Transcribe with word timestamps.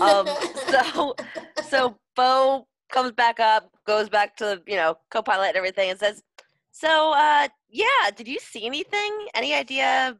Um, 0.00 0.26
so, 0.68 1.14
so 1.68 1.96
Bo 2.16 2.66
comes 2.90 3.12
back 3.12 3.40
up, 3.40 3.70
goes 3.86 4.08
back 4.08 4.36
to 4.36 4.62
you 4.66 4.76
know 4.76 4.98
co-pilot 5.10 5.48
and 5.48 5.56
everything, 5.56 5.90
and 5.90 5.98
says, 5.98 6.22
"So, 6.70 7.12
uh, 7.12 7.48
yeah, 7.68 8.10
did 8.16 8.28
you 8.28 8.38
see 8.38 8.66
anything? 8.66 9.26
Any 9.34 9.54
idea 9.54 10.16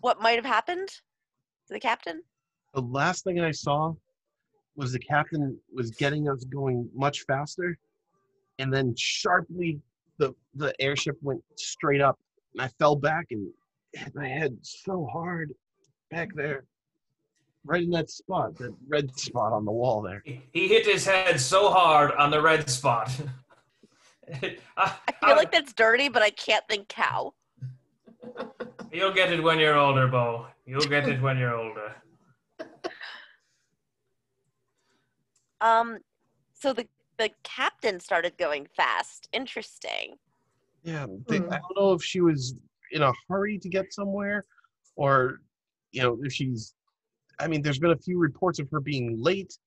what 0.00 0.20
might 0.20 0.36
have 0.36 0.44
happened 0.44 0.88
to 0.88 1.74
the 1.74 1.80
captain?" 1.80 2.22
The 2.74 2.82
last 2.82 3.24
thing 3.24 3.40
I 3.40 3.50
saw 3.50 3.94
was 4.74 4.92
the 4.92 4.98
captain 4.98 5.58
was 5.72 5.90
getting 5.90 6.28
us 6.28 6.44
going 6.44 6.88
much 6.94 7.22
faster, 7.22 7.78
and 8.58 8.72
then 8.72 8.94
sharply 8.96 9.80
the 10.18 10.34
the 10.54 10.74
airship 10.80 11.16
went 11.22 11.42
straight 11.56 12.00
up, 12.00 12.18
and 12.54 12.62
I 12.62 12.68
fell 12.78 12.96
back 12.96 13.26
and 13.30 13.48
hit 13.92 14.14
my 14.14 14.28
head 14.28 14.56
so 14.62 15.06
hard 15.10 15.52
back 16.10 16.28
there, 16.34 16.64
right 17.64 17.82
in 17.82 17.90
that 17.90 18.10
spot, 18.10 18.56
that 18.56 18.74
red 18.88 19.16
spot 19.18 19.52
on 19.52 19.64
the 19.64 19.72
wall 19.72 20.02
there. 20.02 20.22
He 20.24 20.42
he 20.52 20.68
hit 20.68 20.86
his 20.86 21.06
head 21.06 21.40
so 21.40 21.70
hard 21.70 22.12
on 22.12 22.30
the 22.30 22.40
red 22.40 22.68
spot. 22.68 23.10
I, 24.42 24.56
I 24.76 25.12
feel 25.24 25.36
like 25.36 25.52
that's 25.52 25.72
dirty, 25.72 26.08
but 26.08 26.20
I 26.20 26.30
can't 26.30 26.64
think 26.68 26.90
how. 26.92 27.34
You'll 28.92 29.12
get 29.12 29.32
it 29.32 29.40
when 29.40 29.58
you're 29.58 29.76
older, 29.76 30.08
Bo. 30.08 30.46
You'll 30.64 30.80
get 30.80 31.08
it 31.08 31.20
when 31.22 31.38
you're 31.38 31.54
older. 31.54 31.94
Um, 35.58 36.00
so 36.52 36.74
the 36.74 36.86
the 37.18 37.30
captain 37.42 38.00
started 38.00 38.36
going 38.38 38.66
fast. 38.76 39.28
Interesting. 39.32 40.16
Yeah, 40.82 41.06
they, 41.28 41.38
Hmm. 41.38 41.52
I 41.52 41.58
don't 41.58 41.76
know 41.76 41.92
if 41.92 42.02
she 42.02 42.20
was 42.20 42.54
in 42.92 43.02
a 43.02 43.12
hurry 43.28 43.58
to 43.58 43.68
get 43.68 43.92
somewhere, 43.92 44.44
or 44.96 45.40
you 45.92 46.02
know, 46.02 46.18
if 46.22 46.32
she's. 46.32 46.74
I 47.38 47.48
mean, 47.48 47.60
there's 47.62 47.78
been 47.78 47.90
a 47.90 47.96
few 47.98 48.18
reports 48.18 48.58
of 48.58 48.68
her 48.70 48.80
being 48.80 49.20
late 49.22 49.58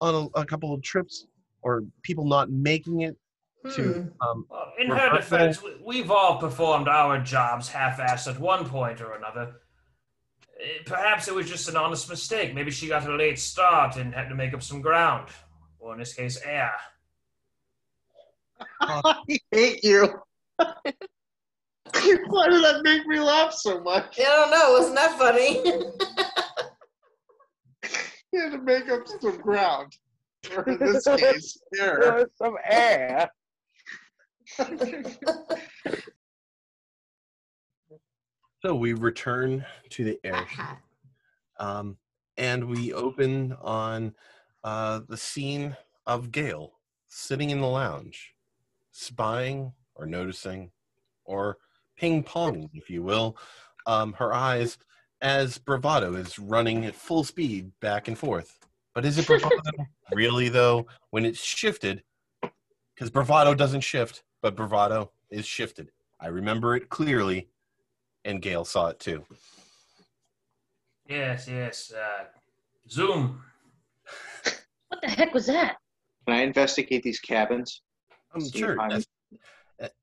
on 0.00 0.30
a, 0.34 0.40
a 0.40 0.44
couple 0.46 0.72
of 0.72 0.82
trips, 0.82 1.26
or 1.62 1.82
people 2.02 2.24
not 2.26 2.50
making 2.50 3.02
it 3.02 3.16
to. 3.74 4.10
Um, 4.20 4.46
Well, 4.48 4.72
in 4.78 4.88
her 4.90 5.16
defense, 5.16 5.62
we- 5.62 5.76
we've 5.84 6.10
all 6.10 6.38
performed 6.38 6.88
our 6.88 7.18
jobs 7.20 7.68
half-assed 7.68 8.32
at 8.34 8.40
one 8.40 8.66
point 8.68 9.00
or 9.00 9.12
another. 9.14 9.56
Eh, 10.60 10.82
Perhaps 10.86 11.28
it 11.28 11.34
was 11.34 11.48
just 11.48 11.68
an 11.68 11.76
honest 11.76 12.08
mistake. 12.08 12.54
Maybe 12.54 12.70
she 12.70 12.88
got 12.88 13.06
a 13.06 13.14
late 13.14 13.38
start 13.38 13.96
and 13.96 14.14
had 14.14 14.28
to 14.28 14.34
make 14.34 14.54
up 14.54 14.62
some 14.62 14.80
ground, 14.80 15.28
or 15.80 15.92
in 15.92 15.98
this 15.98 16.14
case, 16.14 16.40
air. 16.44 16.72
I 18.80 19.38
hate 19.52 19.82
you. 19.84 20.08
Why 20.58 22.48
did 22.48 22.64
that 22.64 22.80
make 22.82 23.06
me 23.06 23.18
laugh 23.20 23.52
so 23.54 23.80
much? 23.80 24.18
I 24.20 24.22
don't 24.24 24.50
know. 24.50 24.72
Wasn't 24.78 24.94
that 24.96 25.18
funny? 25.18 25.62
You 28.30 28.42
had 28.42 28.52
to 28.52 28.58
make 28.58 28.90
up 28.90 29.08
some 29.22 29.38
ground. 29.38 29.96
Or 30.54 30.62
in 30.68 30.78
this 30.78 31.04
case, 31.16 31.58
here. 31.72 32.28
some 32.36 32.56
air. 32.68 33.30
So 38.62 38.74
we 38.74 38.92
return 38.92 39.64
to 39.90 40.04
the 40.04 40.18
airship. 40.24 40.66
um, 41.58 41.96
and 42.36 42.64
we 42.66 42.92
open 42.92 43.56
on 43.62 44.14
uh, 44.62 45.00
the 45.08 45.16
scene 45.16 45.76
of 46.06 46.30
Gail 46.30 46.72
sitting 47.06 47.48
in 47.50 47.60
the 47.60 47.66
lounge, 47.66 48.34
spying 48.98 49.72
or 49.94 50.06
noticing 50.06 50.70
or 51.24 51.58
ping 51.96 52.22
ponging, 52.22 52.70
if 52.74 52.90
you 52.90 53.02
will, 53.02 53.36
um, 53.86 54.12
her 54.14 54.34
eyes 54.34 54.78
as 55.20 55.58
bravado 55.58 56.14
is 56.14 56.38
running 56.38 56.84
at 56.84 56.94
full 56.94 57.24
speed 57.24 57.70
back 57.80 58.08
and 58.08 58.18
forth. 58.18 58.58
But 58.94 59.04
is 59.04 59.18
it 59.18 59.26
bravado 59.28 59.60
really 60.12 60.48
though? 60.48 60.86
When 61.10 61.24
it's 61.24 61.42
shifted, 61.42 62.02
because 62.94 63.10
bravado 63.10 63.54
doesn't 63.54 63.82
shift, 63.82 64.24
but 64.42 64.56
bravado 64.56 65.12
is 65.30 65.46
shifted. 65.46 65.90
I 66.20 66.28
remember 66.28 66.74
it 66.74 66.88
clearly, 66.88 67.48
and 68.24 68.42
Gail 68.42 68.64
saw 68.64 68.88
it 68.88 68.98
too. 68.98 69.24
Yes, 71.06 71.48
yes. 71.48 71.92
Uh, 71.92 72.24
Zoom. 72.90 73.42
What 74.88 75.00
the 75.02 75.08
heck 75.08 75.32
was 75.32 75.46
that? 75.46 75.76
Can 76.26 76.36
I 76.36 76.42
investigate 76.42 77.02
these 77.02 77.20
cabins? 77.20 77.82
Um, 78.34 78.50
sure. 78.50 78.80
As, 78.90 79.06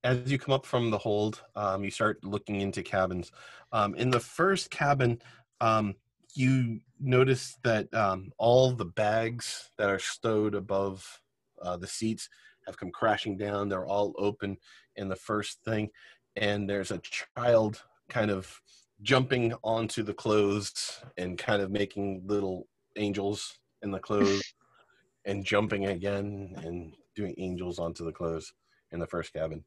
as 0.04 0.32
you 0.32 0.38
come 0.38 0.54
up 0.54 0.66
from 0.66 0.90
the 0.90 0.98
hold, 0.98 1.42
um, 1.56 1.84
you 1.84 1.92
start 1.92 2.24
looking 2.24 2.62
into 2.62 2.84
cabins. 2.84 3.32
Um, 3.72 3.96
in 3.96 4.10
the 4.10 4.20
first 4.20 4.70
cabin, 4.70 5.22
um, 5.62 5.96
you 6.34 6.82
notice 7.00 7.58
that 7.64 7.94
um, 7.94 8.32
all 8.38 8.72
the 8.72 8.86
bags 8.86 9.72
that 9.78 9.90
are 9.90 10.00
stowed 10.00 10.56
above 10.56 11.22
uh, 11.62 11.78
the 11.78 11.88
seats 11.88 12.30
have 12.66 12.78
come 12.78 12.92
crashing 12.92 13.38
down. 13.38 13.70
They're 13.70 13.86
all 13.86 14.14
open 14.18 14.58
in 14.96 15.08
the 15.08 15.16
first 15.16 15.60
thing, 15.64 15.90
and 16.36 16.70
there's 16.70 16.92
a 16.92 17.02
child 17.36 17.82
kind 18.10 18.32
of 18.32 18.62
jumping 19.02 19.54
onto 19.64 20.04
the 20.04 20.14
clothes 20.14 21.02
and 21.18 21.38
kind 21.38 21.62
of 21.62 21.72
making 21.72 22.24
little 22.26 22.68
angels 22.96 23.60
in 23.82 23.92
the 23.92 24.00
clothes 24.00 24.54
and 25.26 25.46
jumping 25.46 25.86
again 25.88 26.56
and 26.64 26.96
doing 27.16 27.34
angels 27.38 27.80
onto 27.80 28.06
the 28.06 28.12
clothes 28.12 28.54
in 28.92 29.00
the 29.00 29.08
first 29.08 29.34
cabin. 29.34 29.64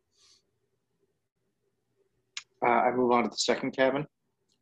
Uh, 2.65 2.71
I 2.71 2.91
move 2.91 3.13
on 3.13 3.25
to 3.25 3.29
the 3.31 3.37
second 3.37 3.73
cabin. 3.73 4.07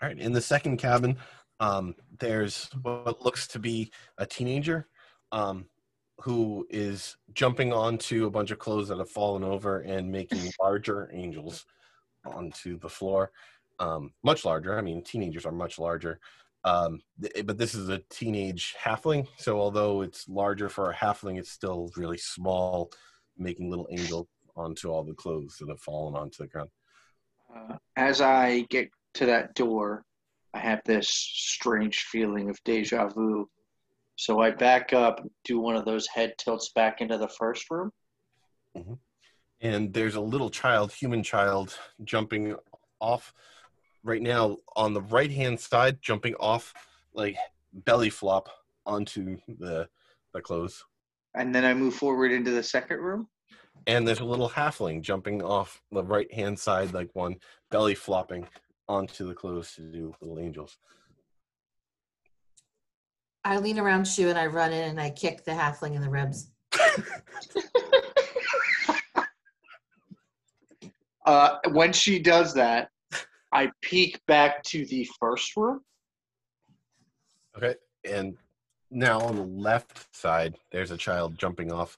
All 0.03 0.09
right, 0.09 0.19
in 0.19 0.33
the 0.33 0.41
second 0.41 0.77
cabin, 0.77 1.17
um, 1.61 1.95
there's 2.19 2.69
what 2.83 3.25
looks 3.25 3.47
to 3.49 3.59
be 3.59 3.91
a 4.19 4.27
teenager 4.27 4.89
um, 5.33 5.67
who 6.21 6.67
is 6.71 7.17
jumping 7.33 7.73
onto 7.73 8.27
a 8.27 8.31
bunch 8.31 8.51
of 8.51 8.59
clothes 8.59 8.89
that 8.89 8.99
have 8.99 9.11
fallen 9.11 9.43
over 9.43 9.81
and 9.81 10.11
making 10.11 10.41
larger 10.61 11.11
angels 11.13 11.65
onto 12.27 12.79
the 12.79 12.89
floor. 12.89 13.31
Um, 13.79 14.13
much 14.23 14.45
larger. 14.45 14.79
I 14.79 14.83
mean, 14.83 15.03
teenagers 15.03 15.47
are 15.47 15.53
much 15.53 15.79
larger. 15.79 16.19
Um, 16.67 17.01
th- 17.23 17.47
but 17.47 17.59
this 17.59 17.77
is 17.77 17.89
a 17.91 18.03
teenage 18.11 18.75
halfling, 18.83 19.29
so 19.37 19.61
although 19.61 20.03
it's 20.03 20.29
larger 20.29 20.69
for 20.69 20.91
a 20.91 20.95
halfling, 20.95 21.39
it's 21.39 21.53
still 21.53 21.93
really 21.97 22.19
small, 22.19 22.91
making 23.39 23.71
little 23.71 23.87
angels 23.89 24.27
onto 24.57 24.91
all 24.91 25.05
the 25.05 25.15
clothes 25.15 25.57
that 25.61 25.69
have 25.69 25.81
fallen 25.81 26.17
onto 26.17 26.43
the 26.43 26.49
ground. 26.49 26.71
Uh, 27.55 27.77
as 27.95 28.21
I 28.21 28.67
get 28.69 28.91
to 29.15 29.27
that 29.27 29.55
door, 29.55 30.05
I 30.55 30.59
have 30.59 30.81
this 30.85 31.09
strange 31.09 32.01
feeling 32.01 32.51
of 32.51 32.59
deja 32.65 33.07
vu. 33.09 33.49
So 34.17 34.41
I 34.41 34.51
back 34.51 34.93
up, 34.93 35.25
do 35.45 35.61
one 35.61 35.77
of 35.77 35.85
those 35.85 36.09
head 36.09 36.35
tilts 36.37 36.73
back 36.75 37.01
into 37.01 37.17
the 37.17 37.29
first 37.29 37.71
room. 37.71 37.93
and 39.61 39.93
there's 39.93 40.17
a 40.17 40.21
little 40.21 40.51
child, 40.51 40.93
human 40.93 41.23
child, 41.23 41.79
jumping 42.03 42.57
off 43.01 43.33
right 44.07 44.23
now 44.23 44.57
on 44.77 44.95
the 44.95 45.03
right 45.03 45.31
hand 45.31 45.61
side, 45.61 46.01
jumping 46.01 46.35
off 46.37 46.73
like 47.13 47.37
belly 47.73 48.11
flop 48.11 48.49
onto 48.87 49.39
the 49.59 49.89
the 50.33 50.41
clothes. 50.41 50.85
And 51.35 51.55
then 51.55 51.65
I 51.65 51.75
move 51.75 51.95
forward 51.95 52.33
into 52.33 52.51
the 52.51 52.63
second 52.63 53.01
room. 53.01 53.29
And 53.87 54.07
there's 54.07 54.21
a 54.21 54.25
little 54.25 54.49
halfling 54.49 55.03
jumping 55.03 55.43
off 55.43 55.83
the 55.93 56.03
right 56.03 56.33
hand 56.33 56.59
side, 56.59 56.95
like 56.95 57.11
one 57.15 57.37
belly 57.71 57.95
flopping 57.95 58.49
onto 58.89 59.27
the 59.27 59.35
clothes 59.35 59.75
to 59.75 59.83
do 59.83 60.15
little 60.21 60.39
angels. 60.39 60.79
I 63.45 63.59
lean 63.59 63.79
around 63.79 64.09
Shu 64.09 64.29
and 64.29 64.39
I 64.39 64.47
run 64.47 64.73
in 64.73 64.91
and 64.91 65.01
I 65.01 65.11
kick 65.11 65.45
the 65.45 65.53
halfling 65.53 65.95
in 65.95 66.03
the 66.03 66.11
ribs. 66.11 66.51
Uh, 71.27 71.59
when 71.73 71.93
she 71.93 72.21
does 72.21 72.55
that, 72.55 72.91
I 73.57 73.71
peek 73.81 74.21
back 74.27 74.63
to 74.65 74.85
the 74.85 75.09
first 75.19 75.57
room. 75.57 75.81
Okay. 77.57 77.75
And 78.05 78.37
now 78.91 79.19
on 79.21 79.37
the 79.37 79.43
left 79.43 80.15
side, 80.15 80.57
there's 80.71 80.91
a 80.91 80.97
child 80.97 81.39
jumping 81.39 81.73
off, 81.73 81.97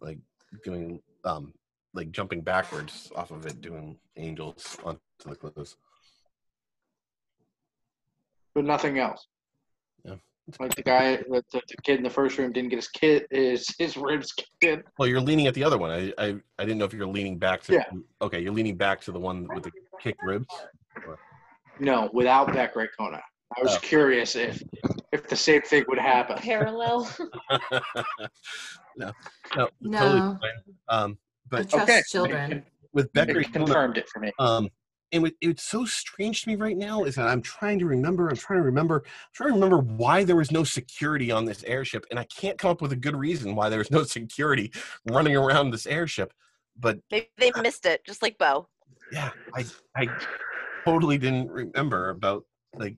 like 0.00 0.18
doing 0.64 1.00
um 1.24 1.52
like 1.92 2.10
jumping 2.10 2.40
backwards 2.40 3.12
off 3.14 3.30
of 3.30 3.44
it, 3.44 3.60
doing 3.60 3.98
angels 4.16 4.78
onto 4.82 5.00
the 5.26 5.36
clothes. 5.36 5.76
but 8.54 8.64
nothing 8.64 8.98
else. 8.98 9.26
Yeah. 10.04 10.14
Like 10.58 10.74
the 10.74 10.82
guy, 10.82 11.16
the, 11.16 11.42
the 11.52 11.76
kid 11.82 11.98
in 11.98 12.02
the 12.02 12.10
first 12.10 12.38
room 12.38 12.52
didn't 12.52 12.70
get 12.70 12.76
his 12.76 12.88
kid 12.88 13.26
his 13.30 13.74
his 13.78 13.96
ribs 13.98 14.32
kicked 14.32 14.64
in. 14.64 14.82
Well, 14.98 15.08
you're 15.08 15.20
leaning 15.20 15.48
at 15.48 15.54
the 15.54 15.64
other 15.64 15.76
one. 15.76 15.90
I, 15.90 16.12
I 16.16 16.36
I 16.58 16.64
didn't 16.64 16.78
know 16.78 16.86
if 16.86 16.94
you're 16.94 17.06
leaning 17.06 17.38
back 17.38 17.62
to. 17.64 17.74
Yeah. 17.74 17.84
Okay, 18.22 18.40
you're 18.40 18.54
leaning 18.54 18.76
back 18.76 19.02
to 19.02 19.12
the 19.12 19.20
one 19.20 19.46
with 19.54 19.64
the 19.64 19.72
kicked 20.00 20.22
ribs. 20.22 20.46
No, 21.80 22.08
without 22.12 22.52
that 22.52 22.72
great 22.72 22.90
I 23.56 23.62
was 23.62 23.76
Oh. 23.76 23.78
curious 23.80 24.36
if 24.36 24.62
if 25.12 25.28
the 25.28 25.36
same 25.36 25.62
thing 25.62 25.84
would 25.88 25.98
happen. 25.98 26.36
Parallel. 26.38 27.08
no, 28.96 29.12
no, 29.56 29.68
No. 29.80 29.98
totally 29.98 30.20
fine. 30.20 30.40
Um, 30.88 31.18
I 31.20 31.62
but 31.62 31.70
trust 31.70 31.82
okay. 31.88 32.02
children. 32.10 32.64
with 32.92 33.12
Becker, 33.12 33.40
It 33.40 33.52
confirmed 33.52 33.96
it 33.98 34.08
for 34.08 34.18
me. 34.20 34.32
um, 34.38 34.68
and 35.12 35.22
what, 35.22 35.34
it's 35.40 35.62
so 35.62 35.84
strange 35.84 36.42
to 36.42 36.48
me 36.48 36.56
right 36.56 36.76
now 36.76 37.04
is 37.04 37.14
that 37.14 37.28
I'm 37.28 37.42
trying 37.42 37.78
to 37.78 37.86
remember. 37.86 38.28
I'm 38.28 38.36
trying 38.36 38.58
to 38.58 38.64
remember. 38.64 38.96
I'm 39.04 39.12
trying 39.32 39.50
to 39.50 39.54
remember 39.54 39.78
why 39.78 40.24
there 40.24 40.34
was 40.36 40.50
no 40.50 40.64
security 40.64 41.30
on 41.30 41.44
this 41.44 41.62
airship, 41.64 42.04
and 42.10 42.18
I 42.18 42.24
can't 42.24 42.58
come 42.58 42.72
up 42.72 42.82
with 42.82 42.90
a 42.92 42.96
good 42.96 43.14
reason 43.14 43.54
why 43.54 43.68
there 43.68 43.78
was 43.78 43.90
no 43.92 44.02
security 44.04 44.72
running 45.06 45.36
around 45.36 45.70
this 45.70 45.86
airship. 45.86 46.32
But 46.76 46.98
Maybe 47.12 47.28
they 47.38 47.52
missed 47.62 47.86
it, 47.86 48.04
just 48.04 48.22
like 48.22 48.36
Bo. 48.38 48.68
yeah, 49.12 49.30
I 49.54 49.64
I 49.96 50.08
totally 50.84 51.18
didn't 51.18 51.50
remember 51.50 52.10
about 52.10 52.44
like 52.74 52.96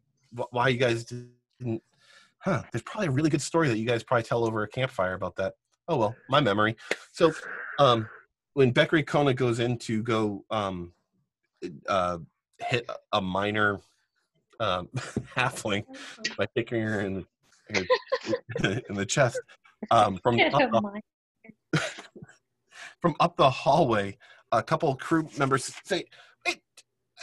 why 0.51 0.69
you 0.69 0.79
guys 0.79 1.05
didn't. 1.05 1.83
Huh? 2.39 2.63
There's 2.71 2.83
probably 2.83 3.09
a 3.09 3.11
really 3.11 3.31
good 3.31 3.43
story 3.43 3.69
that 3.69 3.79
you 3.79 3.87
guys 3.87 4.03
probably 4.03 4.23
tell 4.23 4.45
over 4.45 4.63
a 4.63 4.69
campfire 4.69 5.15
about 5.15 5.37
that. 5.37 5.55
Oh 5.89 5.97
well, 5.97 6.15
my 6.29 6.41
memory. 6.41 6.77
So, 7.13 7.33
um, 7.79 8.09
when 8.55 8.73
Beckery 8.73 9.07
Kona 9.07 9.35
goes 9.35 9.61
in 9.61 9.79
to 9.79 10.03
go 10.03 10.45
um, 10.51 10.93
uh, 11.89 12.19
hit 12.59 12.89
a 13.13 13.21
minor 13.21 13.81
um, 14.61 14.89
halfling 15.37 15.85
by 16.37 16.47
kicking 16.57 16.83
her 16.83 17.01
in 17.01 17.27
the, 17.71 18.83
in 18.89 18.95
the 18.95 19.07
chest 19.07 19.41
um, 19.91 20.19
from 20.23 20.41
up 20.55 20.95
from 23.01 23.15
up 23.21 23.37
the 23.37 23.51
hallway, 23.51 24.17
a 24.53 24.63
couple 24.63 24.91
of 24.91 24.99
crew 24.99 25.29
members 25.39 25.73
say, 25.85 25.97
"Wait, 25.97 26.09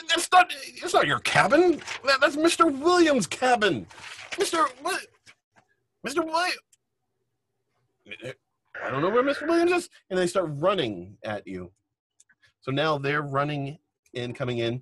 that's 0.09 0.29
not 0.31 0.51
it's 0.51 0.93
not 0.93 1.07
your 1.07 1.19
cabin. 1.19 1.81
That, 2.05 2.19
that's 2.21 2.35
Mr. 2.35 2.77
Williams' 2.77 3.27
cabin. 3.27 3.85
Mr. 4.31 4.67
Mr. 6.05 6.25
Williams. 6.25 6.57
I 8.83 8.89
don't 8.89 9.01
know 9.01 9.09
where 9.09 9.23
Mr. 9.23 9.47
Williams 9.47 9.71
is." 9.71 9.89
And 10.09 10.17
they 10.17 10.27
start 10.27 10.49
running 10.53 11.17
at 11.23 11.47
you. 11.47 11.71
So 12.61 12.71
now 12.71 12.97
they're 12.97 13.21
running 13.21 13.77
in, 14.13 14.33
coming 14.33 14.59
in 14.59 14.81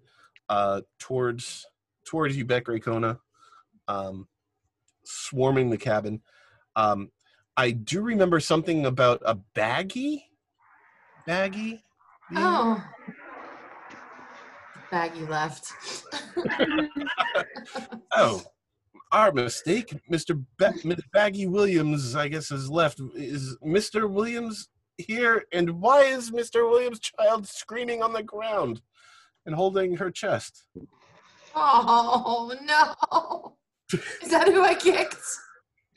uh, 0.49 0.81
towards 0.99 1.65
towards 2.05 2.35
you, 2.37 2.45
Beck 2.45 2.65
Raycona, 2.65 3.19
um, 3.87 4.27
swarming 5.03 5.69
the 5.69 5.77
cabin. 5.77 6.21
Um, 6.75 7.11
I 7.57 7.71
do 7.71 8.01
remember 8.01 8.39
something 8.39 8.85
about 8.85 9.21
a 9.25 9.37
baggie. 9.55 10.23
Baggie. 11.27 11.81
Oh. 12.35 12.83
Baggy 14.91 15.25
left. 15.25 15.73
Oh, 18.13 18.41
our 19.13 19.31
mistake. 19.31 19.93
Mr. 20.11 20.43
Baggy 21.13 21.47
Williams, 21.47 22.13
I 22.15 22.27
guess, 22.27 22.49
has 22.49 22.69
left. 22.69 22.99
Is 23.15 23.57
Mr. 23.65 24.09
Williams 24.09 24.67
here? 24.97 25.45
And 25.53 25.79
why 25.81 26.01
is 26.01 26.31
Mr. 26.31 26.69
Williams' 26.69 26.99
child 26.99 27.47
screaming 27.47 28.03
on 28.03 28.11
the 28.11 28.23
ground 28.23 28.81
and 29.45 29.55
holding 29.55 29.95
her 29.95 30.11
chest? 30.11 30.65
oh 31.55 32.53
no. 32.63 33.55
Is 34.21 34.31
that 34.31 34.47
who 34.49 34.61
I 34.61 34.75
kicked? 34.75 35.15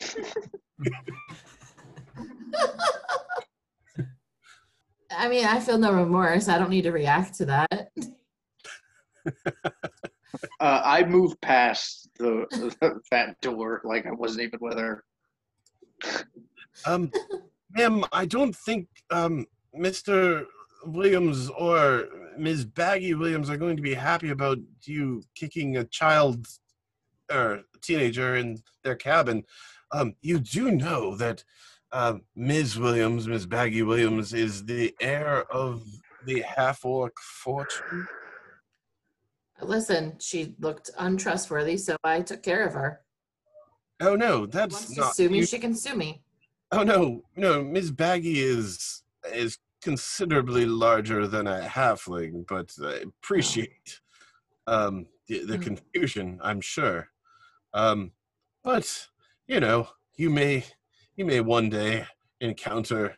I 5.11 5.29
mean, 5.29 5.45
I 5.47 5.61
feel 5.61 5.79
no 5.79 5.93
remorse. 5.93 6.49
I 6.49 6.59
don't 6.59 6.71
need 6.71 6.83
to 6.83 6.93
react 6.93 7.35
to 7.37 7.45
that. 7.47 7.91
Uh, 10.61 10.81
I 10.85 11.05
moved 11.05 11.41
past 11.41 12.09
the 12.19 12.47
that 13.11 13.41
door 13.41 13.81
like 13.85 14.07
I 14.07 14.13
wasn't 14.13 14.43
even 14.43 14.59
with 14.61 14.79
her. 14.79 15.05
Um, 16.87 17.11
ma'am, 17.71 18.05
I 18.13 18.27
don't 18.27 18.55
think 18.55 18.89
um, 19.11 19.47
Mr. 19.79 20.45
Williams 20.85 21.51
or 21.51 22.07
Ms. 22.37 22.65
Baggy 22.65 23.15
Williams 23.15 23.49
are 23.49 23.57
going 23.57 23.77
to 23.77 23.83
be 23.83 23.95
happy 23.95 24.31
about 24.31 24.59
you 24.83 25.23
kicking 25.35 25.77
a 25.77 25.85
child 25.85 26.47
or 27.33 27.63
teenager 27.81 28.37
in 28.37 28.59
their 28.83 28.97
cabin. 28.97 29.45
Um, 29.93 30.15
you 30.21 30.41
do 30.41 30.71
know 30.73 31.17
that 31.17 31.45
uh, 31.93 32.15
Ms. 32.35 32.79
Williams, 32.79 33.29
Ms. 33.29 33.47
Baggy 33.47 33.83
Williams, 33.83 34.35
is 34.35 34.65
the 34.65 34.95
heir 35.01 35.45
of 35.53 35.85
the 36.27 36.41
half 36.41 36.85
orc 36.85 37.17
fortune. 37.21 38.09
Listen, 39.63 40.17
she 40.19 40.55
looked 40.59 40.91
untrustworthy, 40.99 41.77
so 41.77 41.97
I 42.05 42.21
took 42.23 42.43
care 42.43 42.67
of 42.67 42.75
her. 42.75 43.01
Oh 44.01 44.17
no, 44.17 44.41
Wants 44.41 44.55
that's 44.55 44.95
to 44.95 45.01
not. 45.01 45.15
sue 45.15 45.29
me, 45.31 45.39
you- 45.39 45.47
she 45.47 45.59
can 45.59 45.75
sue 45.75 45.95
me. 45.97 46.23
Oh 46.73 46.83
no, 46.83 47.23
no, 47.37 47.63
Ms. 47.63 47.93
Baggy 47.93 48.41
is 48.41 49.03
is 49.33 49.59
considerably 49.83 50.67
larger 50.67 51.27
than 51.29 51.47
a 51.47 51.61
halfling, 51.61 52.45
but 52.49 52.73
I 52.83 53.05
appreciate 53.23 54.01
um 54.67 55.07
the, 55.29 55.45
the 55.45 55.57
Hmm. 55.57 55.63
confusion, 55.63 56.41
I'm 56.43 56.61
sure. 56.61 57.09
Um 57.75 58.13
but 58.65 59.09
you 59.47 59.61
know, 59.61 59.89
you 60.17 60.31
may 60.31 60.65
you 61.17 61.25
may 61.25 61.41
one 61.41 61.69
day 61.69 62.07
encounter 62.41 63.17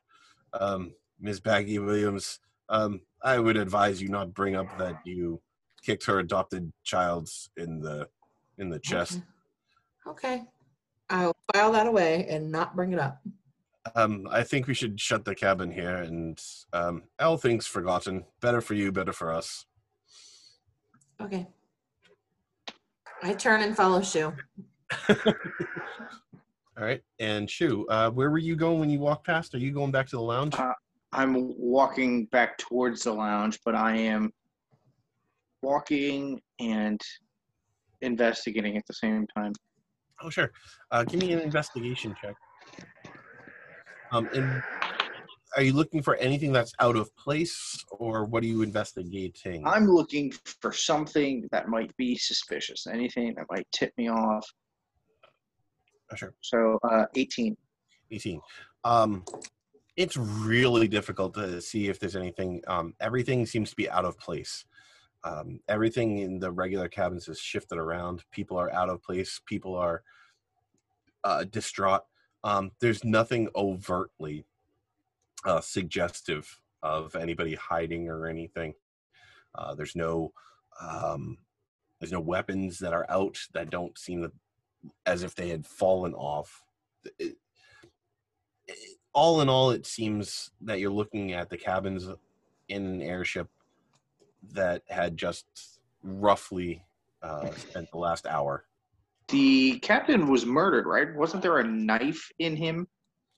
um 0.52 0.92
Ms. 1.18 1.40
Baggy 1.40 1.78
Williams. 1.78 2.40
Um 2.68 3.00
I 3.22 3.38
would 3.38 3.56
advise 3.56 4.02
you 4.02 4.08
not 4.08 4.34
bring 4.34 4.54
up 4.54 4.76
that 4.78 5.00
you 5.06 5.40
kicked 5.86 6.04
her 6.06 6.18
adopted 6.18 6.72
child 6.82 7.28
in 7.56 7.80
the 7.80 8.08
in 8.58 8.68
the 8.68 8.80
chest. 8.80 9.22
Okay. 10.06 10.34
okay. 10.34 10.44
I'll 11.08 11.36
file 11.54 11.70
that 11.72 11.86
away 11.86 12.26
and 12.28 12.50
not 12.50 12.74
bring 12.74 12.92
it 12.92 12.98
up. 12.98 13.22
Um, 13.94 14.26
I 14.28 14.42
think 14.42 14.66
we 14.66 14.74
should 14.74 15.00
shut 15.00 15.24
the 15.24 15.36
cabin 15.36 15.70
here 15.70 15.98
and 15.98 16.42
um, 16.72 17.04
all 17.20 17.36
things 17.36 17.66
forgotten. 17.68 18.24
Better 18.40 18.60
for 18.60 18.74
you, 18.74 18.90
better 18.90 19.12
for 19.12 19.32
us. 19.32 19.66
Okay. 21.22 21.46
I 23.22 23.32
turn 23.34 23.62
and 23.62 23.76
follow 23.76 24.02
Shu. 24.02 24.32
All 25.08 25.24
right. 26.84 27.00
And 27.20 27.48
Shu, 27.48 27.86
uh, 27.88 28.10
where 28.10 28.30
were 28.30 28.38
you 28.38 28.56
going 28.56 28.80
when 28.80 28.90
you 28.90 28.98
walked 28.98 29.24
past? 29.24 29.54
Are 29.54 29.58
you 29.58 29.70
going 29.70 29.92
back 29.92 30.08
to 30.08 30.16
the 30.16 30.22
lounge? 30.22 30.54
Uh, 30.54 30.72
I'm 31.12 31.54
walking 31.56 32.26
back 32.26 32.58
towards 32.58 33.04
the 33.04 33.12
lounge, 33.12 33.60
but 33.64 33.76
I 33.76 33.96
am 33.96 34.32
walking 35.62 36.40
and 36.60 37.00
investigating 38.02 38.76
at 38.76 38.86
the 38.86 38.94
same 38.94 39.26
time. 39.36 39.52
oh, 40.22 40.30
sure. 40.30 40.52
Uh, 40.90 41.04
give 41.04 41.20
me 41.20 41.32
an 41.32 41.40
investigation 41.40 42.14
check. 42.20 42.34
Um, 44.12 44.28
and 44.34 44.62
are 45.56 45.62
you 45.62 45.72
looking 45.72 46.02
for 46.02 46.16
anything 46.16 46.52
that's 46.52 46.72
out 46.80 46.96
of 46.96 47.14
place, 47.16 47.82
or 47.90 48.24
what 48.24 48.42
are 48.42 48.46
you 48.46 48.62
investigating? 48.62 49.66
I'm 49.66 49.86
looking 49.86 50.32
for 50.60 50.72
something 50.72 51.48
that 51.50 51.68
might 51.68 51.96
be 51.96 52.16
suspicious, 52.16 52.86
anything 52.86 53.34
that 53.36 53.46
might 53.50 53.66
tip 53.72 53.92
me 53.96 54.08
off. 54.10 54.46
Oh, 56.12 56.16
sure. 56.16 56.34
So, 56.40 56.78
uh, 56.88 57.06
18. 57.16 57.56
18. 58.10 58.40
Um, 58.84 59.24
it's 59.96 60.16
really 60.16 60.88
difficult 60.88 61.34
to 61.34 61.60
see 61.60 61.88
if 61.88 61.98
there's 61.98 62.16
anything. 62.16 62.62
Um, 62.68 62.94
everything 63.00 63.46
seems 63.46 63.70
to 63.70 63.76
be 63.76 63.88
out 63.88 64.04
of 64.04 64.18
place. 64.18 64.64
Um, 65.24 65.60
everything 65.68 66.18
in 66.18 66.38
the 66.38 66.50
regular 66.52 66.88
cabins 66.88 67.28
is 67.28 67.38
shifted 67.40 67.78
around. 67.78 68.24
People 68.30 68.58
are 68.58 68.72
out 68.72 68.88
of 68.88 69.02
place. 69.02 69.40
People 69.46 69.74
are 69.74 70.02
uh, 71.24 71.44
distraught. 71.44 72.02
Um, 72.44 72.70
there's 72.80 73.02
nothing 73.04 73.48
overtly 73.56 74.44
uh, 75.44 75.60
suggestive 75.60 76.60
of 76.82 77.16
anybody 77.16 77.54
hiding 77.54 78.08
or 78.08 78.26
anything. 78.26 78.74
Uh, 79.54 79.74
there's 79.74 79.96
no 79.96 80.32
um, 80.80 81.38
there's 81.98 82.12
no 82.12 82.20
weapons 82.20 82.78
that 82.78 82.92
are 82.92 83.06
out 83.08 83.38
that 83.54 83.70
don't 83.70 83.96
seem 83.98 84.22
to, 84.22 84.30
as 85.06 85.22
if 85.22 85.34
they 85.34 85.48
had 85.48 85.66
fallen 85.66 86.14
off. 86.14 86.62
It- 87.18 87.38
it- 88.68 88.98
all 89.14 89.40
in 89.40 89.48
all, 89.48 89.70
it 89.70 89.86
seems 89.86 90.50
that 90.60 90.78
you're 90.78 90.90
looking 90.90 91.32
at 91.32 91.48
the 91.48 91.56
cabins 91.56 92.06
in 92.68 92.84
an 92.84 93.00
airship 93.00 93.48
that 94.52 94.82
had 94.88 95.16
just 95.16 95.46
roughly 96.02 96.82
uh, 97.22 97.50
spent 97.52 97.90
the 97.90 97.98
last 97.98 98.26
hour. 98.26 98.64
The 99.28 99.78
captain 99.80 100.28
was 100.28 100.46
murdered, 100.46 100.86
right? 100.86 101.14
Wasn't 101.14 101.42
there 101.42 101.58
a 101.58 101.64
knife 101.64 102.30
in 102.38 102.54
him 102.54 102.86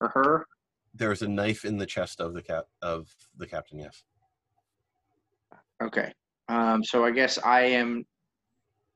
or 0.00 0.08
her? 0.08 0.46
There's 0.94 1.22
a 1.22 1.28
knife 1.28 1.64
in 1.64 1.78
the 1.78 1.86
chest 1.86 2.20
of 2.20 2.34
the 2.34 2.42
cap 2.42 2.64
of 2.82 3.08
the 3.36 3.46
captain. 3.46 3.78
Yes. 3.78 4.02
Okay. 5.82 6.12
Um, 6.48 6.82
so 6.84 7.04
I 7.04 7.10
guess 7.10 7.38
I 7.38 7.62
am 7.62 8.04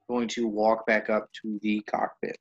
going 0.09 0.29
to 0.29 0.47
walk 0.47 0.87
back 0.87 1.11
up 1.11 1.29
to 1.43 1.59
the 1.63 1.81
cockpit. 1.83 2.37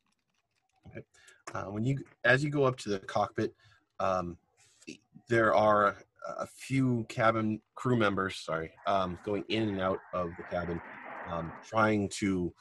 Uh, 1.53 1.63
when 1.65 1.83
you 1.83 1.97
as 2.23 2.43
you 2.43 2.49
go 2.49 2.63
up 2.63 2.77
to 2.77 2.89
the 2.89 2.99
cockpit, 2.99 3.53
um, 3.99 4.37
there 5.27 5.53
are 5.53 5.97
a 6.27 6.47
few 6.47 7.05
cabin 7.09 7.61
crew 7.75 7.95
members. 7.97 8.37
Sorry, 8.37 8.71
um, 8.87 9.17
going 9.25 9.43
in 9.49 9.69
and 9.69 9.81
out 9.81 9.99
of 10.13 10.31
the 10.37 10.43
cabin, 10.43 10.81
um, 11.29 11.51
trying 11.65 12.09
to 12.19 12.53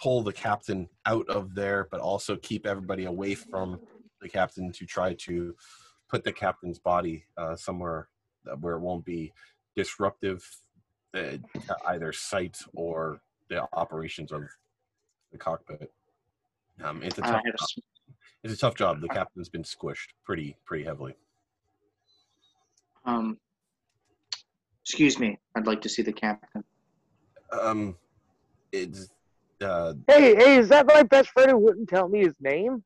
pull 0.00 0.22
the 0.22 0.32
captain 0.32 0.88
out 1.06 1.28
of 1.28 1.54
there, 1.54 1.88
but 1.90 2.00
also 2.00 2.36
keep 2.36 2.66
everybody 2.66 3.04
away 3.04 3.34
from 3.34 3.80
the 4.20 4.28
captain 4.28 4.72
to 4.72 4.86
try 4.86 5.14
to 5.14 5.54
put 6.08 6.24
the 6.24 6.32
captain's 6.32 6.78
body 6.78 7.24
uh, 7.36 7.56
somewhere 7.56 8.08
where 8.60 8.76
it 8.76 8.80
won't 8.80 9.04
be 9.04 9.32
disruptive 9.76 10.44
uh, 11.14 11.36
to 11.54 11.76
either 11.88 12.12
sight 12.12 12.58
or 12.74 13.20
the 13.48 13.66
operations 13.72 14.32
of 14.32 14.42
the 15.30 15.38
cockpit. 15.38 15.90
Um, 16.82 17.02
it's 17.02 17.18
a 17.18 17.22
tough. 17.22 17.42
job. 17.44 17.84
It's 18.44 18.54
a 18.54 18.56
tough 18.56 18.74
job. 18.74 19.00
The 19.00 19.08
captain's 19.08 19.48
been 19.48 19.62
squished 19.62 20.08
pretty 20.24 20.56
pretty 20.64 20.84
heavily. 20.84 21.14
Um, 23.04 23.38
excuse 24.84 25.18
me. 25.18 25.38
I'd 25.56 25.66
like 25.66 25.82
to 25.82 25.88
see 25.88 26.02
the 26.02 26.12
captain. 26.12 26.64
Um, 27.52 27.96
it's 28.72 29.08
uh, 29.62 29.94
Hey, 30.08 30.34
hey, 30.34 30.56
is 30.56 30.68
that 30.70 30.86
my 30.86 31.02
best 31.02 31.30
friend 31.30 31.50
who 31.50 31.58
wouldn't 31.58 31.88
tell 31.88 32.08
me 32.08 32.20
his 32.20 32.34
name? 32.40 32.82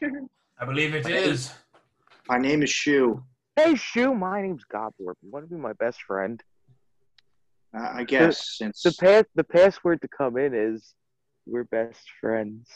I 0.58 0.64
believe 0.64 0.94
it 0.94 1.06
is. 1.08 1.52
My 2.28 2.38
name 2.38 2.62
is 2.62 2.70
Shu. 2.70 3.22
Hey, 3.56 3.74
Shu, 3.74 4.14
my 4.14 4.40
name's 4.42 4.64
Gobbler. 4.64 5.14
You 5.22 5.30
want 5.30 5.44
to 5.44 5.54
be 5.54 5.60
my 5.60 5.72
best 5.74 6.02
friend? 6.02 6.42
Uh, 7.76 7.90
I 7.94 8.04
guess 8.04 8.56
since 8.56 8.82
The 8.82 8.94
pass, 9.00 9.24
the 9.34 9.44
password 9.44 10.00
to 10.02 10.08
come 10.08 10.36
in 10.36 10.54
is 10.54 10.94
we're 11.46 11.64
best 11.64 12.02
friends. 12.20 12.68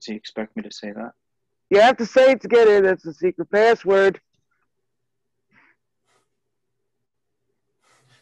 does 0.00 0.06
he 0.06 0.14
expect 0.14 0.56
me 0.56 0.62
to 0.62 0.70
say 0.72 0.92
that? 0.92 1.12
You 1.70 1.80
have 1.80 1.96
to 1.98 2.06
say 2.06 2.32
it 2.32 2.40
to 2.42 2.48
get 2.48 2.66
in. 2.68 2.84
That's 2.84 3.04
the 3.04 3.12
secret 3.12 3.50
password. 3.50 4.20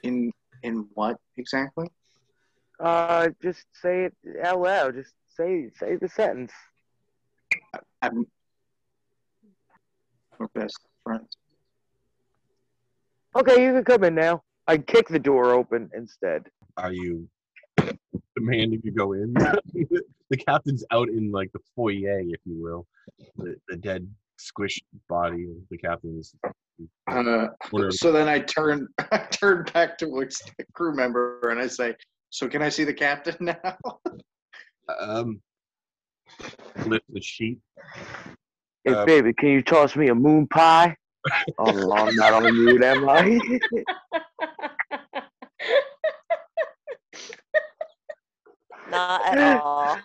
In 0.03 0.33
in 0.63 0.89
what 0.95 1.17
exactly? 1.37 1.89
Uh, 2.81 3.29
just 3.43 3.65
say 3.73 4.05
it 4.05 4.15
out 4.45 4.61
loud. 4.61 4.95
Just 4.95 5.15
say 5.37 5.71
say 5.79 5.97
the 5.97 6.09
sentence. 6.09 6.53
I'm, 8.03 8.27
we're 10.39 10.49
best 10.49 10.79
friends. 11.05 11.37
Okay, 13.35 13.65
you 13.65 13.73
can 13.73 13.85
come 13.85 14.05
in 14.05 14.15
now. 14.15 14.43
I 14.67 14.79
kick 14.79 15.09
the 15.09 15.19
door 15.19 15.53
open 15.53 15.91
instead. 15.95 16.49
are 16.77 16.93
you 16.93 17.29
demanding 18.37 18.83
to 18.83 18.91
go 18.91 19.13
in? 19.13 19.33
the 20.31 20.37
captain's 20.37 20.85
out 20.91 21.09
in 21.09 21.31
like 21.33 21.53
the 21.53 21.61
foyer, 21.75 22.21
if 22.21 22.41
you 22.45 22.61
will. 22.61 22.87
The, 23.37 23.57
the 23.69 23.77
dead, 23.77 24.09
squished 24.39 24.83
body 25.09 25.45
of 25.45 25.57
the 25.71 25.79
captain's. 25.79 26.35
Uh, 27.09 27.49
so 27.91 28.13
then 28.13 28.29
I 28.29 28.41
turn 28.41 28.89
I 29.13 29.19
turn 29.31 29.65
back 29.73 29.97
to 29.99 30.07
the 30.07 30.65
crew 30.75 30.95
member 30.95 31.41
and 31.51 31.59
I 31.59 31.67
say, 31.67 31.95
"So 32.31 32.49
can 32.49 32.63
I 32.63 32.69
see 32.69 32.85
the 32.85 32.95
captain 32.95 33.37
now?" 33.41 33.79
Um, 34.99 35.41
lift 36.85 37.05
the 37.13 37.21
sheet. 37.21 37.59
Hey, 38.85 38.93
Uh, 38.93 39.05
baby, 39.05 39.33
can 39.33 39.49
you 39.49 39.63
toss 39.63 39.97
me 39.97 40.09
a 40.09 40.15
moon 40.15 40.47
pie? 40.47 40.97
oh, 41.59 41.93
I'm 41.93 42.15
not 42.15 42.33
on 42.35 42.53
mute, 42.53 42.85
am 42.85 43.09
I? 43.09 43.41
Not 48.91 49.37
at 49.37 49.61
all. 49.61 49.99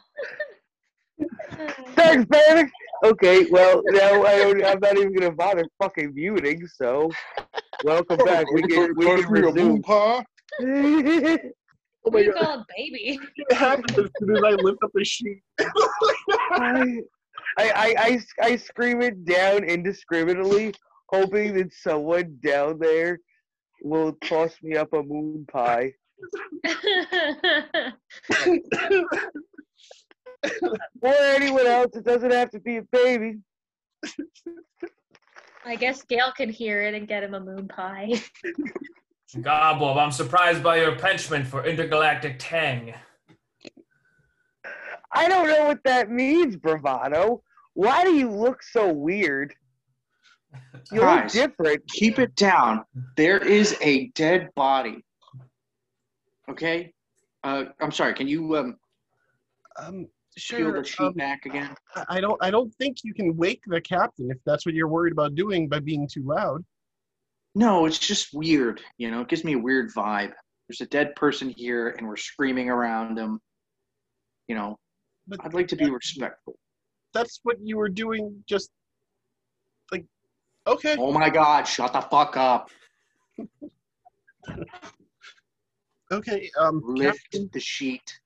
Thanks, 1.96 2.26
baby. 2.26 2.70
Okay, 3.04 3.48
well 3.50 3.82
now 3.88 4.24
I 4.24 4.38
don't, 4.38 4.64
I'm 4.64 4.80
not 4.80 4.98
even 4.98 5.14
gonna 5.14 5.32
bother 5.32 5.66
fucking 5.82 6.14
muting. 6.14 6.68
So, 6.68 7.10
welcome 7.84 8.18
oh, 8.22 8.26
back. 8.26 8.46
We 8.52 8.62
can 8.64 8.94
we 8.96 9.06
can 9.06 9.32
resume. 9.32 9.82
pie. 9.82 10.24
oh 10.62 11.38
What 12.04 12.14
my 12.14 12.20
do 12.22 12.26
you 12.26 12.34
god! 12.34 12.44
call 12.44 12.60
it, 12.62 12.66
baby? 12.76 13.20
It 13.36 13.54
happens 13.56 13.98
as 13.98 14.10
soon 14.20 14.36
as 14.36 14.44
I 14.44 14.52
lift 14.52 14.80
up 14.84 14.90
the 14.94 15.06
sheet. 15.06 15.42
I, 15.60 16.98
I 17.58 17.96
I 17.98 18.20
I 18.42 18.56
scream 18.56 19.02
it 19.02 19.24
down 19.26 19.64
indiscriminately, 19.64 20.74
hoping 21.10 21.54
that 21.56 21.74
someone 21.74 22.40
down 22.44 22.80
there 22.80 23.20
will 23.84 24.14
toss 24.24 24.56
me 24.64 24.76
up 24.78 24.94
a 24.94 25.04
moon 25.04 25.46
pie. 25.52 25.94
Or 31.02 31.14
anyone 31.14 31.68
else. 31.68 31.96
It 31.96 32.04
doesn't 32.04 32.32
have 32.32 32.50
to 32.52 32.60
be 32.60 32.78
a 32.78 32.84
baby. 32.92 33.38
I 35.66 35.76
guess 35.76 36.04
Gail 36.04 36.32
can 36.36 36.50
hear 36.50 36.82
it 36.82 36.96
and 36.96 37.08
get 37.08 37.24
him 37.24 37.36
a 37.36 37.40
moon 37.40 37.68
pie. 37.68 38.14
Goblob, 39.36 39.98
I'm 39.98 40.12
surprised 40.12 40.64
by 40.64 40.78
your 40.78 40.96
penchant 40.96 41.48
for 41.48 41.66
intergalactic 41.66 42.38
tang. 42.40 42.94
I 45.14 45.28
don't 45.28 45.48
know 45.48 45.66
what 45.66 45.84
that 45.86 46.10
means, 46.10 46.56
bravado. 46.56 47.44
Why 47.74 48.04
do 48.04 48.14
you 48.14 48.30
look 48.30 48.64
so 48.64 48.92
weird? 48.92 49.54
You 50.92 51.02
look 51.02 51.22
Guys. 51.22 51.34
different. 51.34 51.88
Keep 51.88 52.20
it 52.20 52.36
down. 52.36 52.84
There 53.16 53.38
is 53.38 53.78
a 53.82 54.08
dead 54.10 54.50
body. 54.56 55.06
Okay. 56.50 56.94
Uh, 57.44 57.66
I'm 57.80 57.92
sorry. 57.92 58.14
Can 58.14 58.28
you 58.28 58.56
um 58.58 58.78
Um, 59.80 60.08
sure. 60.38 60.82
the 60.82 60.88
sheet 60.88 61.00
um, 61.04 61.14
back 61.14 61.46
again? 61.46 61.76
I- 61.96 62.06
I 62.18 62.22
don't. 62.22 62.42
I 62.44 62.52
don't 62.52 62.74
think 62.76 62.98
you 63.04 63.14
can 63.14 63.36
wake 63.38 63.62
the 63.68 63.82
captain 63.82 64.30
if 64.32 64.38
that's 64.46 64.66
what 64.66 64.76
you're 64.76 64.88
worried 64.88 65.14
about 65.14 65.36
doing 65.36 65.68
by 65.70 65.80
being 65.80 66.08
too 66.12 66.24
loud. 66.24 66.64
No, 67.56 67.86
it's 67.86 68.00
just 68.00 68.34
weird. 68.34 68.82
You 68.98 69.12
know, 69.12 69.22
it 69.22 69.28
gives 69.28 69.44
me 69.44 69.54
a 69.54 69.58
weird 69.60 69.94
vibe. 69.94 70.32
There's 70.68 70.82
a 70.82 70.86
dead 70.86 71.16
person 71.16 71.50
here, 71.50 71.90
and 71.90 72.08
we're 72.08 72.16
screaming 72.16 72.70
around 72.70 73.18
him. 73.18 73.40
You 74.48 74.56
know, 74.56 74.78
But 75.28 75.40
I'd 75.44 75.54
like 75.54 75.68
to 75.70 75.76
be 75.76 75.90
respectful. 75.90 76.56
that's 77.14 77.40
what 77.44 77.58
you 77.62 77.78
were 77.78 77.90
doing. 77.90 78.44
Just 78.48 78.70
like, 79.92 80.06
okay. 80.68 80.96
Oh 81.00 81.12
my 81.12 81.30
God! 81.30 81.64
Shut 81.64 81.92
the 81.94 82.02
fuck 82.02 82.38
up. 82.38 82.70
Okay, 86.12 86.52
um, 86.60 86.82
Lift 86.86 87.32
Captain, 87.32 87.50
the 87.54 87.60
sheet. 87.60 88.20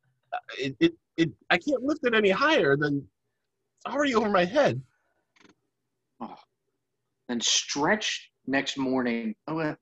it, 0.58 0.76
it, 0.80 0.94
it, 1.18 1.30
I 1.52 1.58
can't 1.58 1.84
lift 1.84 2.04
it 2.04 2.16
any 2.16 2.32
higher 2.32 2.76
than 2.76 3.08
it's 3.78 3.94
already 3.94 4.16
over 4.16 4.30
my 4.30 4.46
head. 4.46 4.82
Then 7.28 7.42
stretch 7.42 8.32
next 8.48 8.78
morning. 8.78 9.36
Oh, 9.48 9.60
uh, 9.60 9.76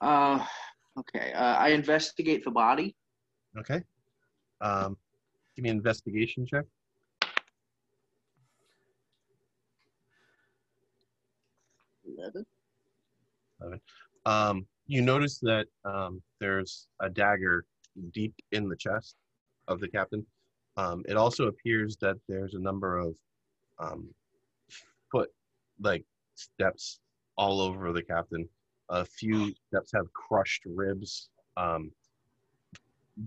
uh, 0.00 0.46
okay. 0.98 1.32
Uh, 1.32 1.56
I 1.56 1.68
investigate 1.68 2.44
the 2.44 2.50
body. 2.50 2.94
Okay. 3.58 3.82
Um, 4.60 4.96
give 5.56 5.62
me 5.64 5.70
an 5.70 5.76
investigation 5.76 6.46
check. 6.46 6.64
Eleven. 12.04 12.44
Um, 14.26 14.66
you 14.86 15.02
notice 15.02 15.38
that 15.40 15.66
um, 15.84 16.22
there's 16.40 16.88
a 17.00 17.08
dagger 17.08 17.64
deep 18.12 18.34
in 18.52 18.68
the 18.68 18.76
chest 18.76 19.16
of 19.68 19.80
the 19.80 19.88
captain. 19.88 20.24
Um, 20.76 21.02
it 21.08 21.16
also 21.16 21.46
appears 21.46 21.96
that 22.00 22.16
there's 22.28 22.54
a 22.54 22.58
number 22.58 22.98
of 22.98 23.14
um, 23.78 24.08
foot 25.10 25.30
like 25.80 26.04
steps 26.34 27.00
all 27.36 27.60
over 27.60 27.92
the 27.92 28.02
captain. 28.02 28.48
A 28.88 29.04
few 29.04 29.54
steps 29.68 29.90
have 29.94 30.12
crushed 30.12 30.62
ribs, 30.66 31.28
um, 31.56 31.90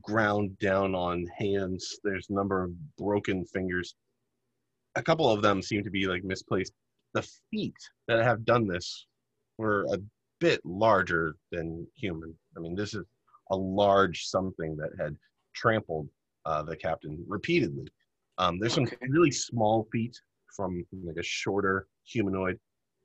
ground 0.01 0.57
down 0.59 0.95
on 0.95 1.25
hands. 1.37 1.99
There's 2.03 2.29
a 2.29 2.33
number 2.33 2.63
of 2.63 2.95
broken 2.97 3.45
fingers. 3.45 3.95
A 4.95 5.03
couple 5.03 5.29
of 5.29 5.41
them 5.41 5.61
seem 5.61 5.83
to 5.83 5.89
be 5.89 6.07
like 6.07 6.23
misplaced. 6.23 6.73
The 7.13 7.27
feet 7.51 7.77
that 8.07 8.23
have 8.23 8.45
done 8.45 8.67
this 8.67 9.05
were 9.57 9.85
a 9.91 9.97
bit 10.39 10.61
larger 10.65 11.35
than 11.51 11.87
human. 11.95 12.33
I 12.55 12.59
mean, 12.59 12.75
this 12.75 12.93
is 12.93 13.05
a 13.51 13.55
large 13.55 14.25
something 14.25 14.75
that 14.77 14.91
had 14.99 15.15
trampled 15.53 16.07
uh, 16.45 16.63
the 16.63 16.75
captain 16.75 17.23
repeatedly. 17.27 17.87
Um, 18.37 18.59
there's 18.59 18.73
some 18.73 18.87
really 19.07 19.31
small 19.31 19.87
feet 19.91 20.15
from 20.55 20.85
like 21.03 21.17
a 21.17 21.23
shorter 21.23 21.87
humanoid, 22.03 22.59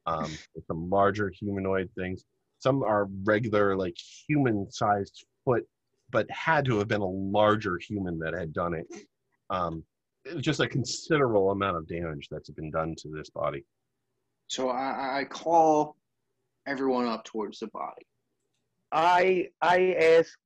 um, 0.07 0.31
some 0.67 0.91
larger 0.91 1.31
humanoid 1.31 1.89
things. 1.97 2.25
Some 2.59 2.83
are 2.83 3.09
regular, 3.25 3.77
like 3.77 3.97
human-sized 4.29 5.25
foot, 5.45 5.65
but 6.11 6.31
had 6.31 6.65
to 6.67 6.79
have 6.79 6.89
been 6.89 7.01
a 7.01 7.07
larger 7.07 7.79
human 7.79 8.19
that 8.19 8.35
had 8.35 8.53
done 8.53 8.75
it. 8.75 8.87
Um, 9.49 9.85
it's 10.25 10.43
just 10.43 10.61
a 10.61 10.69
considerable 10.69 11.51
amount 11.51 11.79
of 11.79 11.89
damage 11.89 12.29
that's 12.31 12.51
been 12.51 12.71
done 12.71 12.95
to 12.99 13.09
this 13.09 13.31
body. 13.31 13.65
So 14.49 14.69
I, 14.69 15.21
I 15.21 15.25
call 15.25 15.97
everyone 16.71 17.07
up 17.07 17.25
towards 17.25 17.59
the 17.59 17.67
body. 17.69 18.07
I 18.93 19.49
I 19.61 19.95
ask, 20.19 20.39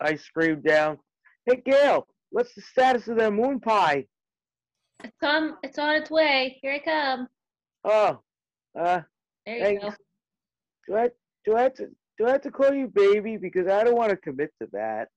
I 0.00 0.16
scream 0.16 0.62
down, 0.62 0.98
"Hey 1.44 1.62
Gail, 1.64 2.06
what's 2.30 2.54
the 2.54 2.62
status 2.62 3.08
of 3.08 3.18
that 3.18 3.32
moon 3.32 3.60
pie?" 3.60 4.06
It's 5.04 5.22
on. 5.22 5.56
It's 5.62 5.78
on 5.78 5.94
its 5.96 6.10
way. 6.10 6.58
Here 6.62 6.72
I 6.72 6.78
come. 6.78 7.28
Oh, 7.84 8.20
uh, 8.78 9.02
There 9.44 9.56
you 9.58 9.80
Thanks. 9.80 9.84
go. 9.84 9.94
do 10.88 10.96
I 10.96 11.10
do 11.44 11.56
I 11.56 11.62
have 11.62 11.74
to 11.74 11.86
do 12.18 12.26
I 12.26 12.30
have 12.32 12.40
to 12.42 12.50
call 12.50 12.72
you 12.72 12.88
baby 12.88 13.36
because 13.36 13.68
I 13.68 13.84
don't 13.84 13.96
want 13.96 14.10
to 14.10 14.16
commit 14.16 14.50
to 14.62 14.68
that. 14.72 15.08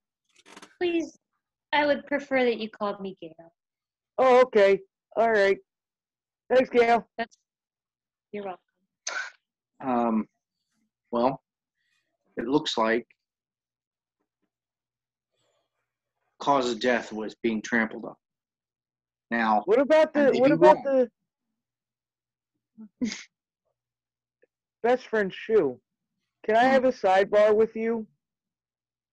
Please, 0.78 1.18
I 1.74 1.86
would 1.86 2.06
prefer 2.06 2.44
that 2.44 2.58
you 2.60 2.70
called 2.70 3.00
me 3.00 3.18
Gail. 3.22 3.54
Oh, 4.18 4.42
okay, 4.42 4.82
all 5.16 5.32
right. 5.32 5.58
Thanks, 6.54 6.70
Gail. 6.70 7.08
That's. 7.18 7.38
You're 8.32 8.44
welcome. 8.44 8.60
Um, 9.82 10.26
Well, 11.12 11.42
it 12.38 12.48
looks 12.48 12.78
like 12.78 13.08
cause 16.40 16.72
of 16.72 16.80
death 16.80 17.12
was 17.12 17.36
being 17.44 17.62
trampled 17.62 18.06
on. 18.06 18.16
Now, 19.32 19.64
What 19.66 19.80
about 19.80 20.14
the 20.14 20.32
what 20.40 20.52
about 20.52 20.78
wrong. 20.86 21.08
the 23.02 23.12
best 24.84 25.08
friend 25.08 25.32
Shu? 25.34 25.80
Can 26.46 26.56
I 26.56 26.64
have 26.64 26.86
a 26.86 26.92
sidebar 26.92 27.56
with 27.56 27.76
you? 27.76 28.08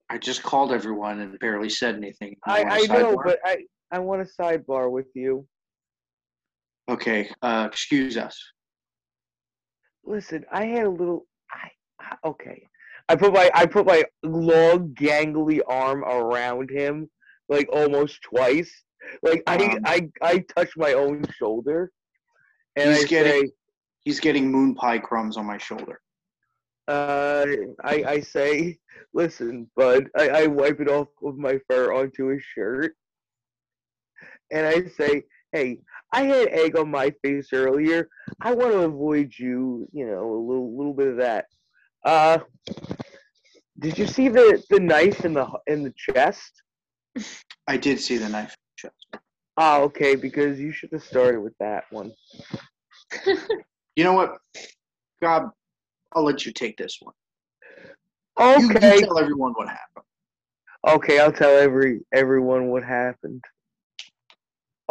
I 0.08 0.18
just 0.18 0.42
called 0.42 0.72
everyone 0.72 1.20
and 1.20 1.38
barely 1.40 1.68
said 1.68 1.96
anything. 1.96 2.30
You 2.46 2.52
I, 2.52 2.62
want 2.62 2.90
know, 2.90 3.20
but 3.24 3.40
I 3.44 3.64
I 3.90 3.98
want 3.98 4.22
a 4.22 4.42
sidebar 4.42 4.90
with 4.90 5.08
you. 5.14 5.46
okay. 6.88 7.30
Uh, 7.42 7.68
excuse 7.70 8.16
us. 8.16 8.40
Listen, 10.04 10.44
I 10.52 10.66
had 10.66 10.86
a 10.86 10.90
little. 10.90 11.26
Okay. 12.26 12.66
I 13.08 13.14
put 13.16 13.32
my 13.32 13.50
I 13.54 13.66
put 13.66 13.86
my 13.86 14.04
long 14.22 14.88
gangly 14.94 15.60
arm 15.68 16.02
around 16.04 16.70
him, 16.70 17.08
like 17.48 17.68
almost 17.72 18.20
twice. 18.22 18.72
Like 19.22 19.42
I 19.46 19.56
Um, 19.56 19.78
I 19.84 20.08
I 20.22 20.44
touch 20.56 20.70
my 20.76 20.92
own 20.94 21.24
shoulder, 21.38 21.92
and 22.74 22.90
He's 22.90 23.04
I 23.04 23.06
getting- 23.06 23.46
say, 23.46 23.52
He's 24.04 24.20
getting 24.20 24.50
moon 24.50 24.74
pie 24.74 24.98
crumbs 24.98 25.36
on 25.36 25.46
my 25.46 25.58
shoulder. 25.58 26.00
uh, 26.88 27.44
I 27.84 27.94
I 28.16 28.20
say, 28.20 28.78
listen, 29.12 29.68
bud. 29.76 30.08
I, 30.16 30.28
I 30.42 30.46
wipe 30.46 30.80
it 30.80 30.88
off 30.88 31.08
of 31.24 31.36
my 31.36 31.58
fur 31.68 31.92
onto 31.92 32.26
his 32.28 32.42
shirt, 32.54 32.94
and 34.52 34.64
I 34.66 34.86
say, 34.98 35.24
hey, 35.52 35.80
I 36.12 36.22
had 36.22 36.48
egg 36.48 36.76
on 36.78 36.90
my 36.90 37.12
face 37.24 37.48
earlier. 37.52 38.08
I 38.40 38.54
want 38.54 38.72
to 38.72 38.80
avoid 38.82 39.32
you. 39.36 39.88
You 39.92 40.06
know, 40.06 40.22
a 40.34 40.42
little 40.48 40.76
little 40.76 40.94
bit 40.94 41.08
of 41.08 41.16
that. 41.18 41.46
Uh, 42.06 42.38
did 43.80 43.98
you 43.98 44.06
see 44.06 44.28
the 44.28 44.62
the 44.70 44.78
knife 44.78 45.24
in 45.24 45.34
the 45.34 45.46
in 45.66 45.82
the 45.82 45.92
chest? 45.96 46.62
I 47.66 47.76
did 47.76 47.98
see 47.98 48.16
the 48.16 48.28
knife 48.28 48.54
in 48.54 48.62
the 48.76 48.88
chest. 48.88 49.22
Ah, 49.56 49.80
okay, 49.80 50.14
because 50.14 50.60
you 50.60 50.70
should 50.70 50.92
have 50.92 51.02
started 51.02 51.40
with 51.40 51.54
that 51.58 51.84
one. 51.90 52.12
You 53.96 54.04
know 54.04 54.12
what? 54.12 54.38
God, 55.20 55.50
I'll 56.14 56.22
let 56.22 56.46
you 56.46 56.52
take 56.52 56.76
this 56.76 56.98
one. 57.00 57.14
You, 58.38 58.68
you 58.68 58.68
Okay, 58.68 59.00
tell 59.00 59.18
everyone 59.18 59.52
what 59.54 59.68
happened. 59.68 60.04
okay, 60.86 61.18
I'll 61.18 61.32
tell 61.32 61.56
every 61.56 62.02
everyone 62.14 62.68
what 62.68 62.84
happened. 62.84 63.42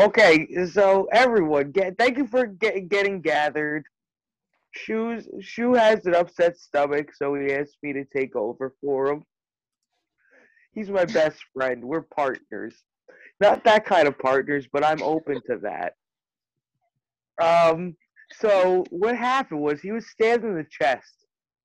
Okay, 0.02 0.66
so 0.66 1.08
everyone, 1.14 1.72
get 1.72 1.98
thank 1.98 2.18
you 2.18 2.28
for 2.28 2.46
get, 2.46 2.90
getting 2.90 3.22
gathered. 3.22 3.86
Shu's 4.76 5.28
Shu 5.40 5.74
has 5.74 6.06
an 6.06 6.16
upset 6.16 6.58
stomach, 6.58 7.12
so 7.16 7.34
he 7.36 7.54
asked 7.54 7.78
me 7.82 7.94
to 7.94 8.06
take 8.06 8.36
over 8.36 8.74
for 8.82 9.08
him. 9.08 9.24
He's 10.74 10.90
my 10.90 11.06
best 11.06 11.40
friend. 11.54 11.84
We're 11.84 12.02
partners. 12.02 12.76
Not 13.40 13.64
that 13.66 13.86
kind 13.86 14.08
of 14.08 14.18
partners, 14.20 14.68
but 14.72 14.84
I'm 14.84 15.02
open 15.02 15.42
to 15.50 15.58
that. 15.64 15.94
Um, 17.42 17.96
so 18.32 18.86
what 18.90 19.16
happened 19.16 19.62
was 19.62 19.82
he 19.82 19.92
was 19.92 20.10
stabbed 20.10 20.44
in 20.44 20.56
the 20.56 20.66
chest. 20.70 21.14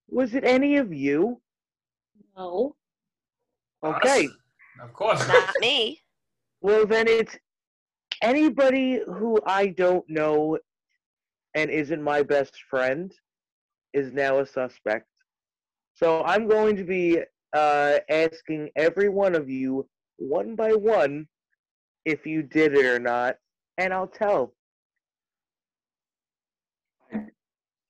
Was 0.09 0.35
it 0.35 0.45
any 0.45 0.76
of 0.76 0.93
you? 0.93 1.40
No. 2.37 2.75
Okay. 3.85 4.29
Of 4.83 4.93
course 4.93 5.21
not. 5.21 5.29
Not 5.29 5.55
me. 5.61 6.00
Well, 6.61 6.87
then 6.87 7.07
it's 7.07 7.37
anybody 8.23 9.00
who 9.07 9.38
I 9.47 9.69
don't 9.69 10.05
know 10.09 10.59
and 11.54 11.71
isn't 11.71 12.02
my 12.02 12.23
best 12.23 12.57
friend 12.69 13.12
is 13.92 14.12
now 14.12 14.38
a 14.38 14.47
suspect. 14.47 15.07
So 15.95 16.23
I'm 16.25 16.49
going 16.49 16.76
to 16.76 16.85
be 16.85 17.21
uh, 17.52 17.99
asking 18.08 18.71
every 18.76 19.08
one 19.08 19.34
of 19.34 19.49
you 19.49 19.89
one 20.17 20.54
by 20.54 20.73
one 20.73 21.26
if 22.04 22.26
you 22.26 22.43
did 22.43 22.75
it 22.75 22.86
or 22.86 22.99
not, 22.99 23.36
and 23.78 23.93
I'll 23.93 24.06
tell. 24.06 24.54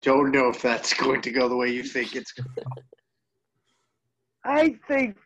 Don't 0.02 0.30
know 0.30 0.48
if 0.48 0.62
that's 0.62 0.94
going 0.94 1.20
to 1.22 1.30
go 1.30 1.48
the 1.48 1.56
way 1.56 1.68
you 1.68 1.82
think 1.82 2.16
it's 2.16 2.32
going. 2.32 2.48
I 4.42 4.76
think 4.88 5.16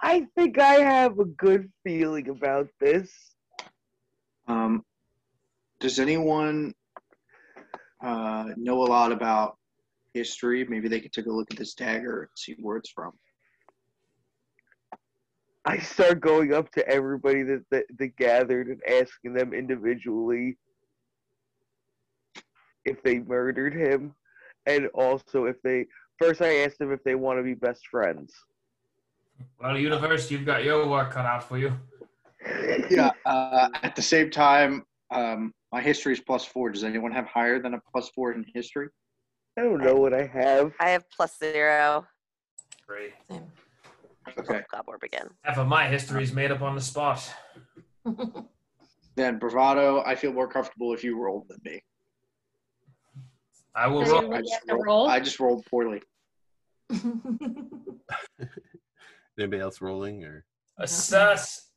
I 0.00 0.26
think 0.36 0.60
I 0.60 0.74
have 0.74 1.18
a 1.18 1.24
good 1.24 1.70
feeling 1.82 2.28
about 2.28 2.68
this. 2.78 3.10
Um, 4.46 4.84
does 5.80 5.98
anyone 5.98 6.74
uh, 8.04 8.50
know 8.56 8.82
a 8.82 8.86
lot 8.86 9.12
about 9.12 9.56
history? 10.12 10.64
Maybe 10.64 10.88
they 10.88 11.00
could 11.00 11.12
take 11.12 11.26
a 11.26 11.32
look 11.32 11.50
at 11.50 11.58
this 11.58 11.74
dagger 11.74 12.22
and 12.22 12.30
see 12.36 12.56
where 12.60 12.76
it's 12.76 12.90
from. 12.90 13.12
I 15.64 15.78
start 15.78 16.20
going 16.20 16.52
up 16.52 16.70
to 16.72 16.86
everybody 16.86 17.42
that, 17.44 17.64
that, 17.70 17.84
that 17.98 18.16
gathered 18.16 18.68
and 18.68 18.80
asking 18.86 19.32
them 19.32 19.54
individually 19.54 20.58
if 22.84 23.02
they 23.02 23.20
murdered 23.20 23.74
him, 23.74 24.14
and 24.66 24.88
also 24.88 25.46
if 25.46 25.60
they. 25.62 25.86
First, 26.18 26.42
I 26.42 26.56
asked 26.58 26.78
them 26.78 26.92
if 26.92 27.02
they 27.02 27.14
want 27.14 27.38
to 27.38 27.42
be 27.42 27.54
best 27.54 27.86
friends. 27.88 28.34
Well, 29.60 29.76
universe, 29.78 30.30
you've 30.30 30.44
got 30.44 30.64
your 30.64 30.86
work 30.86 31.12
cut 31.12 31.24
out 31.24 31.48
for 31.48 31.58
you. 31.58 31.72
Yeah. 32.90 33.10
Uh, 33.24 33.70
at 33.82 33.96
the 33.96 34.02
same 34.02 34.30
time, 34.30 34.84
um, 35.10 35.54
my 35.74 35.80
history 35.82 36.12
is 36.12 36.20
plus 36.20 36.44
four. 36.44 36.70
Does 36.70 36.84
anyone 36.84 37.10
have 37.10 37.26
higher 37.26 37.60
than 37.60 37.74
a 37.74 37.80
plus 37.90 38.08
four 38.10 38.32
in 38.32 38.46
history? 38.54 38.86
I 39.58 39.62
don't 39.62 39.82
know 39.82 39.96
what 39.96 40.14
I 40.14 40.24
have. 40.24 40.72
I 40.78 40.90
have 40.90 41.02
plus 41.10 41.36
zero. 41.36 42.06
Great. 42.86 43.10
Same. 43.28 43.42
Okay. 44.38 44.60
God 44.70 44.84
orb 44.86 45.02
again. 45.02 45.26
Half 45.42 45.58
of 45.58 45.66
my 45.66 45.88
history 45.88 46.22
is 46.22 46.32
made 46.32 46.52
up 46.52 46.62
on 46.62 46.76
the 46.76 46.80
spot. 46.80 47.28
Then 49.16 49.38
bravado. 49.38 50.02
I 50.04 50.16
feel 50.16 50.32
more 50.32 50.48
comfortable 50.48 50.92
if 50.92 51.04
you 51.04 51.16
rolled 51.16 51.46
than 51.48 51.58
me. 51.64 51.80
I 53.72 53.86
will 53.86 54.04
So 54.04 54.12
roll. 54.12 54.22
you 54.22 54.32
I 54.32 54.36
have 54.36 54.44
just, 54.44 54.66
to 54.66 54.74
rolled, 54.74 54.86
roll? 54.86 55.08
I 55.08 55.20
just 55.20 55.38
rolled 55.38 55.64
poorly. 55.66 56.02
Anybody 59.38 59.62
else 59.62 59.80
rolling 59.80 60.24
or? 60.24 60.44
A 60.78 60.88
sus 60.88 61.70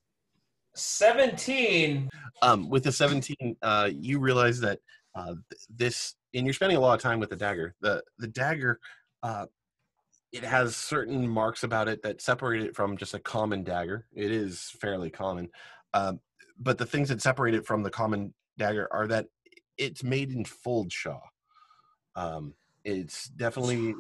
17. 0.78 2.10
Um, 2.42 2.70
with 2.70 2.84
the 2.84 2.92
17, 2.92 3.56
uh, 3.62 3.90
you 3.92 4.20
realize 4.20 4.60
that 4.60 4.80
uh, 5.16 5.34
th- 5.50 5.62
this, 5.76 6.16
and 6.34 6.46
you're 6.46 6.54
spending 6.54 6.78
a 6.78 6.80
lot 6.80 6.94
of 6.94 7.02
time 7.02 7.20
with 7.20 7.30
the 7.30 7.36
dagger. 7.36 7.76
The 7.82 8.04
the 8.20 8.28
dagger, 8.28 8.80
uh, 9.24 9.48
it 10.32 10.44
has 10.44 10.76
certain 10.76 11.28
marks 11.28 11.64
about 11.64 11.88
it 11.88 12.04
that 12.04 12.22
separate 12.22 12.62
it 12.62 12.76
from 12.76 12.98
just 12.98 13.14
a 13.14 13.20
common 13.20 13.64
dagger. 13.64 14.06
It 14.14 14.32
is 14.32 14.72
fairly 14.80 15.10
common, 15.10 15.50
um, 15.94 16.20
but 16.60 16.78
the 16.78 16.86
things 16.86 17.10
that 17.10 17.22
separate 17.22 17.56
it 17.56 17.66
from 17.66 17.82
the 17.82 17.90
common 17.90 18.34
dagger 18.58 18.88
are 18.92 19.08
that 19.08 19.26
it's 19.78 20.04
made 20.04 20.32
in 20.32 20.46
fold 20.46 20.92
shaw. 20.92 21.20
Um, 22.16 22.54
it's 22.84 23.28
definitely 23.30 23.96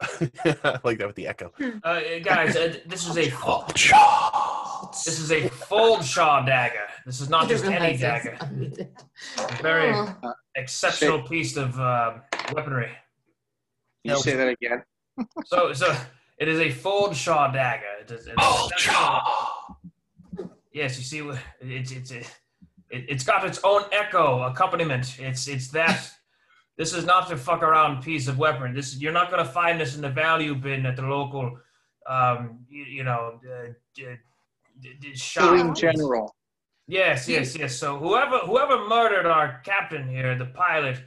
I 0.00 0.80
like 0.82 0.98
that 0.98 1.06
with 1.06 1.16
the 1.16 1.28
echo. 1.28 1.52
Uh, 1.82 2.00
guys, 2.22 2.56
uh, 2.56 2.76
this 2.86 3.08
is 3.08 3.16
a 3.16 3.30
Fold 3.30 3.78
shaw. 4.94 5.02
this 5.10 5.18
is 5.20 5.30
a 5.32 5.48
fold 5.48 6.04
shaw 6.04 6.44
dagger. 6.44 6.86
This 7.06 7.20
is 7.20 7.28
not 7.28 7.48
just 7.52 7.64
any 7.64 7.96
dagger. 7.96 8.36
Very 9.62 9.92
Oh. 9.94 10.32
exceptional 10.56 11.22
piece 11.22 11.56
of 11.56 11.78
uh, 11.78 12.14
weaponry. 12.52 12.86
Can 12.86 12.94
you 14.04 14.12
No. 14.12 14.18
say 14.18 14.34
that 14.36 14.48
again? 14.48 14.82
So, 15.46 15.72
so 15.72 15.96
it 16.38 16.48
is 16.48 16.58
a 16.60 16.70
fold 16.70 17.16
shaw 17.16 17.50
dagger. 17.52 17.86
It 18.02 18.10
is, 18.10 18.26
it's 18.26 18.42
Fold 18.44 18.72
shaw. 18.78 19.74
Yes, 20.72 20.98
you 20.98 21.04
see, 21.04 21.30
it's 21.60 21.92
it's 21.92 22.10
it, 22.10 22.26
it's 22.90 23.24
got 23.24 23.44
its 23.46 23.60
own 23.62 23.82
echo 23.92 24.42
accompaniment. 24.42 25.18
It's 25.20 25.46
it's 25.48 25.68
that. 25.68 26.10
This 26.76 26.92
is 26.92 27.04
not 27.06 27.30
a 27.30 27.36
fuck 27.36 27.62
around 27.62 28.02
piece 28.02 28.26
of 28.26 28.36
weapon. 28.38 28.74
This 28.74 28.96
you're 29.00 29.12
not 29.12 29.30
going 29.30 29.44
to 29.44 29.48
find 29.50 29.80
this 29.80 29.94
in 29.94 30.02
the 30.02 30.08
value 30.08 30.56
bin 30.56 30.84
at 30.86 30.96
the 30.96 31.02
local, 31.02 31.56
um, 32.08 32.66
you, 32.68 32.82
you 32.84 33.04
know, 33.04 33.38
uh, 33.48 34.02
d- 34.80 34.94
d- 35.00 35.12
d- 35.12 35.58
In 35.60 35.74
general. 35.74 36.34
Yes, 36.86 37.28
yes, 37.28 37.56
yes. 37.56 37.76
So 37.76 37.98
whoever 37.98 38.38
whoever 38.38 38.86
murdered 38.86 39.26
our 39.26 39.60
captain 39.64 40.06
here, 40.08 40.36
the 40.36 40.46
pilot, 40.46 41.02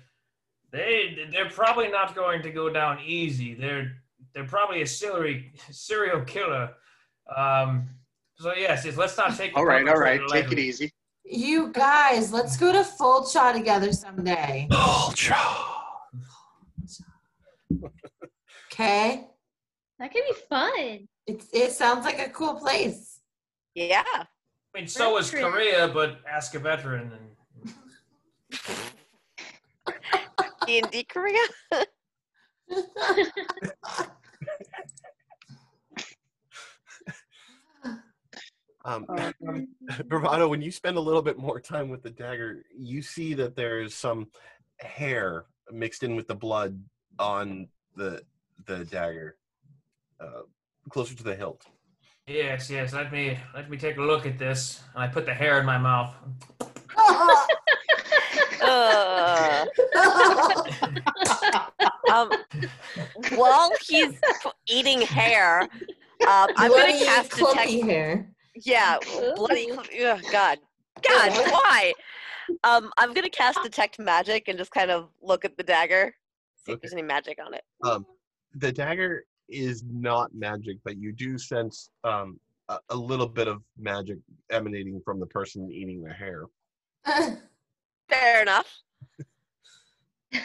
they 0.72 1.28
they're 1.32 1.50
probably 1.50 1.88
not 1.90 2.16
going 2.16 2.42
to 2.42 2.52
go 2.52 2.70
down 2.70 3.00
easy. 3.06 3.54
They're 3.54 3.94
they're 4.34 4.46
probably 4.46 4.82
a 4.82 4.88
serial 4.88 5.44
serial 5.70 6.22
killer. 6.22 6.72
Um, 7.36 7.90
so 8.38 8.54
yes, 8.56 8.86
yes. 8.86 8.98
Let's 8.98 9.18
not 9.18 9.38
take. 9.38 9.52
All 9.56 9.66
right, 9.66 9.88
all 9.88 9.98
right. 9.98 10.20
perpetrator 10.20 10.50
Take 10.50 10.58
it 10.58 10.60
easy. 10.60 10.92
You 11.30 11.72
guys, 11.74 12.32
let's 12.32 12.56
go 12.56 12.72
to 12.72 12.84
Fold 12.84 13.30
Shaw 13.30 13.52
together 13.52 13.92
someday. 13.92 14.68
Fold 14.72 15.18
shaw. 15.18 15.74
Okay? 18.72 19.28
That 20.00 20.14
could 20.14 20.24
be 20.28 20.36
fun. 20.48 21.08
It, 21.26 21.44
it 21.52 21.72
sounds 21.72 22.06
like 22.06 22.20
a 22.20 22.30
cool 22.30 22.56
place. 22.56 23.17
Yeah. 23.78 24.04
I 24.12 24.26
mean, 24.74 24.88
so 24.88 25.18
is 25.20 25.30
Korea, 25.30 25.88
but 25.88 26.22
ask 26.28 26.56
a 26.56 26.60
veteran. 26.60 27.12
And 27.62 27.76
D 30.66 30.80
and 30.80 30.90
D 30.90 31.04
Korea. 31.04 31.46
Um, 38.84 39.06
Um, 39.48 39.68
Bravado, 40.08 40.48
when 40.48 40.62
you 40.62 40.72
spend 40.72 40.96
a 40.96 41.02
little 41.02 41.22
bit 41.22 41.38
more 41.38 41.60
time 41.60 41.90
with 41.90 42.02
the 42.02 42.10
dagger, 42.10 42.64
you 42.76 43.02
see 43.02 43.34
that 43.34 43.54
there's 43.54 43.94
some 43.94 44.28
hair 44.80 45.44
mixed 45.72 46.04
in 46.04 46.16
with 46.16 46.28
the 46.28 46.36
blood 46.36 46.82
on 47.20 47.68
the 47.98 48.24
the 48.66 48.86
dagger, 48.86 49.36
uh, 50.22 50.44
closer 50.90 51.16
to 51.16 51.24
the 51.24 51.36
hilt. 51.36 51.66
Yes, 52.28 52.70
yes. 52.70 52.92
Let 52.92 53.10
me 53.10 53.40
let 53.56 53.70
me 53.70 53.78
take 53.78 53.96
a 53.96 54.02
look 54.02 54.26
at 54.26 54.38
this. 54.38 54.84
And 54.94 55.02
I 55.02 55.08
put 55.08 55.26
the 55.26 55.34
hair 55.34 55.62
in 55.62 55.66
my 55.66 55.78
mouth. 55.78 56.14
Ugh. 58.62 59.68
um, 62.12 62.32
while 63.36 63.72
he's 63.88 64.20
eating 64.68 65.02
hair, 65.02 65.62
um, 66.28 66.50
I'm 66.58 66.70
gonna 66.70 67.00
cast 67.00 67.32
detect. 67.32 67.72
hair. 67.72 68.30
Yeah, 68.56 68.98
bloody. 69.38 69.72
Ugh, 69.72 70.22
God, 70.30 70.58
God, 71.08 71.32
why? 71.32 71.94
Um, 72.66 72.92
I'm 72.98 73.14
gonna 73.14 73.30
cast 73.30 73.64
detect 73.64 74.00
magic 74.00 74.50
and 74.50 74.58
just 74.58 74.72
kind 74.72 74.92
of 74.92 75.08
look 75.22 75.46
at 75.46 75.56
the 75.56 75.64
dagger, 75.64 76.14
see 76.58 76.74
if 76.74 76.82
there's 76.82 76.92
any 76.92 77.04
magic 77.04 77.40
on 77.46 77.54
it. 77.54 77.64
Um, 77.84 78.06
the 78.54 78.74
dagger 78.74 79.24
is 79.50 79.84
not 79.90 80.34
magic, 80.34 80.78
but 80.84 80.98
you 80.98 81.12
do 81.12 81.38
sense 81.38 81.90
um, 82.04 82.40
a, 82.70 82.78
a 82.90 82.96
little 82.96 83.28
bit 83.28 83.48
of 83.48 83.62
magic 83.78 84.18
emanating 84.52 85.02
from 85.04 85.20
the 85.20 85.26
person 85.28 85.72
eating 85.72 86.04
the 86.04 86.14
hair. 86.14 86.46
Fair 88.10 88.42
enough. 88.42 88.68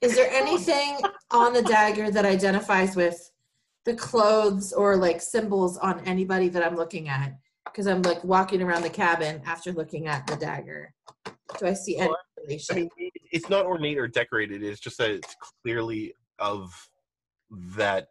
Is 0.00 0.14
there 0.14 0.30
anything 0.30 0.98
on 1.30 1.52
the 1.52 1.62
dagger 1.62 2.10
that 2.10 2.24
identifies 2.24 2.94
with 2.94 3.30
the 3.84 3.94
clothes 3.94 4.72
or 4.72 4.96
like 4.96 5.20
symbols 5.20 5.78
on 5.78 6.00
anybody 6.00 6.48
that 6.50 6.64
I'm 6.64 6.76
looking 6.76 7.08
at? 7.08 7.36
Because 7.64 7.86
I'm 7.86 8.02
like 8.02 8.22
walking 8.22 8.62
around 8.62 8.82
the 8.82 8.90
cabin 8.90 9.40
after 9.46 9.72
looking 9.72 10.06
at 10.06 10.26
the 10.26 10.36
dagger. 10.36 10.92
Do 11.58 11.66
I 11.66 11.72
see 11.72 11.96
any 11.96 12.12
I 12.70 12.74
mean, 12.74 12.90
it's 13.32 13.48
not 13.48 13.66
ornate 13.66 13.98
or 13.98 14.06
decorated. 14.06 14.62
It's 14.62 14.80
just 14.80 14.98
that 14.98 15.10
it's 15.10 15.34
clearly 15.62 16.14
of 16.38 16.72
that 17.76 18.08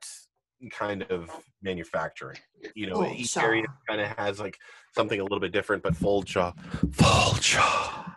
kind 0.71 1.03
of 1.03 1.29
manufacturing. 1.61 2.37
You 2.75 2.87
know, 2.87 2.95
Oh, 2.97 3.13
each 3.13 3.31
sure. 3.31 3.43
area 3.43 3.65
kind 3.87 4.01
of 4.01 4.07
has 4.17 4.39
like 4.39 4.57
something 4.93 5.19
a 5.19 5.23
little 5.23 5.39
bit 5.39 5.51
different, 5.51 5.83
but 5.83 5.95
Fold 5.95 6.25
Jaw, 6.25 6.53
Fold 6.91 7.41
Jaw 7.41 8.15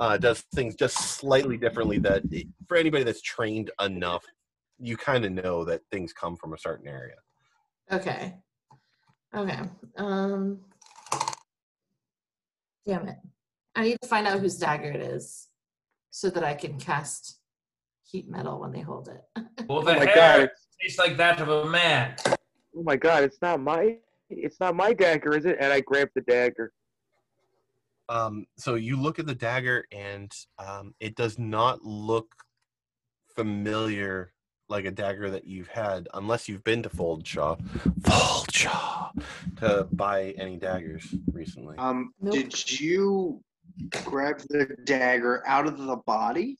uh, 0.00 0.16
does 0.16 0.40
things 0.54 0.74
just 0.74 0.96
slightly 0.96 1.56
differently. 1.56 1.98
That 1.98 2.22
it- 2.30 2.48
for 2.68 2.76
anybody 2.76 3.04
that's 3.04 3.22
trained 3.22 3.70
enough, 3.80 4.24
you 4.78 4.96
kind 4.96 5.24
of 5.24 5.32
know 5.32 5.64
that 5.64 5.82
things 5.90 6.12
come 6.12 6.36
from 6.36 6.52
a 6.52 6.58
certain 6.58 6.88
area. 6.88 7.14
Okay. 7.92 8.34
Okay. 9.34 9.60
Um. 9.96 10.60
Damn 12.86 13.08
it! 13.08 13.16
I 13.74 13.82
need 13.82 13.98
to 14.02 14.08
find 14.08 14.26
out 14.26 14.38
whose 14.38 14.56
dagger 14.56 14.90
it 14.90 15.00
is, 15.00 15.48
so 16.10 16.30
that 16.30 16.44
I 16.44 16.54
can 16.54 16.78
cast 16.78 17.40
heat 18.04 18.28
metal 18.28 18.60
when 18.60 18.70
they 18.72 18.80
hold 18.80 19.08
it. 19.08 19.22
Well, 19.68 19.78
Oh 19.80 19.82
the 19.84 19.94
my 19.94 20.04
hair 20.06 20.14
god! 20.14 20.50
It's, 20.80 20.96
tastes 20.96 20.98
like 20.98 21.16
that 21.16 21.40
of 21.40 21.48
a 21.48 21.64
man. 21.66 22.16
oh 22.28 22.82
my 22.82 22.96
god! 22.96 23.24
It's 23.24 23.38
not 23.42 23.60
my. 23.60 23.98
It's 24.28 24.58
not 24.60 24.74
my 24.74 24.92
dagger, 24.92 25.36
is 25.36 25.44
it? 25.44 25.56
And 25.60 25.72
I 25.72 25.80
grab 25.80 26.08
the 26.14 26.20
dagger. 26.22 26.72
Um, 28.08 28.46
so 28.56 28.74
you 28.74 28.96
look 29.00 29.18
at 29.18 29.26
the 29.26 29.34
dagger, 29.34 29.84
and 29.92 30.32
um, 30.58 30.94
it 31.00 31.16
does 31.16 31.38
not 31.38 31.82
look 31.84 32.34
familiar 33.34 34.32
like 34.68 34.84
a 34.84 34.90
dagger 34.90 35.30
that 35.30 35.46
you've 35.46 35.68
had, 35.68 36.08
unless 36.14 36.48
you've 36.48 36.64
been 36.64 36.82
to 36.82 36.88
Foldshaw, 36.88 37.60
Foldshaw, 38.00 39.10
to 39.58 39.86
buy 39.92 40.34
any 40.36 40.56
daggers 40.56 41.14
recently. 41.32 41.76
Um, 41.78 42.12
Nope. 42.20 42.34
did 42.34 42.80
you 42.80 43.40
grab 44.04 44.40
the 44.48 44.76
dagger 44.84 45.46
out 45.46 45.66
of 45.66 45.78
the 45.78 45.96
body? 45.96 46.58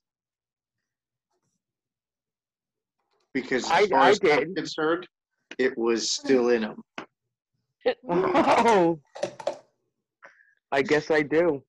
Because 3.36 3.64
as 3.66 3.70
I- 3.70 3.86
far 3.88 4.00
I 4.00 4.10
as 4.12 4.20
I'm 4.24 4.54
concerned, 4.54 5.06
it 5.58 5.76
was 5.76 6.10
still 6.10 6.48
in 6.48 6.62
him. 6.62 6.82
Oh. 8.08 8.98
I 10.72 10.80
guess 10.80 11.10
I 11.10 11.20
do. 11.20 11.62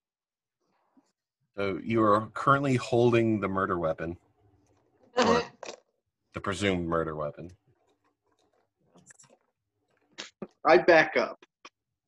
So 1.58 1.78
you 1.84 2.02
are 2.04 2.28
currently 2.34 2.76
holding 2.76 3.42
the 3.42 3.50
murder 3.50 3.78
weapon, 3.78 4.16
or 5.18 5.42
the 6.34 6.40
presumed 6.40 6.88
murder 6.88 7.18
weapon. 7.18 7.52
I 10.66 10.78
back 10.78 11.18
up. 11.18 11.44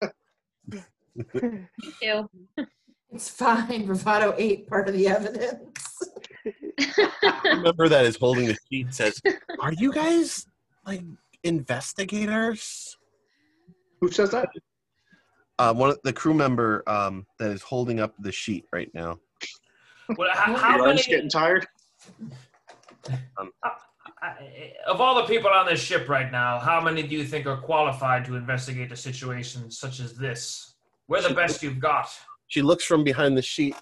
Ew. 2.02 2.30
It's 3.12 3.30
fine. 3.30 3.86
Bravado 3.88 4.36
ate 4.38 4.67
part 4.67 4.88
of 4.88 4.95
the 4.95 5.08
evidence. 5.08 6.00
Remember 7.43 7.89
that 7.89 8.06
is 8.06 8.15
holding 8.15 8.45
the 8.48 8.58
sheet 8.72 8.93
says, 8.93 9.22
"Are 9.60 9.74
you 9.74 9.91
guys 9.91 10.45
like 10.86 11.02
investigators?" 11.43 12.98
Who 14.02 14.10
says 14.12 14.32
that? 14.32 14.48
Uh, 15.58 15.74
one 15.74 15.89
of 15.89 16.00
the 16.04 16.13
crew 16.13 16.34
member 16.34 16.84
um, 16.88 17.26
that 17.38 17.52
is 17.52 17.62
holding 17.62 18.00
up 18.00 18.13
the 18.19 18.32
sheet 18.32 18.65
right 18.72 18.89
now. 18.93 19.19
Well, 20.17 20.30
how, 20.34 20.56
how 20.56 20.78
Your 20.78 20.88
arms 20.88 21.02
many 21.02 21.17
getting 21.17 21.30
tired? 21.30 21.67
I- 23.62 23.72
of 24.86 25.00
all 25.00 25.15
the 25.15 25.24
people 25.24 25.50
on 25.50 25.65
this 25.65 25.82
ship 25.82 26.10
right 26.10 26.32
now? 26.32 26.60
How 26.60 26.82
many 26.82 27.04
do 27.04 27.15
you 27.15 27.24
think 27.24 27.45
are 27.45 27.58
qualified 27.58 28.26
to 28.26 28.36
investigate 28.36 28.91
a 28.91 28.95
situation 28.95 29.72
such 29.72 30.00
as 30.00 30.15
this? 30.15 30.76
We're 31.08 31.22
the 31.22 31.34
best 31.34 31.63
you've 31.63 31.80
got. 31.80 32.10
She 32.49 32.62
looks 32.63 32.83
from 32.83 33.03
behind 33.03 33.38
the 33.38 33.41
sheet. 33.41 33.75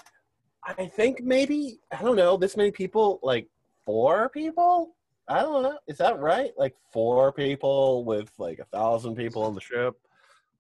I 0.64 0.86
think 0.86 1.24
maybe 1.24 1.80
I 1.92 2.02
don't 2.04 2.18
know 2.18 2.36
this 2.36 2.58
many 2.58 2.70
people, 2.72 3.20
like 3.24 3.48
four 3.86 4.28
people. 4.30 4.94
I 5.30 5.40
don't 5.42 5.64
know. 5.64 5.78
Is 5.88 5.98
that 5.98 6.20
right? 6.20 6.52
Like 6.58 6.76
four 6.92 7.32
people 7.32 8.04
with 8.04 8.30
like 8.38 8.60
a 8.60 8.66
thousand 8.66 9.16
people 9.16 9.44
on 9.44 9.56
the 9.56 9.62
ship. 9.62 9.96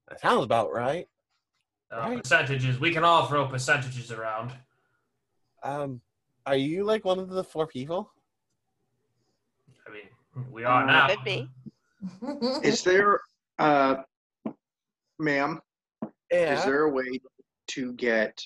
That 0.07 0.21
sounds 0.21 0.43
about 0.45 0.71
right. 0.73 1.07
Uh, 1.91 1.97
Right. 1.99 2.21
Percentages. 2.23 2.79
We 2.79 2.91
can 2.93 3.03
all 3.03 3.25
throw 3.27 3.45
percentages 3.47 4.11
around. 4.11 4.53
Um, 5.63 5.99
are 6.45 6.55
you 6.55 6.85
like 6.85 7.03
one 7.03 7.19
of 7.19 7.29
the 7.29 7.43
four 7.43 7.67
people? 7.67 8.09
I 9.85 9.91
mean, 9.91 10.45
we 10.51 10.63
are 10.63 10.83
Uh, 10.83 10.85
now. 10.85 11.07
Could 11.07 11.23
be. 11.25 11.49
Is 12.63 12.83
there, 12.83 13.19
uh, 13.59 14.03
ma'am, 15.19 15.61
Yeah. 16.31 16.57
is 16.57 16.63
there 16.65 16.83
a 16.83 16.89
way 16.89 17.19
to 17.67 17.93
get 17.93 18.39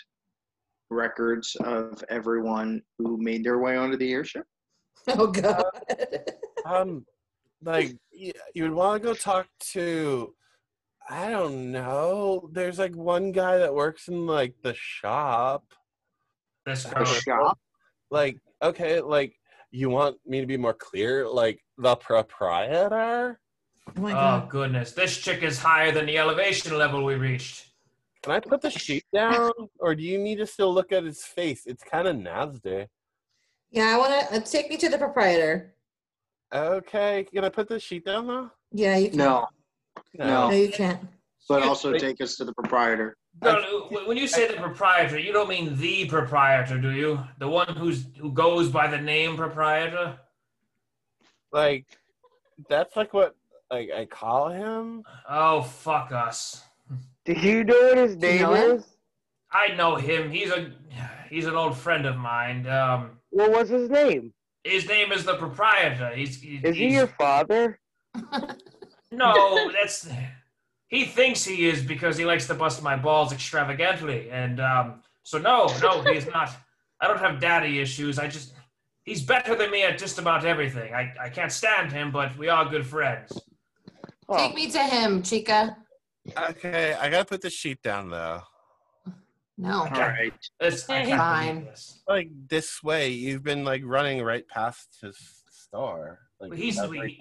records 0.89 1.55
of 1.63 2.03
everyone 2.09 2.81
who 2.97 3.17
made 3.17 3.43
their 3.43 3.59
way 3.59 3.77
onto 3.77 3.97
the 3.97 4.11
airship? 4.11 4.45
oh 5.07 5.27
god. 5.27 5.63
um, 6.65 7.05
like 7.63 7.95
you 8.11 8.63
would 8.63 8.73
want 8.73 9.01
to 9.01 9.07
go 9.07 9.13
talk 9.13 9.47
to. 9.71 10.33
I 11.09 11.29
don't 11.29 11.71
know. 11.71 12.49
There's 12.51 12.79
like 12.79 12.95
one 12.95 13.31
guy 13.31 13.57
that 13.57 13.73
works 13.73 14.07
in 14.07 14.25
like 14.27 14.55
the 14.63 14.75
shop. 14.75 15.65
This 16.65 16.83
The 16.83 17.05
shop? 17.05 17.57
Like, 18.11 18.37
okay, 18.61 19.01
like 19.01 19.33
you 19.71 19.89
want 19.89 20.17
me 20.25 20.41
to 20.41 20.45
be 20.45 20.57
more 20.57 20.73
clear? 20.73 21.27
Like 21.27 21.59
the 21.77 21.95
proprietor? 21.95 23.39
Oh 23.95 24.01
my 24.01 24.13
Oh 24.13 24.47
goodness, 24.47 24.93
this 24.93 25.17
chick 25.17 25.43
is 25.43 25.59
higher 25.59 25.91
than 25.91 26.05
the 26.05 26.17
elevation 26.17 26.77
level 26.77 27.03
we 27.03 27.15
reached. 27.15 27.70
Can 28.23 28.33
I 28.33 28.39
put 28.39 28.61
the 28.61 28.69
sheet 28.69 29.03
down, 29.13 29.51
or 29.79 29.95
do 29.95 30.03
you 30.03 30.17
need 30.19 30.37
to 30.37 30.45
still 30.45 30.73
look 30.73 30.91
at 30.91 31.03
his 31.03 31.23
face? 31.23 31.63
It's 31.65 31.83
kind 31.83 32.07
of 32.07 32.15
nasty. 32.17 32.85
Yeah, 33.71 33.95
I 33.95 33.97
want 33.97 34.29
to 34.29 34.35
uh, 34.35 34.39
take 34.41 34.69
me 34.69 34.77
to 34.77 34.89
the 34.89 34.97
proprietor. 34.97 35.73
Okay, 36.53 37.25
can 37.33 37.45
I 37.45 37.49
put 37.49 37.67
the 37.67 37.79
sheet 37.79 38.05
down 38.05 38.27
though? 38.27 38.51
Yeah, 38.71 38.97
you 38.97 39.09
can. 39.09 39.17
No, 39.17 39.47
no, 40.19 40.49
No. 40.49 40.51
you 40.51 40.69
can't. 40.69 40.99
but 41.49 41.63
also 41.63 41.93
take 41.93 42.21
us 42.21 42.35
to 42.37 42.45
the 42.45 42.53
proprietor. 42.53 43.17
No, 43.41 43.59
no, 43.89 44.01
when 44.05 44.17
you 44.17 44.27
say 44.27 44.45
the 44.47 44.61
proprietor, 44.61 45.17
you 45.17 45.31
don't 45.31 45.47
mean 45.47 45.77
the 45.77 46.05
proprietor, 46.05 46.77
do 46.79 46.91
you? 46.91 47.19
The 47.39 47.47
one 47.47 47.69
who's 47.75 48.05
who 48.19 48.31
goes 48.33 48.69
by 48.69 48.87
the 48.87 48.99
name 48.99 49.37
proprietor? 49.37 50.19
Like, 51.53 51.85
that's 52.69 52.95
like 52.97 53.13
what 53.13 53.35
like 53.71 53.89
I 53.95 54.05
call 54.05 54.49
him. 54.49 55.03
Oh 55.29 55.61
fuck 55.63 56.11
us! 56.11 56.61
Do 57.25 57.33
you 57.33 57.63
know 57.63 57.79
what 57.89 57.97
his 57.97 58.15
Do 58.15 58.27
you 58.27 58.33
name 58.33 58.41
know 58.41 58.53
is? 58.75 58.83
I 59.51 59.69
know 59.75 59.95
him. 59.95 60.31
He's 60.31 60.49
a 60.51 60.71
he's 61.29 61.45
an 61.45 61.55
old 61.55 61.77
friend 61.77 62.05
of 62.05 62.17
mine. 62.17 62.67
Um, 62.67 63.11
What 63.29 63.51
was 63.51 63.69
his 63.69 63.89
name? 63.89 64.33
his 64.63 64.87
name 64.87 65.11
is 65.11 65.25
the 65.25 65.35
proprietor. 65.37 66.11
He's, 66.15 66.39
he's 66.39 66.63
Is 66.63 66.75
he 66.75 66.81
he's- 66.83 66.93
your 66.93 67.07
father? 67.07 67.79
no. 69.11 69.71
That's 69.71 70.07
he 70.87 71.05
thinks 71.05 71.43
he 71.43 71.67
is 71.67 71.81
because 71.83 72.17
he 72.17 72.25
likes 72.25 72.47
to 72.47 72.53
bust 72.53 72.83
my 72.83 72.95
balls 72.95 73.31
extravagantly, 73.31 74.29
and 74.29 74.59
um, 74.59 75.01
so 75.23 75.37
no, 75.37 75.67
no, 75.81 76.01
he's 76.03 76.27
not. 76.27 76.49
I 76.99 77.07
don't 77.07 77.19
have 77.19 77.39
daddy 77.39 77.79
issues. 77.79 78.19
I 78.19 78.27
just 78.27 78.53
He's 79.03 79.23
better 79.23 79.55
than 79.55 79.71
me 79.71 79.81
at 79.83 79.97
just 79.97 80.19
about 80.19 80.45
everything. 80.45 80.93
I, 80.93 81.11
I 81.19 81.29
can't 81.29 81.51
stand 81.51 81.91
him, 81.91 82.11
but 82.11 82.37
we 82.37 82.49
are 82.49 82.65
good 82.69 82.85
friends. 82.85 83.31
Take 84.37 84.53
me 84.53 84.69
to 84.69 84.77
him, 84.79 85.23
Chica. 85.23 85.75
Okay, 86.37 86.93
I 86.93 87.09
gotta 87.09 87.25
put 87.25 87.41
the 87.41 87.49
sheet 87.49 87.81
down 87.81 88.09
though. 88.09 88.41
No. 89.57 89.81
All 89.81 89.89
right. 89.89 90.33
It's, 90.59 90.89
I 90.89 91.05
Fine. 91.05 91.65
this. 91.65 92.01
Like 92.07 92.29
this 92.47 92.81
way, 92.83 93.09
you've 93.09 93.43
been 93.43 93.63
like 93.63 93.81
running 93.85 94.23
right 94.23 94.47
past 94.47 94.97
his 95.01 95.17
store. 95.51 96.19
Like 96.39 96.51
Well, 96.51 96.59
he's 96.59 96.77
that's 96.77 96.89
we, 96.89 97.19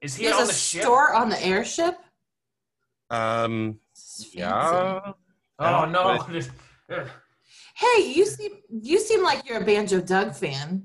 is 0.00 0.16
he 0.16 0.24
There's 0.24 0.36
on 0.36 0.42
a 0.44 0.46
the 0.46 0.52
ship? 0.52 0.82
store 0.82 1.14
on 1.14 1.28
the 1.28 1.44
airship? 1.44 1.94
Um, 3.10 3.78
This 3.94 4.20
is 4.20 4.24
fancy. 4.26 4.38
yeah. 4.38 5.12
Oh 5.58 5.84
no! 5.86 7.04
Hey, 7.76 8.12
you 8.12 8.26
seem 8.26 8.52
you 8.82 8.98
seem 8.98 9.22
like 9.22 9.48
you're 9.48 9.62
a 9.62 9.64
Banjo 9.64 10.00
Doug 10.02 10.34
fan. 10.34 10.84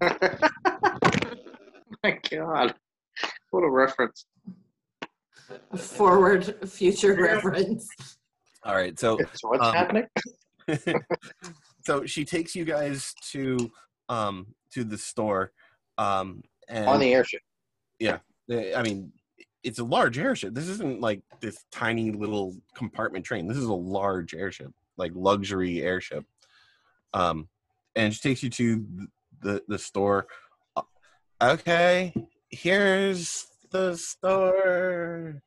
My 0.00 0.38
God. 2.30 2.74
What 3.50 3.64
a 3.64 3.70
reference. 3.70 4.26
A 5.72 5.76
forward 5.76 6.68
future 6.68 7.14
reference. 7.14 7.88
All 8.64 8.74
right, 8.74 8.98
so 8.98 9.18
So 9.34 9.48
what's 9.48 9.64
Um, 9.66 9.74
happening? 9.74 10.06
so 11.86 12.06
she 12.06 12.24
takes 12.24 12.54
you 12.54 12.64
guys 12.64 13.14
to 13.32 13.70
um 14.08 14.46
to 14.72 14.84
the 14.84 14.96
store 14.98 15.52
um 15.98 16.42
and 16.68 16.88
On 16.88 16.98
the 17.00 17.12
airship. 17.14 17.40
yeah 17.98 18.18
I 18.50 18.82
mean 18.82 19.12
it's 19.62 19.78
a 19.78 19.84
large 19.84 20.18
airship. 20.18 20.52
This 20.54 20.68
isn't 20.68 21.00
like 21.00 21.22
this 21.40 21.64
tiny 21.72 22.10
little 22.10 22.54
compartment 22.74 23.24
train. 23.24 23.48
This 23.48 23.56
is 23.56 23.64
a 23.64 23.72
large 23.72 24.34
airship, 24.34 24.70
like 24.98 25.12
luxury 25.14 25.82
airship. 25.82 26.24
Um 27.14 27.48
and 27.96 28.12
she 28.14 28.20
takes 28.20 28.42
you 28.42 28.50
to 28.50 28.86
the 29.40 29.62
the 29.68 29.78
store. 29.78 30.26
Uh, 30.76 30.82
Okay, 31.42 32.12
here's 32.48 33.46
the 33.74 33.96
store. 33.96 35.42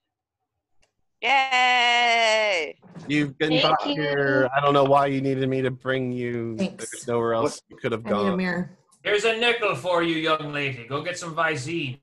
Yay! 1.21 2.75
You've 3.07 3.37
been 3.37 3.51
Thank 3.51 3.61
brought 3.63 3.87
you. 3.87 3.93
here. 4.01 4.49
I 4.55 4.59
don't 4.59 4.73
know 4.73 4.83
why 4.83 5.05
you 5.05 5.21
needed 5.21 5.47
me 5.47 5.61
to 5.61 5.71
bring 5.71 6.11
you. 6.11 6.57
Thanks. 6.57 6.91
There's 6.91 7.07
nowhere 7.07 7.35
else 7.35 7.61
you 7.69 7.77
could 7.77 7.93
have 7.93 8.05
I 8.05 8.09
need 8.09 8.15
a 8.15 8.23
gone. 8.23 8.37
mirror. 8.37 8.77
Here's 9.01 9.23
a 9.23 9.37
nickel 9.37 9.75
for 9.75 10.03
you, 10.03 10.15
young 10.17 10.51
lady. 10.51 10.85
Go 10.85 11.01
get 11.01 11.17
some 11.17 11.33
Visine. 11.33 11.99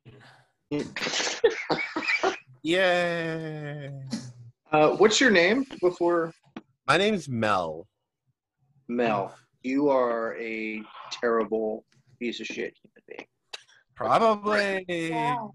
Yay! 2.63 3.91
Uh, 4.73 4.89
what's 4.97 5.21
your 5.21 5.31
name 5.31 5.67
before 5.83 6.33
My 6.89 6.97
name's 6.97 7.29
Mel. 7.29 7.87
Mel? 8.89 9.35
You 9.63 9.91
are 9.91 10.35
a 10.39 10.81
terrible 11.11 11.85
piece 12.19 12.41
of 12.41 12.47
shit 12.47 12.75
human 12.83 13.03
being. 13.07 13.27
Probably. 13.95 15.13
Wow. 15.13 15.53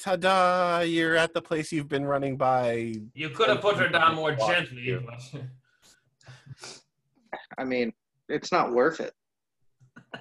Ta-da! 0.00 0.80
You're 0.80 1.16
at 1.16 1.34
the 1.34 1.42
place 1.42 1.70
you've 1.72 1.88
been 1.88 2.04
running 2.06 2.36
by. 2.36 2.94
You 3.14 3.28
could 3.30 3.48
have 3.48 3.60
put 3.60 3.76
her 3.76 3.88
down 3.88 4.14
more 4.14 4.34
gently, 4.34 4.98
I 7.58 7.64
mean, 7.64 7.92
it's 8.28 8.50
not 8.50 8.72
worth 8.72 9.00
it. 9.00 9.12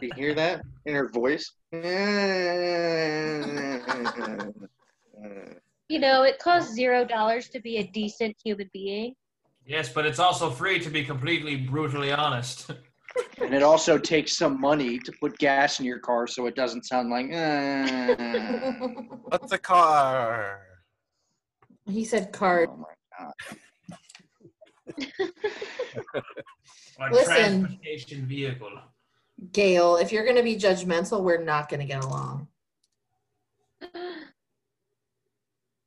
You 0.02 0.12
hear 0.16 0.34
that 0.36 0.62
in 0.86 0.96
her 0.96 1.08
voice? 1.10 1.52
You 1.72 1.80
know, 6.00 6.24
it 6.24 6.40
costs 6.40 6.74
zero 6.74 7.06
dollars 7.06 7.50
to 7.50 7.60
be 7.62 7.78
a 7.78 7.84
decent 7.88 8.36
human 8.44 8.70
being. 8.74 9.16
yes, 9.66 9.90
but 9.92 10.06
it's 10.06 10.20
also 10.20 10.50
free 10.50 10.80
to 10.80 10.90
be 10.90 11.04
completely 11.04 11.56
brutally 11.56 12.12
honest. 12.12 12.72
And 13.42 13.54
it 13.54 13.64
also 13.64 13.98
takes 13.98 14.36
some 14.36 14.60
money 14.60 15.00
to 15.00 15.12
put 15.20 15.38
gas 15.38 15.80
in 15.80 15.86
your 15.86 16.00
car 16.00 16.28
so 16.28 16.46
it 16.46 16.56
doesn't 16.56 16.86
sound 16.86 17.10
like. 17.10 17.32
"Uh." 17.34 18.16
What's 19.30 19.52
a 19.52 19.58
car? 19.58 20.62
he 21.86 22.06
said 22.06 22.32
card. 22.32 22.70
Oh 22.72 22.78
my 22.78 22.94
god. 23.18 23.34
A 27.02 27.14
Listen. 27.14 27.62
transportation 27.62 28.26
vehicle. 28.28 28.72
Gail, 29.54 29.96
if 29.96 30.12
you're 30.12 30.26
gonna 30.26 30.44
be 30.44 30.56
judgmental, 30.58 31.24
we're 31.24 31.42
not 31.42 31.70
gonna 31.70 31.86
get 31.86 32.04
along. 32.04 32.48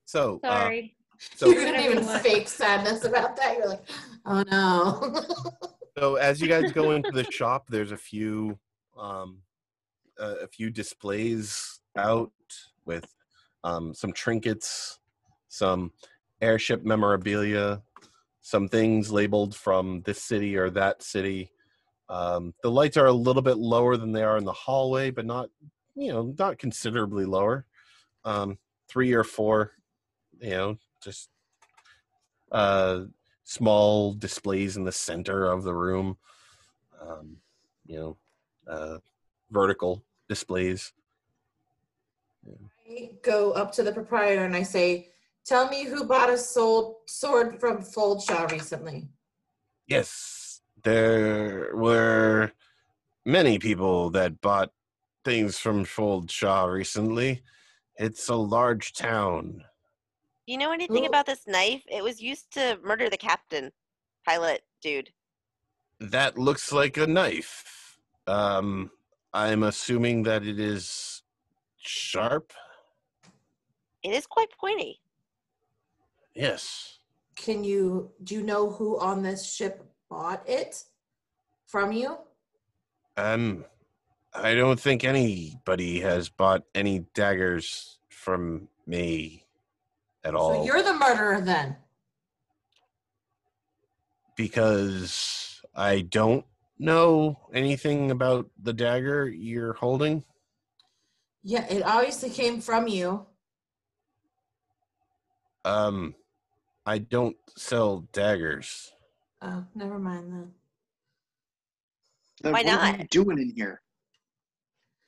So, 0.07 0.41
uh, 0.45 0.49
Sorry. 0.49 0.97
so, 1.35 1.47
you're 1.51 1.65
gonna 1.65 1.79
be 1.79 1.89
Whatever 1.89 2.01
even 2.11 2.21
fake 2.21 2.49
sadness 2.49 3.05
about 3.05 3.37
that. 3.37 3.57
You're 3.59 3.69
like, 3.69 3.85
oh 4.27 4.43
no. 4.51 5.23
so 5.97 6.17
as 6.17 6.41
you 6.41 6.49
guys 6.49 6.73
go 6.73 6.93
into 6.93 7.11
the 7.11 7.25
shop, 7.31 7.67
there's 7.69 7.93
a 7.93 7.97
few, 7.97 8.59
um, 8.99 9.39
uh, 10.21 10.37
a 10.43 10.47
few 10.47 10.71
displays 10.71 11.81
out 11.97 12.33
with 12.85 13.07
um, 13.65 13.95
some 13.95 14.13
trinkets, 14.13 14.99
some 15.49 15.93
airship 16.41 16.85
memorabilia, 16.85 17.83
some 18.41 18.69
things 18.69 19.11
labeled 19.11 19.55
from 19.55 20.03
this 20.03 20.23
city 20.23 20.57
or 20.57 20.71
that 20.71 21.03
city. 21.03 21.51
Um, 22.09 22.55
the 22.63 22.71
lights 22.71 22.97
are 22.97 23.07
a 23.07 23.13
little 23.13 23.43
bit 23.43 23.59
lower 23.59 23.97
than 23.97 24.13
they 24.13 24.23
are 24.23 24.37
in 24.37 24.45
the 24.45 24.53
hallway, 24.53 25.11
but 25.11 25.25
not, 25.25 25.49
you 25.95 26.13
know, 26.13 26.35
not 26.39 26.59
considerably 26.59 27.25
lower. 27.25 27.67
Um, 28.25 28.59
three 28.89 29.13
or 29.13 29.25
four, 29.25 29.73
you 30.41 30.51
know, 30.51 30.79
just 31.03 31.29
uh, 32.51 33.05
small 33.45 34.13
displays 34.13 34.77
in 34.77 34.85
the 34.85 34.93
center 34.93 35.47
of 35.47 35.65
the 35.65 35.75
room. 35.75 36.17
Um, 37.01 37.37
you 37.87 37.97
know, 37.97 38.17
uh, 38.67 38.99
vertical 39.51 40.03
displays. 40.29 40.93
Yeah. 42.47 42.55
I 42.89 43.11
go 43.23 43.53
up 43.53 43.73
to 43.73 43.83
the 43.83 43.93
proprietor 43.93 44.45
and 44.45 44.57
I 44.57 44.63
say, 44.63 45.09
Tell 45.45 45.69
me 45.69 45.85
who 45.85 46.05
bought 46.05 46.31
a 46.31 46.39
sold 46.39 46.97
sword 47.07 47.59
from 47.59 47.79
Foldshaw 47.79 48.51
recently. 48.53 49.09
Yes, 49.89 50.61
there 50.85 51.75
were 51.75 52.53
many 53.25 53.59
people 53.59 54.11
that 54.11 54.41
bought 54.41 54.71
things 55.25 55.59
from 55.59 55.85
Foldshaw 55.85 56.73
recently. 56.73 57.43
It's 57.97 58.29
a 58.29 58.37
large 58.37 58.93
town. 58.93 59.65
You 60.53 60.59
know 60.59 60.71
anything 60.71 61.05
Ooh. 61.05 61.09
about 61.09 61.25
this 61.25 61.47
knife? 61.47 61.83
It 61.91 62.05
was 62.05 62.21
used 62.21 62.53
to 62.53 62.79
murder 62.85 63.09
the 63.09 63.17
captain, 63.17 63.73
pilot 64.27 64.61
dude. 64.83 65.09
That 65.99 66.37
looks 66.37 66.71
like 66.71 66.99
a 66.99 67.07
knife. 67.07 67.97
Um, 68.27 68.91
I'm 69.33 69.63
assuming 69.63 70.25
that 70.25 70.45
it 70.45 70.61
is 70.61 71.23
sharp. 71.79 72.53
It 74.03 74.11
is 74.11 74.27
quite 74.27 74.51
pointy. 74.61 75.01
Yes. 76.35 76.99
Can 77.35 77.65
you 77.65 78.11
do 78.23 78.35
you 78.35 78.43
know 78.43 78.69
who 78.69 79.01
on 79.01 79.23
this 79.23 79.51
ship 79.51 79.83
bought 80.11 80.47
it 80.47 80.85
from 81.67 81.93
you? 81.93 82.19
Um, 83.17 83.65
I 84.35 84.55
don't 84.55 84.79
think 84.79 85.03
anybody 85.03 86.01
has 86.01 86.29
bought 86.29 86.65
any 86.75 87.07
daggers 87.15 88.01
from 88.11 88.69
me 88.87 89.42
at 90.25 90.35
all. 90.35 90.55
So 90.55 90.65
you're 90.65 90.83
the 90.83 90.95
murderer 90.95 91.41
then. 91.41 91.77
because 94.37 95.61
I 95.75 96.01
don't 96.01 96.45
know 96.79 97.39
anything 97.53 98.11
about 98.11 98.51
the 98.61 98.73
dagger 98.73 99.29
you're 99.29 99.75
holding. 99.75 100.25
Yeah, 101.43 101.67
it 101.69 101.83
obviously 101.85 102.31
came 102.31 102.61
from 102.61 102.89
you. 102.89 103.27
Um, 105.65 106.15
I 106.87 106.99
don't 106.99 107.37
sell 107.57 108.09
daggers. 108.13 108.91
Oh, 109.41 109.65
never 109.75 109.99
mind 109.99 110.33
then. 110.33 110.51
Then 112.43 112.53
Why 112.53 112.63
what 112.63 112.79
are 112.79 112.97
you 112.97 113.05
doing 113.11 113.39
in 113.39 113.53
here? 113.55 113.81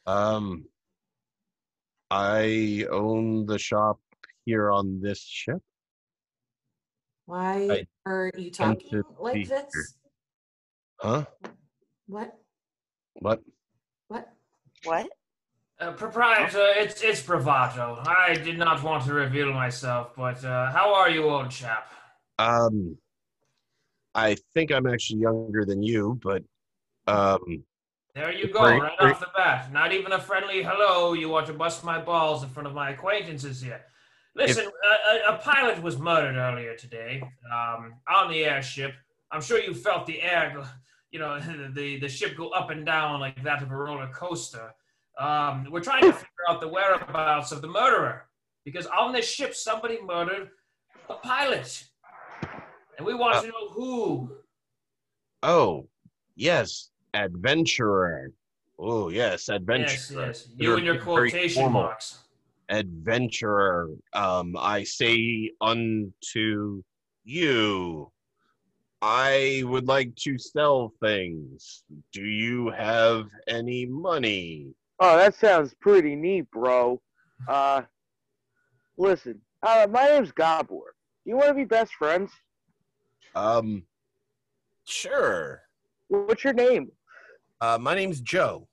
Um, 0.06 0.66
I 2.10 2.86
own 2.90 3.46
the 3.46 3.58
shop 3.58 3.98
here 4.44 4.70
on 4.70 5.00
this 5.00 5.20
ship. 5.20 5.62
Why 7.26 7.68
I 7.70 7.86
are 8.06 8.30
you 8.36 8.50
talking 8.50 9.02
like 9.18 9.48
this? 9.48 9.64
here. 9.72 9.84
Huh? 11.00 11.24
What? 12.06 12.38
What? 13.14 13.40
What? 14.08 14.28
What? 14.84 15.08
Uh, 15.80 15.92
proprietor, 15.92 16.66
it's 16.76 17.02
it's 17.02 17.22
bravado. 17.22 18.02
I 18.06 18.34
did 18.34 18.58
not 18.58 18.82
want 18.82 19.04
to 19.06 19.14
reveal 19.14 19.52
myself, 19.52 20.14
but 20.16 20.44
uh, 20.44 20.70
how 20.70 20.94
are 20.94 21.10
you, 21.10 21.24
old 21.24 21.50
chap? 21.50 21.90
Um, 22.38 22.96
I 24.14 24.36
think 24.52 24.70
I'm 24.70 24.86
actually 24.86 25.20
younger 25.20 25.64
than 25.64 25.82
you, 25.82 26.20
but 26.22 26.44
um, 27.06 27.64
There 28.14 28.32
you 28.32 28.52
go, 28.52 28.60
Great, 28.60 28.80
right 28.82 28.98
great. 28.98 29.12
off 29.12 29.20
the 29.20 29.28
bat. 29.36 29.72
Not 29.72 29.92
even 29.92 30.12
a 30.12 30.20
friendly 30.20 30.62
hello. 30.62 31.14
You 31.14 31.28
want 31.28 31.46
to 31.48 31.52
bust 31.52 31.82
my 31.82 32.00
balls 32.00 32.42
in 32.44 32.50
front 32.50 32.68
of 32.68 32.74
my 32.74 32.90
acquaintances 32.90 33.60
here. 33.60 33.80
Listen, 34.36 34.66
a, 34.66 35.30
a, 35.30 35.34
a 35.34 35.38
pilot 35.38 35.80
was 35.82 35.98
murdered 35.98 36.36
earlier 36.36 36.74
today 36.76 37.22
um, 37.52 37.94
on 38.08 38.30
the 38.30 38.44
airship. 38.44 38.92
I'm 39.30 39.40
sure 39.40 39.58
you 39.60 39.74
felt 39.74 40.06
the 40.06 40.20
air. 40.22 40.60
you 41.10 41.20
know 41.20 41.38
the 41.74 41.98
the 42.00 42.08
ship 42.08 42.36
go 42.36 42.48
up 42.50 42.70
and 42.70 42.84
down 42.84 43.20
like 43.20 43.42
that 43.44 43.62
of 43.62 43.70
a 43.70 43.76
roller 43.76 44.08
coaster. 44.12 44.72
Um, 45.18 45.68
we're 45.70 45.80
trying 45.80 46.02
to 46.02 46.12
figure 46.12 46.44
out 46.48 46.60
the 46.60 46.66
whereabouts 46.68 47.52
of 47.52 47.62
the 47.62 47.68
murderer 47.68 48.26
because 48.64 48.86
on 48.86 49.12
this 49.12 49.28
ship 49.28 49.54
somebody 49.54 49.98
murdered 50.02 50.50
a 51.08 51.14
pilot, 51.14 51.84
and 52.98 53.06
we 53.06 53.14
want 53.14 53.36
Uh, 53.36 53.42
to 53.42 53.46
know 53.48 53.68
who. 53.70 54.36
Oh, 55.44 55.86
yes, 56.34 56.90
adventurer. 57.12 58.32
Oh, 58.78 59.10
yes, 59.10 59.48
adventurer. 59.50 59.90
Yes, 59.90 60.10
yes. 60.10 60.48
You 60.56 60.74
and 60.76 60.84
your 60.84 60.98
quotation 60.98 61.70
marks. 61.70 62.23
Adventurer. 62.68 63.90
Um, 64.12 64.56
I 64.58 64.84
say 64.84 65.50
unto 65.60 66.82
you, 67.24 68.10
I 69.02 69.62
would 69.66 69.86
like 69.86 70.14
to 70.16 70.38
sell 70.38 70.92
things. 71.00 71.84
Do 72.12 72.24
you 72.24 72.70
have 72.70 73.28
any 73.48 73.86
money? 73.86 74.74
Oh, 75.00 75.16
that 75.16 75.34
sounds 75.34 75.74
pretty 75.80 76.16
neat, 76.16 76.50
bro. 76.50 77.00
Uh, 77.48 77.82
listen, 78.96 79.40
uh, 79.62 79.86
my 79.90 80.06
name's 80.06 80.32
Gabor. 80.32 80.94
You 81.24 81.36
want 81.36 81.48
to 81.48 81.54
be 81.54 81.64
best 81.64 81.94
friends? 81.94 82.30
Um, 83.34 83.84
sure. 84.84 85.62
What's 86.08 86.44
your 86.44 86.52
name? 86.52 86.90
Uh, 87.60 87.78
my 87.80 87.94
name's 87.94 88.20
Joe. 88.20 88.68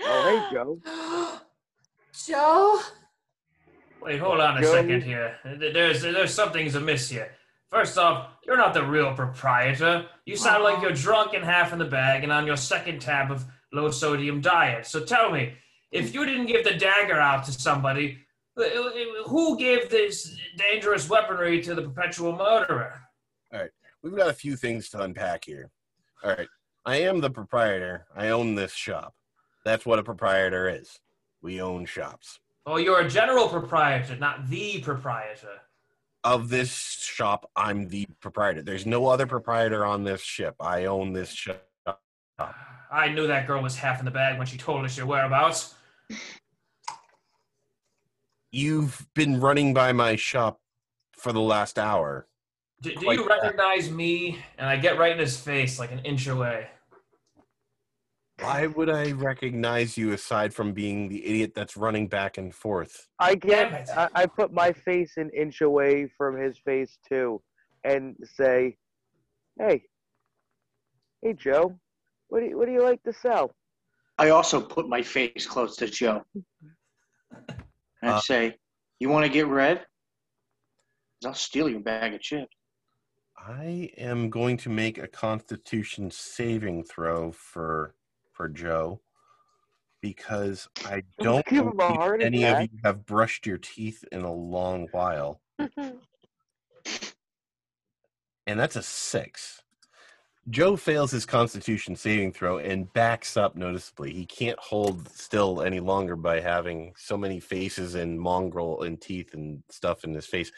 Oh, 0.00 0.48
hey, 0.50 0.56
Joe. 0.56 1.40
Joe? 2.26 2.80
Wait, 4.04 4.18
hold 4.18 4.40
on 4.40 4.58
a 4.58 4.60
Joe? 4.60 4.72
second 4.72 5.02
here. 5.02 5.36
There's 5.44 6.02
there's 6.02 6.34
something's 6.34 6.74
amiss 6.74 7.08
here. 7.08 7.32
First 7.70 7.96
off, 7.96 8.28
you're 8.44 8.56
not 8.56 8.74
the 8.74 8.84
real 8.84 9.14
proprietor. 9.14 10.06
You 10.26 10.36
sound 10.36 10.64
like 10.64 10.82
you're 10.82 10.92
drunk 10.92 11.34
and 11.34 11.44
half 11.44 11.72
in 11.72 11.78
the 11.78 11.86
bag 11.86 12.22
and 12.22 12.32
on 12.32 12.46
your 12.46 12.56
second 12.56 13.00
tab 13.00 13.30
of 13.30 13.46
low 13.72 13.90
sodium 13.90 14.40
diet. 14.40 14.86
So 14.86 15.04
tell 15.04 15.30
me, 15.30 15.54
if 15.90 16.12
you 16.12 16.26
didn't 16.26 16.46
give 16.46 16.64
the 16.64 16.74
dagger 16.74 17.18
out 17.18 17.44
to 17.46 17.52
somebody, 17.52 18.18
uh, 18.56 18.64
who 19.26 19.56
gave 19.56 19.88
this 19.88 20.36
dangerous 20.58 21.08
weaponry 21.08 21.62
to 21.62 21.74
the 21.74 21.82
perpetual 21.82 22.32
murderer? 22.36 23.00
All 23.52 23.60
right, 23.60 23.70
we've 24.02 24.16
got 24.16 24.28
a 24.28 24.34
few 24.34 24.56
things 24.56 24.90
to 24.90 25.02
unpack 25.02 25.44
here. 25.46 25.70
All 26.22 26.30
right. 26.30 26.48
I 26.84 26.96
am 26.96 27.20
the 27.20 27.30
proprietor. 27.30 28.06
I 28.14 28.30
own 28.30 28.56
this 28.56 28.72
shop. 28.72 29.14
That's 29.64 29.86
what 29.86 30.00
a 30.00 30.02
proprietor 30.02 30.68
is. 30.68 30.98
We 31.40 31.60
own 31.62 31.86
shops. 31.86 32.40
Oh, 32.64 32.76
you're 32.76 33.00
a 33.00 33.08
general 33.08 33.48
proprietor, 33.48 34.16
not 34.16 34.48
the 34.48 34.80
proprietor. 34.80 35.60
Of 36.24 36.48
this 36.48 36.70
shop, 36.70 37.50
I'm 37.56 37.88
the 37.88 38.06
proprietor. 38.20 38.62
There's 38.62 38.86
no 38.86 39.06
other 39.06 39.26
proprietor 39.26 39.84
on 39.84 40.04
this 40.04 40.20
ship. 40.20 40.54
I 40.60 40.84
own 40.84 41.12
this 41.12 41.30
shop. 41.30 41.66
I 42.92 43.08
knew 43.08 43.26
that 43.26 43.48
girl 43.48 43.62
was 43.62 43.76
half 43.76 43.98
in 43.98 44.04
the 44.04 44.12
bag 44.12 44.38
when 44.38 44.46
she 44.46 44.56
told 44.56 44.84
us 44.84 44.96
your 44.96 45.06
whereabouts. 45.06 45.74
You've 48.52 49.08
been 49.14 49.40
running 49.40 49.74
by 49.74 49.92
my 49.92 50.14
shop 50.14 50.60
for 51.12 51.32
the 51.32 51.40
last 51.40 51.78
hour. 51.78 52.28
Do, 52.80 52.94
do 52.94 53.12
you 53.12 53.26
recognize 53.26 53.90
me? 53.90 54.38
And 54.58 54.68
I 54.68 54.76
get 54.76 54.98
right 54.98 55.12
in 55.12 55.18
his 55.18 55.36
face, 55.36 55.80
like 55.80 55.90
an 55.90 56.00
inch 56.00 56.28
away. 56.28 56.68
Why 58.42 58.66
would 58.66 58.90
I 58.90 59.12
recognize 59.12 59.96
you 59.96 60.12
aside 60.12 60.52
from 60.52 60.72
being 60.72 61.08
the 61.08 61.24
idiot 61.24 61.52
that's 61.54 61.76
running 61.76 62.08
back 62.08 62.38
and 62.38 62.54
forth? 62.54 63.08
I 63.18 63.34
get. 63.34 63.88
I, 63.96 64.08
I 64.14 64.26
put 64.26 64.52
my 64.52 64.72
face 64.72 65.12
an 65.16 65.30
inch 65.30 65.60
away 65.60 66.10
from 66.16 66.36
his 66.36 66.58
face 66.58 66.98
too, 67.08 67.40
and 67.84 68.16
say, 68.24 68.76
"Hey, 69.58 69.84
hey, 71.22 71.34
Joe, 71.34 71.78
what 72.28 72.40
do 72.40 72.46
you, 72.46 72.58
what 72.58 72.66
do 72.66 72.72
you 72.72 72.82
like 72.82 73.02
to 73.04 73.12
sell?" 73.12 73.54
I 74.18 74.30
also 74.30 74.60
put 74.60 74.88
my 74.88 75.02
face 75.02 75.46
close 75.46 75.76
to 75.76 75.86
Joe. 75.86 76.22
And 78.02 78.12
Uh, 78.14 78.20
say, 78.20 78.56
You 79.00 79.08
want 79.08 79.24
to 79.24 79.32
get 79.32 79.46
red? 79.46 79.86
I'll 81.24 81.34
steal 81.34 81.68
your 81.68 81.80
bag 81.80 82.14
of 82.14 82.20
chips. 82.20 82.54
I 83.36 83.90
am 83.96 84.30
going 84.30 84.56
to 84.58 84.68
make 84.68 84.98
a 84.98 85.08
constitution 85.08 86.10
saving 86.10 86.84
throw 86.84 87.32
for 87.32 87.94
for 88.32 88.48
Joe 88.48 89.00
because 90.00 90.68
I 90.84 91.02
don't 91.20 91.44
Give 91.46 91.60
him 91.60 91.68
a 91.68 91.74
believe 91.74 91.96
heart 91.96 92.22
any 92.22 92.42
attack. 92.44 92.64
of 92.64 92.70
you 92.72 92.78
have 92.84 93.06
brushed 93.06 93.46
your 93.46 93.58
teeth 93.58 94.04
in 94.12 94.22
a 94.22 94.32
long 94.32 94.88
while. 94.92 95.40
and 95.58 95.98
that's 98.46 98.76
a 98.76 98.82
six. 98.82 99.62
Joe 100.50 100.76
fails 100.76 101.12
his 101.12 101.24
constitution 101.24 101.94
saving 101.94 102.32
throw 102.32 102.58
and 102.58 102.92
backs 102.94 103.36
up 103.36 103.54
noticeably. 103.54 104.12
He 104.12 104.26
can't 104.26 104.58
hold 104.58 105.08
still 105.08 105.62
any 105.62 105.78
longer 105.78 106.16
by 106.16 106.40
having 106.40 106.94
so 106.96 107.16
many 107.16 107.38
faces 107.38 107.94
and 107.94 108.20
mongrel 108.20 108.82
and 108.82 109.00
teeth 109.00 109.34
and 109.34 109.62
stuff 109.70 110.02
in 110.02 110.12
his 110.12 110.26
face. 110.26 110.50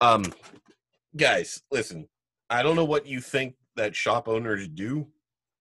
Um 0.00 0.24
guys, 1.16 1.62
listen. 1.70 2.08
I 2.50 2.62
don't 2.64 2.74
know 2.74 2.84
what 2.84 3.06
you 3.06 3.20
think 3.20 3.54
that 3.76 3.94
shop 3.94 4.26
owners 4.28 4.66
do. 4.68 5.06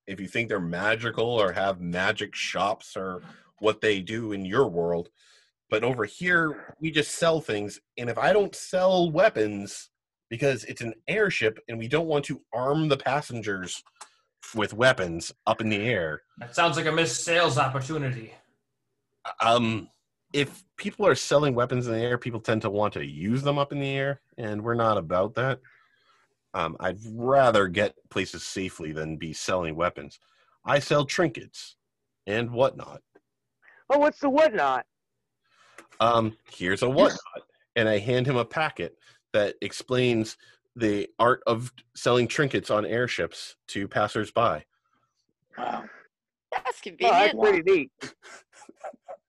If 0.08 0.20
you 0.20 0.28
think 0.28 0.50
they're 0.50 0.60
magical 0.60 1.26
or 1.26 1.52
have 1.54 1.80
magic 1.80 2.36
shops 2.36 2.96
or 2.98 3.22
what 3.60 3.82
they 3.82 4.02
do 4.02 4.32
in 4.32 4.46
your 4.46 4.68
world. 4.68 5.10
But 5.70 5.84
over 5.84 6.04
here, 6.06 6.76
we 6.82 6.92
just 6.92 7.16
sell 7.16 7.40
things. 7.40 7.80
And 7.98 8.10
if 8.10 8.18
I 8.18 8.34
don't 8.34 8.54
sell 8.56 9.10
weapons 9.12 9.90
because 10.30 10.64
it's 10.66 10.82
an 10.82 10.94
airship 11.08 11.60
and 11.68 11.78
we 11.78 11.88
don't 11.88 12.08
want 12.08 12.26
to 12.26 12.42
arm 12.54 12.90
the 12.90 12.98
passengers 12.98 13.84
with 14.56 14.74
weapons 14.74 15.32
up 15.48 15.62
in 15.62 15.70
the 15.70 15.78
air, 15.78 16.24
That 16.40 16.56
sounds 16.56 16.76
like 16.76 16.88
a 16.88 16.92
missed 16.92 17.24
sales 17.24 17.58
opportunity. 17.58 18.34
um, 19.40 19.88
if 20.34 20.64
people 20.78 21.06
are 21.06 21.16
selling 21.16 21.54
weapons 21.56 21.88
in 21.88 21.94
the 21.94 22.00
air, 22.00 22.18
people 22.18 22.40
tend 22.40 22.62
to 22.64 22.70
want 22.70 22.94
to 22.94 23.06
use 23.06 23.44
them 23.44 23.58
up 23.60 23.72
in 23.72 23.80
the 23.80 23.90
air, 23.90 24.22
and 24.38 24.62
we're 24.64 24.74
not 24.74 24.98
about 24.98 25.36
that. 25.36 25.60
Um, 26.54 26.76
I'd 26.80 26.98
rather 27.14 27.68
get 27.68 27.96
places 28.10 28.44
safely 28.44 28.92
than 28.92 29.18
be 29.18 29.34
selling 29.34 29.76
weapons. 29.76 30.20
I 30.66 30.80
sell 30.80 31.06
trinkets 31.06 31.78
and 32.28 32.52
whatnot. 32.52 33.02
Oh, 33.90 34.00
what's 34.00 34.20
the 34.20 34.30
whatnot? 34.30 34.86
Um, 36.00 36.38
here's 36.52 36.82
a 36.82 36.90
whatnot, 36.90 37.44
and 37.76 37.88
I 37.88 38.00
hand 38.00 38.28
him 38.28 38.38
a 38.38 38.46
packet 38.46 38.98
that 39.34 39.56
explains 39.62 40.38
the 40.76 41.08
art 41.20 41.42
of 41.48 41.72
selling 41.96 42.28
trinkets 42.28 42.70
on 42.70 42.86
airships 42.86 43.56
to 43.68 43.88
passersby. 43.88 44.66
Wow. 45.58 45.84
That's 46.52 46.64
Oh, 46.64 46.64
that's 46.72 46.82
convenient. 46.82 47.40
pretty 47.40 47.72
neat. 47.72 47.92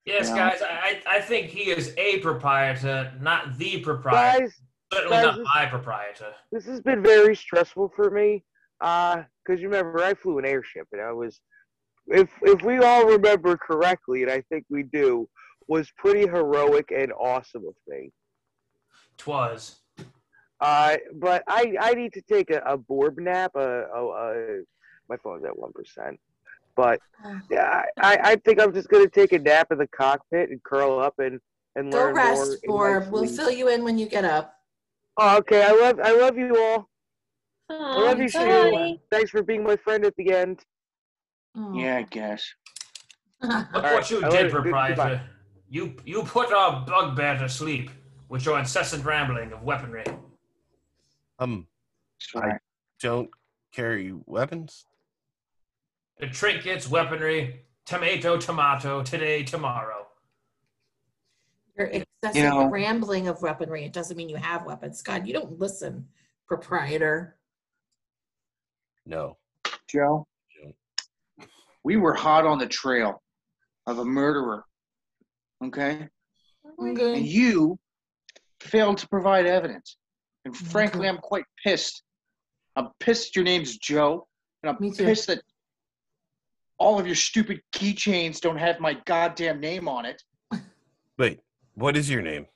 Yes, 0.05 0.29
Yeah. 0.29 0.37
guys, 0.37 0.63
I, 0.63 1.01
I 1.07 1.21
think 1.21 1.49
he 1.49 1.71
is 1.71 1.95
a 1.97 2.19
proprietor, 2.19 3.13
not 3.21 3.57
the 3.59 3.81
proprietor. 3.81 4.41
Guys, 4.41 4.61
Certainly 4.93 5.17
guys, 5.17 5.25
not 5.25 5.37
this- 5.39 5.49
my 5.55 5.67
proprietor. 5.67 6.35
this 6.51 6.65
has 6.67 6.81
been 6.81 7.03
very 7.03 7.35
stressful 7.35 7.93
for 7.97 8.11
me. 8.11 8.45
Uh, 8.81 9.23
cause 9.47 9.61
you 9.61 9.69
remember 9.69 10.03
I 10.03 10.15
flew 10.15 10.39
an 10.39 10.45
airship 10.45 10.89
and 10.93 11.01
I 11.01 11.13
was, 11.13 11.41
if 12.09 12.29
if 12.43 12.63
we 12.63 12.79
all 12.79 13.07
remember 13.07 13.57
correctly, 13.57 14.23
and 14.23 14.31
I 14.31 14.41
think 14.49 14.65
we 14.69 14.83
do, 14.83 15.29
was 15.69 15.91
pretty 15.97 16.23
heroic 16.29 16.91
and 16.91 17.13
awesome 17.13 17.65
of 17.67 17.75
me. 17.87 18.11
Twas. 19.17 19.77
Uh, 20.61 20.97
but 21.15 21.45
I 21.47 21.75
I 21.81 21.95
need 21.95 22.13
to 22.15 22.23
take 22.23 22.51
a, 22.51 22.59
a 22.67 22.77
borb 22.77 23.19
nap. 23.19 23.53
Uh, 23.55 23.85
uh, 23.95 24.07
uh, 24.09 24.35
my 25.09 25.17
phone's 25.23 25.45
at 25.45 25.57
one 25.57 25.73
percent. 25.73 26.19
But 26.75 27.01
yeah, 27.51 27.83
I, 27.99 28.19
I 28.23 28.37
think 28.37 28.61
I'm 28.61 28.73
just 28.75 28.89
gonna 28.89 29.09
take 29.09 29.33
a 29.33 29.39
nap 29.39 29.69
in 29.71 29.79
the 29.79 29.89
cockpit 29.89 30.51
and 30.51 30.63
curl 30.65 30.99
up 30.99 31.15
and 31.19 31.39
and 31.77 31.93
Go 31.93 31.99
learn 31.99 32.15
more. 32.15 32.15
rest, 32.15 32.65
in 32.65 32.71
my 32.71 32.77
Borb. 32.77 33.11
We'll 33.11 33.27
fill 33.29 33.51
you 33.51 33.69
in 33.69 33.85
when 33.85 33.97
you 33.97 34.07
get 34.07 34.25
up. 34.25 34.57
Oh, 35.19 35.39
okay, 35.39 35.63
I 35.63 35.73
love 35.73 36.01
I 36.03 36.13
love 36.19 36.39
you 36.39 36.57
all. 36.57 36.89
I 37.69 38.01
love 38.01 38.19
you, 38.19 38.29
Shu. 38.29 38.39
bye. 38.39 38.97
Thanks 39.11 39.31
for 39.31 39.43
being 39.43 39.63
my 39.63 39.77
friend 39.77 40.05
at 40.05 40.15
the 40.17 40.33
end. 40.33 40.61
Oh. 41.57 41.73
Yeah, 41.75 41.99
I 41.99 42.03
guess. 42.03 42.45
Look 43.43 43.53
All 43.75 43.83
what 43.83 43.85
right, 43.85 44.11
you 44.11 44.19
I 44.25 44.29
did, 44.29 44.53
love 44.53 44.65
you. 44.67 44.73
proprietor. 44.73 45.23
You 45.69 45.97
you 46.05 46.23
put 46.23 46.53
our 46.53 46.85
bugbear 46.87 47.39
to 47.39 47.49
sleep 47.49 47.91
with 48.29 48.45
your 48.45 48.59
incessant 48.59 49.05
rambling 49.05 49.53
of 49.53 49.63
weaponry. 49.63 50.05
Um, 51.39 51.67
That's 52.35 52.45
right. 52.45 52.61
don't 53.01 53.29
carry 53.75 54.15
weapons. 54.27 54.87
The 56.21 56.29
trinkets, 56.29 56.89
weaponry, 56.89 57.63
tomato, 57.85 58.37
tomato, 58.39 59.03
today, 59.03 59.43
tomorrow. 59.43 60.07
Your 61.77 61.87
excessive 61.87 62.37
You 62.37 62.43
know- 62.43 62.69
rambling 62.69 63.29
of 63.29 63.41
weaponry. 63.43 63.85
It 63.85 63.93
doesn't 63.93 64.17
mean 64.17 64.29
you 64.29 64.37
have 64.37 64.67
weapons. 64.67 65.03
God, 65.03 65.27
you 65.27 65.33
don't 65.33 65.59
listen, 65.59 66.09
proprietor. 66.47 67.39
No. 69.07 69.39
Joe, 69.89 70.27
we 71.85 71.97
were 71.97 72.15
hot 72.15 72.47
on 72.47 72.59
the 72.59 72.67
trail 72.67 73.23
of 73.87 73.99
a 73.99 74.05
murderer. 74.05 74.65
Okay? 75.63 76.09
And 76.79 77.27
you 77.27 77.79
failed 78.61 78.99
to 78.99 79.09
provide 79.09 79.47
evidence. 79.47 79.97
And 80.45 80.57
frankly, 80.57 81.09
I'm 81.09 81.19
quite 81.19 81.45
pissed. 81.63 82.03
I'm 82.77 82.89
pissed 83.01 83.37
your 83.37 83.45
name's 83.45 83.77
Joe. 83.77 84.27
And 84.63 84.71
I'm 84.71 84.93
pissed 84.93 85.27
that 85.27 85.43
all 86.79 86.99
of 86.99 87.07
your 87.07 87.17
stupid 87.17 87.61
keychains 87.73 88.41
don't 88.41 88.57
have 88.57 88.81
my 88.81 88.95
goddamn 89.05 89.61
name 89.61 89.89
on 89.89 90.05
it. 90.07 90.23
Wait, 91.19 91.41
what 91.75 91.97
is 91.97 92.11
your 92.11 92.23
name? 92.23 92.47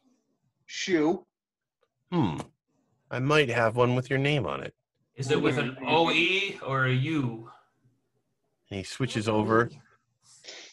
Shoe. 0.67 1.25
Hmm. 2.13 2.39
I 3.11 3.19
might 3.19 3.49
have 3.49 3.77
one 3.77 3.95
with 3.95 4.11
your 4.11 4.19
name 4.19 4.47
on 4.47 4.63
it. 4.63 4.75
Is 5.15 5.31
it 5.31 5.41
with 5.41 5.59
an 5.59 5.77
OE 5.87 6.59
or 6.67 6.87
a 6.87 6.93
U? 6.93 7.49
And 8.71 8.79
he 8.79 8.85
switches 8.85 9.29
over, 9.29 9.71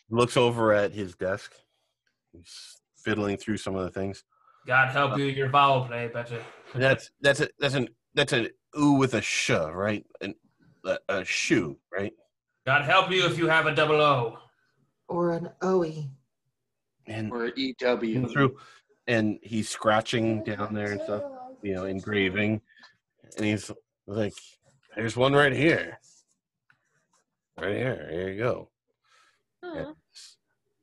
looks 0.09 0.35
over 0.35 0.73
at 0.73 0.91
his 0.91 1.15
desk. 1.15 1.53
He's 2.31 2.81
fiddling 2.97 3.37
through 3.37 3.57
some 3.57 3.75
of 3.75 3.83
the 3.83 3.91
things. 3.91 4.23
God 4.65 4.89
help 4.89 5.17
you, 5.17 5.25
your 5.25 5.49
vowel 5.49 5.85
play 5.85 6.07
better. 6.07 6.41
That's 6.73 7.11
that's 7.21 7.41
a 7.41 7.49
that's 7.59 7.75
an 7.75 7.89
that's 8.15 8.33
an 8.33 8.49
ooh 8.79 8.93
with 8.93 9.13
a 9.13 9.21
sh, 9.21 9.49
right? 9.49 10.05
An, 10.21 10.33
a, 10.85 10.97
a 11.09 11.25
shoe, 11.25 11.77
right? 11.91 12.13
God 12.65 12.83
help 12.83 13.11
you 13.11 13.25
if 13.25 13.37
you 13.37 13.47
have 13.47 13.65
a 13.65 13.75
double 13.75 14.01
O. 14.01 14.37
or 15.07 15.31
an 15.33 15.49
OE. 15.61 16.09
And 17.07 17.31
Or 17.31 17.51
EW. 17.55 18.27
through, 18.27 18.57
and 19.07 19.39
he's 19.43 19.69
scratching 19.69 20.43
down 20.43 20.73
there 20.73 20.91
and 20.91 21.01
stuff, 21.01 21.23
you 21.61 21.73
know, 21.73 21.85
engraving, 21.85 22.61
and 23.37 23.45
he's 23.45 23.69
like, 24.07 24.33
"There's 24.95 25.17
one 25.17 25.33
right 25.33 25.51
here, 25.53 25.99
right 27.59 27.75
here. 27.75 28.07
Here 28.09 28.29
you 28.29 28.37
go." 28.39 28.69
It's 29.63 30.37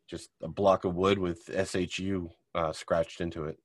just 0.08 0.30
a 0.42 0.48
block 0.48 0.84
of 0.84 0.94
wood 0.94 1.18
with 1.18 1.48
SHU 1.48 2.30
uh, 2.54 2.72
scratched 2.72 3.20
into 3.20 3.44
it. 3.44 3.58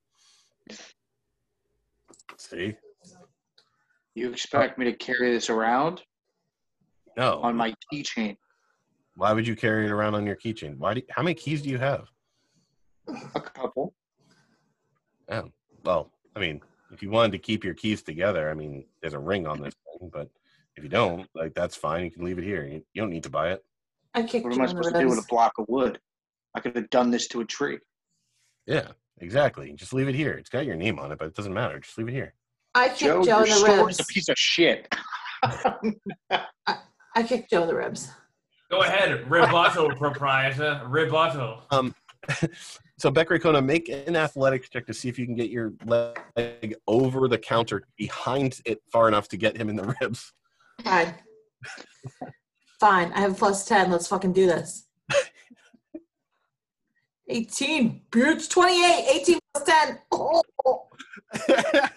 See? 2.37 2.75
You 4.13 4.29
expect 4.31 4.77
me 4.77 4.85
to 4.85 4.93
carry 4.93 5.33
this 5.33 5.49
around 5.49 6.03
No. 7.17 7.41
on 7.41 7.55
my 7.55 7.73
keychain? 7.91 8.37
Why 9.15 9.33
would 9.33 9.47
you 9.47 9.55
carry 9.55 9.85
it 9.85 9.91
around 9.91 10.15
on 10.15 10.25
your 10.25 10.35
keychain? 10.35 10.77
Why? 10.77 10.93
Do 10.93 10.99
you, 11.01 11.05
how 11.09 11.23
many 11.23 11.33
keys 11.35 11.61
do 11.61 11.69
you 11.69 11.77
have? 11.77 12.07
A 13.35 13.41
couple. 13.41 13.93
Oh, 15.29 15.51
well, 15.83 16.11
I 16.35 16.39
mean, 16.39 16.61
if 16.91 17.01
you 17.01 17.09
wanted 17.09 17.31
to 17.33 17.39
keep 17.39 17.63
your 17.63 17.73
keys 17.73 18.01
together, 18.01 18.49
I 18.49 18.53
mean, 18.53 18.85
there's 19.01 19.13
a 19.13 19.19
ring 19.19 19.47
on 19.47 19.61
this 19.61 19.73
thing, 19.99 20.09
but 20.11 20.29
if 20.75 20.83
you 20.83 20.89
don't, 20.89 21.27
like, 21.35 21.53
that's 21.53 21.75
fine. 21.75 22.03
You 22.05 22.11
can 22.11 22.23
leave 22.23 22.37
it 22.37 22.43
here. 22.43 22.65
You, 22.65 22.83
you 22.93 23.01
don't 23.01 23.09
need 23.09 23.23
to 23.23 23.29
buy 23.29 23.51
it. 23.51 23.63
I 24.13 24.23
kicked 24.23 24.45
What 24.45 24.53
you 24.55 24.61
am 24.61 24.65
I 24.65 24.69
supposed 24.69 24.93
to 24.93 24.99
do 24.99 25.07
with 25.07 25.19
a 25.19 25.27
block 25.29 25.53
of 25.57 25.65
wood? 25.67 25.99
I 26.55 26.59
could 26.59 26.75
have 26.75 26.89
done 26.89 27.11
this 27.11 27.27
to 27.29 27.41
a 27.41 27.45
tree. 27.45 27.79
Yeah, 28.65 28.87
exactly. 29.19 29.73
Just 29.73 29.93
leave 29.93 30.07
it 30.07 30.15
here. 30.15 30.33
It's 30.33 30.49
got 30.49 30.65
your 30.65 30.75
name 30.75 30.99
on 30.99 31.11
it, 31.11 31.19
but 31.19 31.27
it 31.27 31.35
doesn't 31.35 31.53
matter. 31.53 31.79
Just 31.79 31.97
leave 31.97 32.07
it 32.07 32.13
here. 32.13 32.33
I 32.73 32.87
kicked 32.87 32.99
Joe, 32.99 33.23
Joe 33.23 33.37
your 33.37 33.43
in 33.43 33.49
the 33.49 33.55
story's 33.55 33.85
ribs. 33.85 33.99
a 33.99 34.05
piece 34.05 34.29
of 34.29 34.37
shit. 34.37 34.95
I 37.15 37.23
kicked 37.23 37.49
Joe 37.49 37.63
in 37.63 37.67
the 37.67 37.75
ribs. 37.75 38.09
Go 38.71 38.81
ahead, 38.81 39.29
rebuttal, 39.29 39.95
proprietor. 39.95 40.81
Rebuttal. 40.87 41.61
Um, 41.71 41.93
so 42.97 43.11
Becker 43.11 43.37
Kona, 43.39 43.61
make 43.61 43.89
an 43.89 44.15
athletics 44.15 44.69
check 44.69 44.85
to 44.87 44.93
see 44.93 45.09
if 45.09 45.19
you 45.19 45.25
can 45.25 45.35
get 45.35 45.49
your 45.49 45.73
leg 45.85 46.75
over 46.87 47.27
the 47.27 47.37
counter 47.37 47.83
behind 47.97 48.59
it 48.65 48.79
far 48.91 49.07
enough 49.07 49.27
to 49.29 49.37
get 49.37 49.57
him 49.57 49.69
in 49.69 49.75
the 49.75 49.95
ribs. 50.01 50.33
Fine. 50.83 51.15
Fine. 52.79 53.11
I 53.13 53.21
have 53.21 53.37
plus 53.37 53.65
10. 53.65 53.91
Let's 53.91 54.07
fucking 54.07 54.33
do 54.33 54.45
this. 54.45 54.84
18. 57.27 58.01
Bitch. 58.11 58.49
28. 58.49 59.21
18 59.21 59.39
plus 59.53 59.65
10. 59.65 59.99
Oh. 60.11 60.41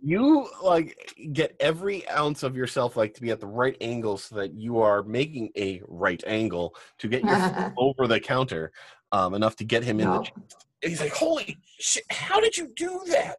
you 0.00 0.48
like 0.62 1.14
get 1.32 1.56
every 1.60 2.08
ounce 2.10 2.42
of 2.42 2.56
yourself 2.56 2.96
like 2.96 3.14
to 3.14 3.20
be 3.20 3.30
at 3.30 3.40
the 3.40 3.46
right 3.46 3.76
angle 3.80 4.16
so 4.16 4.36
that 4.36 4.54
you 4.54 4.78
are 4.78 5.02
making 5.02 5.50
a 5.56 5.82
right 5.88 6.22
angle 6.26 6.74
to 6.98 7.08
get 7.08 7.24
your 7.24 7.74
over 7.78 8.06
the 8.06 8.20
counter 8.20 8.72
um, 9.12 9.34
enough 9.34 9.56
to 9.56 9.64
get 9.64 9.82
him 9.82 10.00
in 10.00 10.08
the 10.08 10.22
chest. 10.22 10.66
And 10.82 10.90
he's 10.90 11.00
like, 11.00 11.12
"Holy 11.12 11.56
shit! 11.78 12.04
How 12.10 12.40
did 12.40 12.56
you 12.56 12.72
do 12.76 13.00
that? 13.08 13.38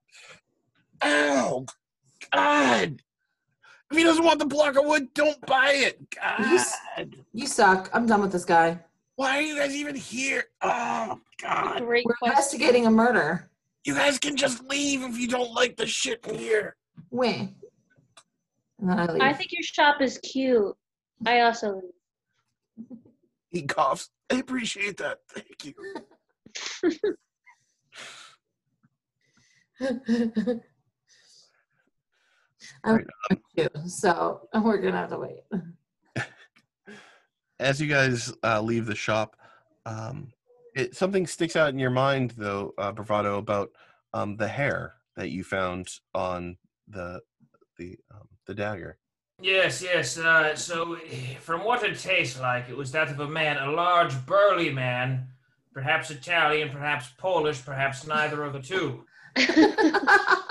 Ow! 1.03 1.65
God! 2.33 3.01
If 3.91 3.97
he 3.97 4.03
doesn't 4.03 4.25
want 4.25 4.39
the 4.39 4.45
block 4.45 4.75
of 4.77 4.85
wood, 4.85 5.13
don't 5.13 5.39
buy 5.45 5.71
it. 5.71 5.99
God! 6.11 7.15
You 7.33 7.47
suck. 7.47 7.89
I'm 7.93 8.05
done 8.05 8.21
with 8.21 8.31
this 8.31 8.45
guy. 8.45 8.79
Why 9.19 9.37
are 9.39 9.41
you 9.41 9.57
guys 9.57 9.75
even 9.75 9.95
here? 9.95 10.45
Oh 10.61 11.19
God! 11.41 11.79
Great 11.79 12.05
We're 12.05 12.13
question. 12.13 12.31
investigating 12.31 12.85
a 12.85 12.89
murder. 12.89 13.49
You 13.83 13.93
guys 13.93 14.17
can 14.17 14.37
just 14.37 14.63
leave 14.63 15.01
if 15.01 15.17
you 15.17 15.27
don't 15.27 15.53
like 15.53 15.75
the 15.75 15.85
shit 15.85 16.25
in 16.25 16.35
here." 16.35 16.77
When? 17.09 17.53
And 18.79 18.89
then 18.89 18.97
I 18.97 19.07
leave. 19.07 19.21
I 19.21 19.33
think 19.33 19.51
your 19.51 19.61
shop 19.61 19.99
is 19.99 20.19
cute. 20.19 20.73
I 21.25 21.41
also 21.41 21.81
leave. 21.81 21.91
He 23.49 23.63
coughs. 23.63 24.09
I 24.31 24.35
appreciate 24.35 24.95
that. 24.99 25.17
Thank 25.29 25.65
you. 25.65 25.73
I'm 32.85 32.95
Right, 32.95 33.05
too, 33.57 33.67
so 33.85 34.47
we're 34.53 34.77
gonna 34.77 34.95
have 34.95 35.09
to 35.09 35.19
wait. 35.19 35.43
As 37.59 37.81
you 37.81 37.87
guys 37.87 38.33
uh, 38.43 38.61
leave 38.61 38.85
the 38.85 38.95
shop, 38.95 39.35
um, 39.85 40.31
it, 40.75 40.95
something 40.95 41.27
sticks 41.27 41.55
out 41.55 41.69
in 41.69 41.79
your 41.79 41.89
mind, 41.89 42.33
though, 42.37 42.73
uh, 42.77 42.91
Bravado, 42.91 43.37
about 43.37 43.71
um, 44.13 44.37
the 44.37 44.47
hair 44.47 44.95
that 45.15 45.29
you 45.29 45.43
found 45.43 45.89
on 46.13 46.57
the 46.87 47.21
the 47.77 47.97
um, 48.11 48.27
the 48.45 48.53
dagger. 48.53 48.97
Yes, 49.41 49.81
yes. 49.81 50.17
Uh, 50.17 50.55
so, 50.55 50.95
eh, 50.95 51.35
from 51.39 51.63
what 51.63 51.83
it 51.83 51.97
tastes 51.97 52.39
like, 52.39 52.69
it 52.69 52.75
was 52.75 52.91
that 52.91 53.09
of 53.09 53.19
a 53.19 53.27
man, 53.27 53.57
a 53.57 53.71
large, 53.71 54.25
burly 54.25 54.69
man, 54.69 55.27
perhaps 55.73 56.11
Italian, 56.11 56.69
perhaps 56.69 57.07
Polish, 57.17 57.63
perhaps 57.63 58.05
neither 58.05 58.43
of 58.43 58.53
the 58.53 58.61
two. 58.61 59.05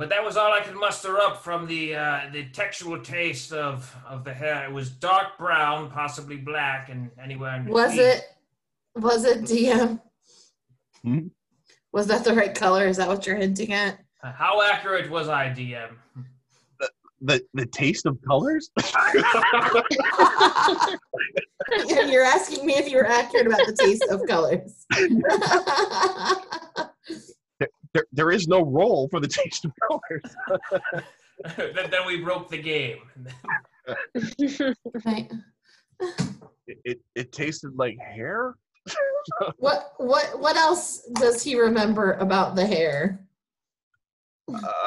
But 0.00 0.08
that 0.08 0.24
was 0.24 0.38
all 0.38 0.50
I 0.50 0.60
could 0.62 0.76
muster 0.76 1.18
up 1.18 1.44
from 1.44 1.66
the 1.66 1.94
uh, 1.94 2.20
the 2.32 2.46
textual 2.54 2.98
taste 3.02 3.52
of, 3.52 3.94
of 4.08 4.24
the 4.24 4.32
hair. 4.32 4.64
It 4.64 4.72
was 4.72 4.88
dark 4.88 5.36
brown, 5.36 5.90
possibly 5.90 6.38
black, 6.38 6.88
and 6.88 7.10
anywhere 7.22 7.56
in 7.56 7.66
was 7.66 7.90
between. 7.90 8.08
it? 8.08 8.24
Was 8.96 9.26
it 9.26 9.42
DM? 9.42 10.00
Hmm? 11.04 11.26
Was 11.92 12.06
that 12.06 12.24
the 12.24 12.32
right 12.32 12.54
color? 12.54 12.86
Is 12.86 12.96
that 12.96 13.08
what 13.08 13.26
you're 13.26 13.36
hinting 13.36 13.74
at? 13.74 13.98
Uh, 14.24 14.32
How 14.32 14.62
accurate 14.62 15.10
was 15.10 15.28
I, 15.28 15.48
DM? 15.48 15.90
The 17.20 17.44
the 17.52 17.66
taste 17.66 18.06
of 18.06 18.16
colors. 18.26 18.70
you're 22.08 22.24
asking 22.24 22.64
me 22.64 22.72
if 22.78 22.88
you're 22.88 23.06
accurate 23.06 23.48
about 23.48 23.66
the 23.66 23.76
taste 23.78 24.06
of 24.10 24.22
colors. 24.26 24.86
there, 27.94 28.04
there 28.12 28.30
is 28.30 28.46
no 28.48 28.62
role 28.62 29.08
for 29.10 29.20
the 29.20 29.28
taste 29.28 29.64
of 29.64 29.72
colors. 29.88 30.36
then, 31.56 31.90
then 31.90 32.06
we 32.06 32.20
broke 32.20 32.48
the 32.50 32.58
game. 32.62 32.98
right. 35.06 35.30
It, 36.66 36.78
it 36.84 37.00
it 37.14 37.32
tasted 37.32 37.72
like 37.76 37.98
hair. 37.98 38.54
What 39.58 39.92
what 39.98 40.40
what 40.40 40.56
else 40.56 41.02
does 41.14 41.42
he 41.42 41.58
remember 41.60 42.12
about 42.14 42.56
the 42.56 42.64
hair? 42.66 43.20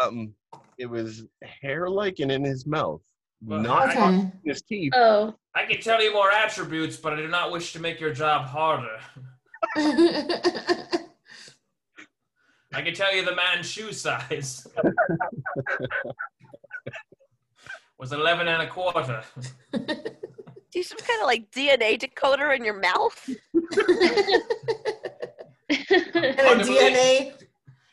Um, 0.02 0.34
it 0.80 0.88
was 0.88 1.26
hair 1.62 1.88
like 1.88 2.18
and 2.20 2.32
in 2.32 2.44
his 2.44 2.66
mouth, 2.66 3.02
Well, 3.44 3.60
not 3.62 3.90
I- 3.96 4.08
in 4.10 4.16
Okay. 4.20 4.32
his 4.46 4.62
teeth. 4.64 4.92
oh, 4.96 5.36
I 5.54 5.66
can 5.66 5.80
tell 5.82 6.02
you 6.02 6.12
more 6.14 6.32
attributes, 6.32 6.98
but 6.98 7.14
I 7.14 7.18
do 7.18 7.28
not 7.28 7.52
wish 7.52 7.74
to 7.74 7.80
make 7.80 8.00
your 8.00 8.12
job 8.14 8.46
harder. 8.46 8.98
I 12.74 12.82
can 12.82 12.94
tell 12.94 13.14
you 13.16 13.24
the 13.24 13.36
man's 13.36 13.70
shoe 13.70 13.92
size 13.94 14.68
was 18.00 18.12
11 18.12 18.48
and 18.48 18.64
a 18.64 18.68
quarter. 18.68 19.24
Do 19.72 20.80
you 20.80 20.84
some 20.84 20.98
kind 20.98 21.22
of 21.22 21.28
like 21.28 21.52
DNA 21.52 22.00
decoder 22.00 22.56
in 22.56 22.66
your 22.66 22.80
mouth? 22.80 23.30
and 25.70 26.62
a. 26.62 26.66
DNA 26.66 27.34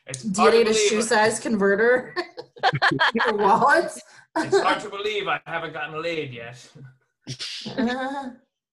It's 0.06 0.36
hard, 0.36 0.52
to 0.52 0.58
DNA 0.58 0.64
to 0.66 0.74
shoe 0.74 1.02
size 1.02 1.38
converter. 1.38 2.14
Your 3.14 3.36
wallet. 3.36 3.92
it's 4.36 4.60
hard 4.60 4.80
to 4.80 4.88
believe 4.88 5.28
I 5.28 5.40
haven't 5.46 5.72
gotten 5.72 6.02
laid 6.02 6.32
yet. 6.32 6.66
Uh, 7.76 8.30
I 8.30 8.30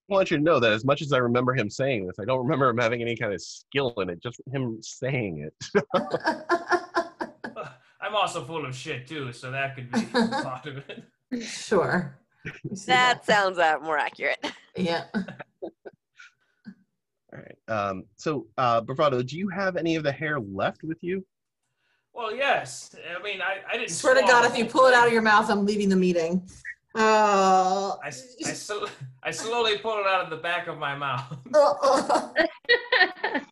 want 0.09 0.31
you 0.31 0.37
to 0.37 0.43
know 0.43 0.59
that 0.59 0.71
as 0.71 0.85
much 0.85 1.01
as 1.01 1.11
I 1.13 1.17
remember 1.17 1.53
him 1.53 1.69
saying 1.69 2.07
this, 2.07 2.17
I 2.19 2.25
don't 2.25 2.39
remember 2.39 2.69
him 2.69 2.77
having 2.77 3.01
any 3.01 3.15
kind 3.15 3.33
of 3.33 3.41
skill 3.41 3.93
in 3.97 4.09
it. 4.09 4.21
Just 4.21 4.39
him 4.51 4.77
saying 4.81 5.49
it. 5.49 5.83
I'm 8.01 8.15
also 8.15 8.43
full 8.43 8.65
of 8.65 8.75
shit 8.75 9.07
too, 9.07 9.33
so 9.33 9.51
that 9.51 9.75
could 9.75 9.91
be 9.91 10.01
part 10.11 10.65
of 10.65 10.77
it. 10.89 11.03
sure. 11.43 12.17
We 12.69 12.75
see 12.75 12.85
That 12.91 13.25
sounds 13.25 13.57
uh, 13.57 13.77
more 13.83 13.97
accurate. 13.97 14.45
Yeah. 14.77 15.03
All 15.13 15.71
right. 17.33 17.57
Um, 17.67 18.05
so, 18.15 18.47
uh, 18.57 18.79
Bravado, 18.81 19.21
do 19.21 19.37
you 19.37 19.49
have 19.49 19.75
any 19.75 19.95
of 19.95 20.03
the 20.03 20.11
hair 20.11 20.39
left 20.39 20.83
with 20.83 20.99
you? 21.01 21.25
Well, 22.13 22.33
yes. 22.33 22.95
I 23.13 23.21
mean, 23.21 23.41
I, 23.41 23.57
I 23.69 23.77
didn't. 23.77 23.89
Swear 23.89 24.15
to 24.15 24.21
God, 24.21 24.45
if 24.49 24.57
you 24.57 24.65
pull 24.65 24.85
it 24.85 24.93
out 24.93 25.07
of 25.07 25.13
your 25.13 25.21
mouth, 25.21 25.49
I'm 25.49 25.65
leaving 25.65 25.89
the 25.89 25.95
meeting. 25.95 26.47
Oh. 26.99 27.99
I, 28.03 28.07
s- 28.07 28.35
I, 28.45 28.53
sl- 28.53 28.85
I 29.23 29.31
slowly 29.31 29.77
pull 29.77 29.99
it 29.99 30.07
out 30.07 30.23
of 30.23 30.29
the 30.31 30.37
back 30.37 30.67
of 30.67 30.77
my 30.77 30.95
mouth. 30.95 31.37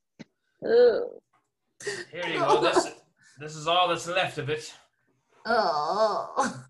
Oh. 0.67 1.21
Here 2.11 2.25
you 2.27 2.39
go. 2.39 2.59
This 2.59 2.87
this 3.39 3.55
is 3.55 3.67
all 3.67 3.87
that's 3.87 4.07
left 4.07 4.39
of 4.39 4.49
it. 4.49 4.73
Oh. 5.45 6.63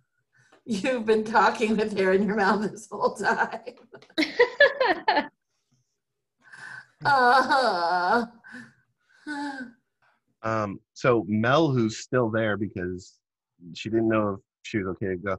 You've 0.65 1.05
been 1.05 1.23
talking 1.23 1.77
with 1.77 1.95
hair 1.97 2.11
in 2.11 2.27
your 2.27 2.35
mouth 2.35 2.69
this 2.69 2.89
whole 2.91 3.15
time. 3.15 3.61
Uh, 7.05 8.25
Um, 10.43 10.79
so 10.93 11.23
Mel, 11.27 11.69
who's 11.69 11.97
still 11.99 12.29
there 12.29 12.57
because 12.57 13.13
she 13.73 13.89
didn't 13.89 14.09
know 14.09 14.29
if 14.33 14.39
she 14.63 14.77
was 14.79 14.87
okay 14.87 15.07
to 15.07 15.15
go. 15.17 15.37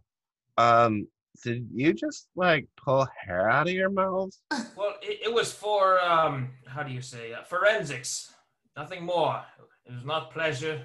Um, 0.59 1.07
did 1.43 1.69
you 1.73 1.93
just 1.93 2.29
like 2.37 2.67
pull 2.77 3.07
hair 3.25 3.49
out 3.51 3.69
of 3.69 3.75
your 3.75 3.91
mouth? 3.91 4.31
Well, 4.77 4.95
it, 5.03 5.21
it 5.27 5.33
was 5.33 5.53
for 5.53 6.01
um, 6.01 6.51
how 6.67 6.83
do 6.83 6.93
you 6.93 7.01
say 7.01 7.33
uh, 7.33 7.43
forensics? 7.45 8.33
Nothing 8.77 9.05
more. 9.05 9.43
It 9.87 9.95
was 9.95 10.05
not 10.05 10.31
pleasure. 10.33 10.83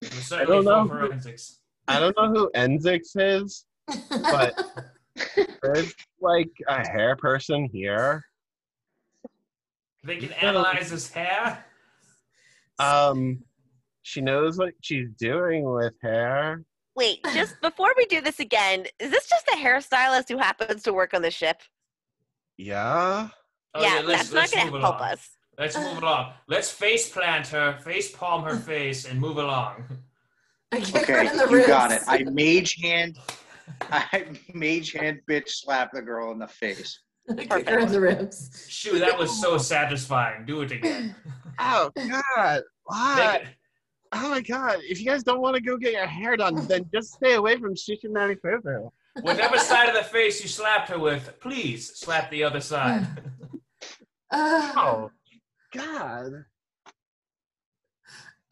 It 0.00 0.14
was 0.14 0.26
certainly 0.26 0.64
don't 0.64 0.88
for 0.88 0.94
know. 0.94 1.06
forensics. 1.08 1.60
I 1.88 1.98
don't 1.98 2.16
know 2.16 2.28
who 2.32 2.50
Enzix 2.54 3.00
is. 3.16 3.64
But- 4.10 4.58
There's 5.62 5.94
like 6.20 6.50
a 6.68 6.86
hair 6.88 7.16
person 7.16 7.68
here. 7.72 8.24
They 10.04 10.16
can 10.16 10.32
analyze 10.32 10.90
his 10.90 11.10
hair. 11.10 11.64
Um, 12.78 13.42
she 14.02 14.20
knows 14.20 14.58
what 14.58 14.74
she's 14.82 15.08
doing 15.18 15.64
with 15.70 15.94
hair. 16.02 16.62
Wait, 16.96 17.20
just 17.32 17.60
before 17.62 17.92
we 17.96 18.06
do 18.06 18.20
this 18.20 18.40
again, 18.40 18.86
is 19.00 19.10
this 19.10 19.28
just 19.28 19.46
a 19.48 19.56
hairstylist 19.56 20.28
who 20.28 20.38
happens 20.38 20.82
to 20.84 20.92
work 20.92 21.14
on 21.14 21.22
the 21.22 21.30
ship? 21.30 21.60
Yeah. 22.56 23.28
Oh, 23.74 23.82
yeah, 23.82 24.02
let's, 24.04 24.30
that's 24.30 24.52
not 24.52 24.52
going 24.52 24.72
to 24.72 24.80
help 24.80 24.98
along. 25.00 25.10
us. 25.10 25.30
Let's 25.58 25.76
move 25.76 25.98
along. 26.02 26.32
Let's 26.48 26.70
face 26.70 27.08
plant 27.08 27.48
her, 27.48 27.78
face 27.84 28.12
palm 28.12 28.44
her 28.44 28.56
face, 28.70 29.04
and 29.06 29.20
move 29.20 29.38
along. 29.38 29.84
I 30.72 30.80
kick 30.80 31.06
her 31.06 31.20
Okay, 31.20 31.30
in 31.30 31.36
the 31.36 31.48
you 31.50 31.66
got 31.66 31.92
it. 31.92 32.02
I 32.06 32.24
mage 32.24 32.76
hand, 32.82 33.18
I 33.82 34.26
mage 34.52 34.92
hand 34.92 35.20
bitch 35.28 35.48
slap 35.48 35.90
the 35.92 36.02
girl 36.02 36.32
in 36.32 36.38
the 36.38 36.48
face. 36.48 37.00
I 37.30 37.44
kick 37.44 37.68
her 37.68 37.78
in 37.78 37.88
the 37.90 38.00
ribs. 38.00 38.66
Shoo, 38.68 38.98
that 38.98 39.16
was 39.18 39.40
so 39.40 39.56
satisfying. 39.56 40.44
Do 40.44 40.62
it 40.62 40.72
again. 40.72 41.14
Oh 41.58 41.90
God! 41.96 42.62
Why? 42.84 43.14
Make 43.40 43.48
it- 43.48 43.54
Oh 44.16 44.30
my 44.30 44.40
God! 44.40 44.78
If 44.82 45.00
you 45.00 45.06
guys 45.06 45.22
don't 45.24 45.40
want 45.40 45.56
to 45.56 45.60
go 45.62 45.76
get 45.76 45.92
your 45.92 46.06
hair 46.06 46.36
done, 46.36 46.66
then 46.68 46.88
just 46.94 47.14
stay 47.14 47.34
away 47.34 47.58
from 47.58 47.74
Shikimani 47.74 48.36
Fufu. 48.40 48.90
Whatever 49.22 49.58
side 49.58 49.88
of 49.88 49.94
the 49.94 50.04
face 50.04 50.40
you 50.42 50.48
slapped 50.48 50.88
her 50.88 50.98
with, 50.98 51.38
please 51.40 51.96
slap 51.96 52.30
the 52.30 52.42
other 52.44 52.60
side. 52.60 53.06
Uh, 54.30 54.72
Oh 54.76 55.10
God! 55.72 56.32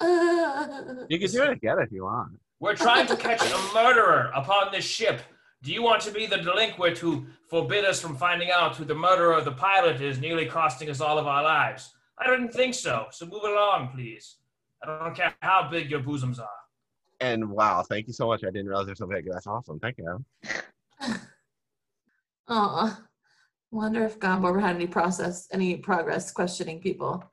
uh, 0.01 1.05
You 1.09 1.19
can 1.19 1.31
do 1.31 1.43
it 1.43 1.51
again 1.51 1.79
if 1.81 1.91
you 1.91 2.05
want. 2.05 2.39
We're 2.61 2.77
trying 2.77 3.07
to 3.09 3.17
catch 3.17 3.43
a 3.43 3.75
murderer 3.75 4.31
upon 4.35 4.71
this 4.71 4.85
ship. 4.85 5.23
Do 5.63 5.73
you 5.73 5.83
want 5.83 6.03
to 6.03 6.13
be 6.13 6.27
the 6.27 6.37
delinquent 6.39 6.99
who 6.99 7.27
forbid 7.49 7.85
us 7.85 8.01
from 8.01 8.17
finding 8.17 8.51
out 8.53 8.77
who 8.77 8.85
the 8.85 8.95
murderer 8.95 9.33
of 9.35 9.45
the 9.45 9.53
pilot 9.53 10.01
is, 10.01 10.19
nearly 10.21 10.47
costing 10.47 10.89
us 10.89 11.01
all 11.01 11.19
of 11.19 11.27
our 11.27 11.43
lives? 11.43 11.93
I 12.19 12.29
didn't 12.31 12.53
think 12.53 12.75
so. 12.75 13.07
So 13.11 13.27
move 13.27 13.43
along, 13.45 13.91
please. 13.95 14.37
I 14.83 15.05
don't 15.05 15.15
care 15.15 15.35
how 15.41 15.69
big 15.71 15.91
your 15.91 16.01
bosoms 16.01 16.39
are. 16.39 16.49
And 17.21 17.49
wow, 17.51 17.85
thank 17.89 18.09
you 18.09 18.13
so 18.13 18.27
much. 18.27 18.43
I 18.43 18.51
didn't 18.51 18.67
realize 18.67 18.87
there's 18.87 18.99
so 18.99 19.07
big. 19.07 19.29
That's 19.31 19.47
awesome. 19.47 19.79
Thank 19.79 19.99
you. 19.99 20.25
Aw. 22.49 23.01
Wonder 23.71 24.05
if 24.05 24.19
Gombor 24.19 24.61
had 24.61 24.75
any 24.77 24.87
process, 24.87 25.49
any 25.53 25.77
progress 25.77 26.33
questioning 26.33 26.81
people. 26.81 27.25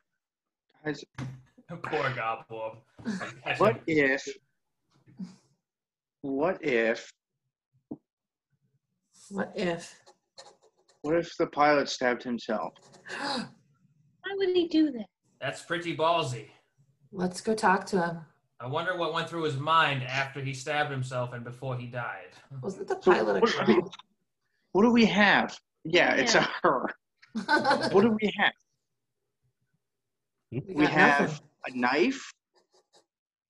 Guys, 0.85 1.03
oh, 1.19 1.77
Poor 1.83 2.11
Gobbob. 2.11 2.77
What 3.57 3.81
if? 3.87 4.27
What 6.21 6.63
if? 6.63 7.11
What 9.29 9.51
if? 9.55 9.99
What 11.01 11.15
if 11.15 11.35
the 11.37 11.47
pilot 11.47 11.89
stabbed 11.89 12.23
himself? 12.23 12.73
Why 13.19 13.45
would 14.33 14.49
he 14.49 14.67
do 14.67 14.91
that? 14.91 15.07
That's 15.41 15.63
pretty 15.63 15.95
ballsy. 15.95 16.47
Let's 17.11 17.41
go 17.41 17.55
talk 17.55 17.85
to 17.87 18.01
him. 18.01 18.17
I 18.59 18.67
wonder 18.67 18.95
what 18.97 19.13
went 19.13 19.29
through 19.29 19.43
his 19.43 19.57
mind 19.57 20.03
after 20.03 20.41
he 20.41 20.53
stabbed 20.53 20.91
himself 20.91 21.33
and 21.33 21.43
before 21.43 21.77
he 21.77 21.87
died. 21.87 22.29
Wasn't 22.61 22.87
the 22.87 22.99
So 23.01 23.13
pilot 23.13 23.37
a 23.37 23.39
what, 23.39 23.65
do 23.65 23.75
we, 23.75 23.81
what 24.73 24.81
do 24.83 24.91
we 24.91 25.05
have? 25.05 25.57
Yeah, 25.85 26.13
it's 26.15 26.35
a 26.35 26.47
her. 26.63 26.89
What 27.91 28.01
do 28.01 28.17
we 28.21 28.33
have? 28.37 28.53
we 30.51 30.61
We 30.75 30.85
have 30.87 31.21
nothing. 31.21 31.45
a 31.67 31.77
knife 31.77 32.33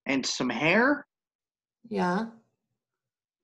and 0.05 0.25
some 0.25 0.49
hair. 0.49 1.07
Yeah. 1.89 2.25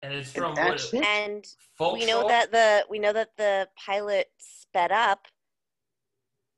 And 0.01 0.13
it's 0.13 0.35
And 0.35 0.43
from 0.43 0.55
that's 0.55 0.91
what, 0.93 1.01
it. 1.01 1.07
And 1.07 1.45
we 1.79 2.05
know 2.05 2.27
that 2.27 2.51
the 2.51 2.85
we 2.89 2.99
know 2.99 3.13
that 3.13 3.29
the 3.37 3.67
pilot 3.83 4.27
sped 4.37 4.91
up. 4.91 5.27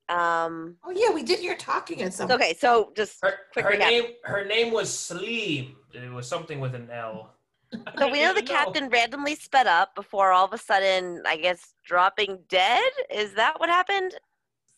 Um. 0.09 0.77
Oh 0.85 0.91
yeah, 0.91 1.11
we 1.11 1.23
did 1.23 1.39
hear 1.39 1.55
talking 1.55 2.01
at 2.03 2.13
some. 2.13 2.31
Okay, 2.31 2.55
so 2.57 2.91
just 2.95 3.17
Her, 3.21 3.33
quick 3.51 3.65
her 3.65 3.71
recap. 3.71 3.89
name 3.89 4.03
her 4.23 4.45
name 4.45 4.71
was 4.71 4.89
Sleem. 4.89 5.75
It 5.93 6.11
was 6.11 6.27
something 6.27 6.59
with 6.59 6.75
an 6.75 6.89
L. 6.91 7.33
So 7.99 8.07
we 8.09 8.21
know 8.21 8.33
the 8.33 8.41
captain 8.41 8.87
randomly 8.87 9.35
sped 9.35 9.67
up 9.67 9.93
before 9.93 10.31
all 10.31 10.45
of 10.45 10.53
a 10.53 10.57
sudden, 10.57 11.21
I 11.27 11.35
guess, 11.35 11.73
dropping 11.85 12.39
dead. 12.47 12.89
Is 13.13 13.33
that 13.33 13.59
what 13.59 13.67
happened? 13.67 14.13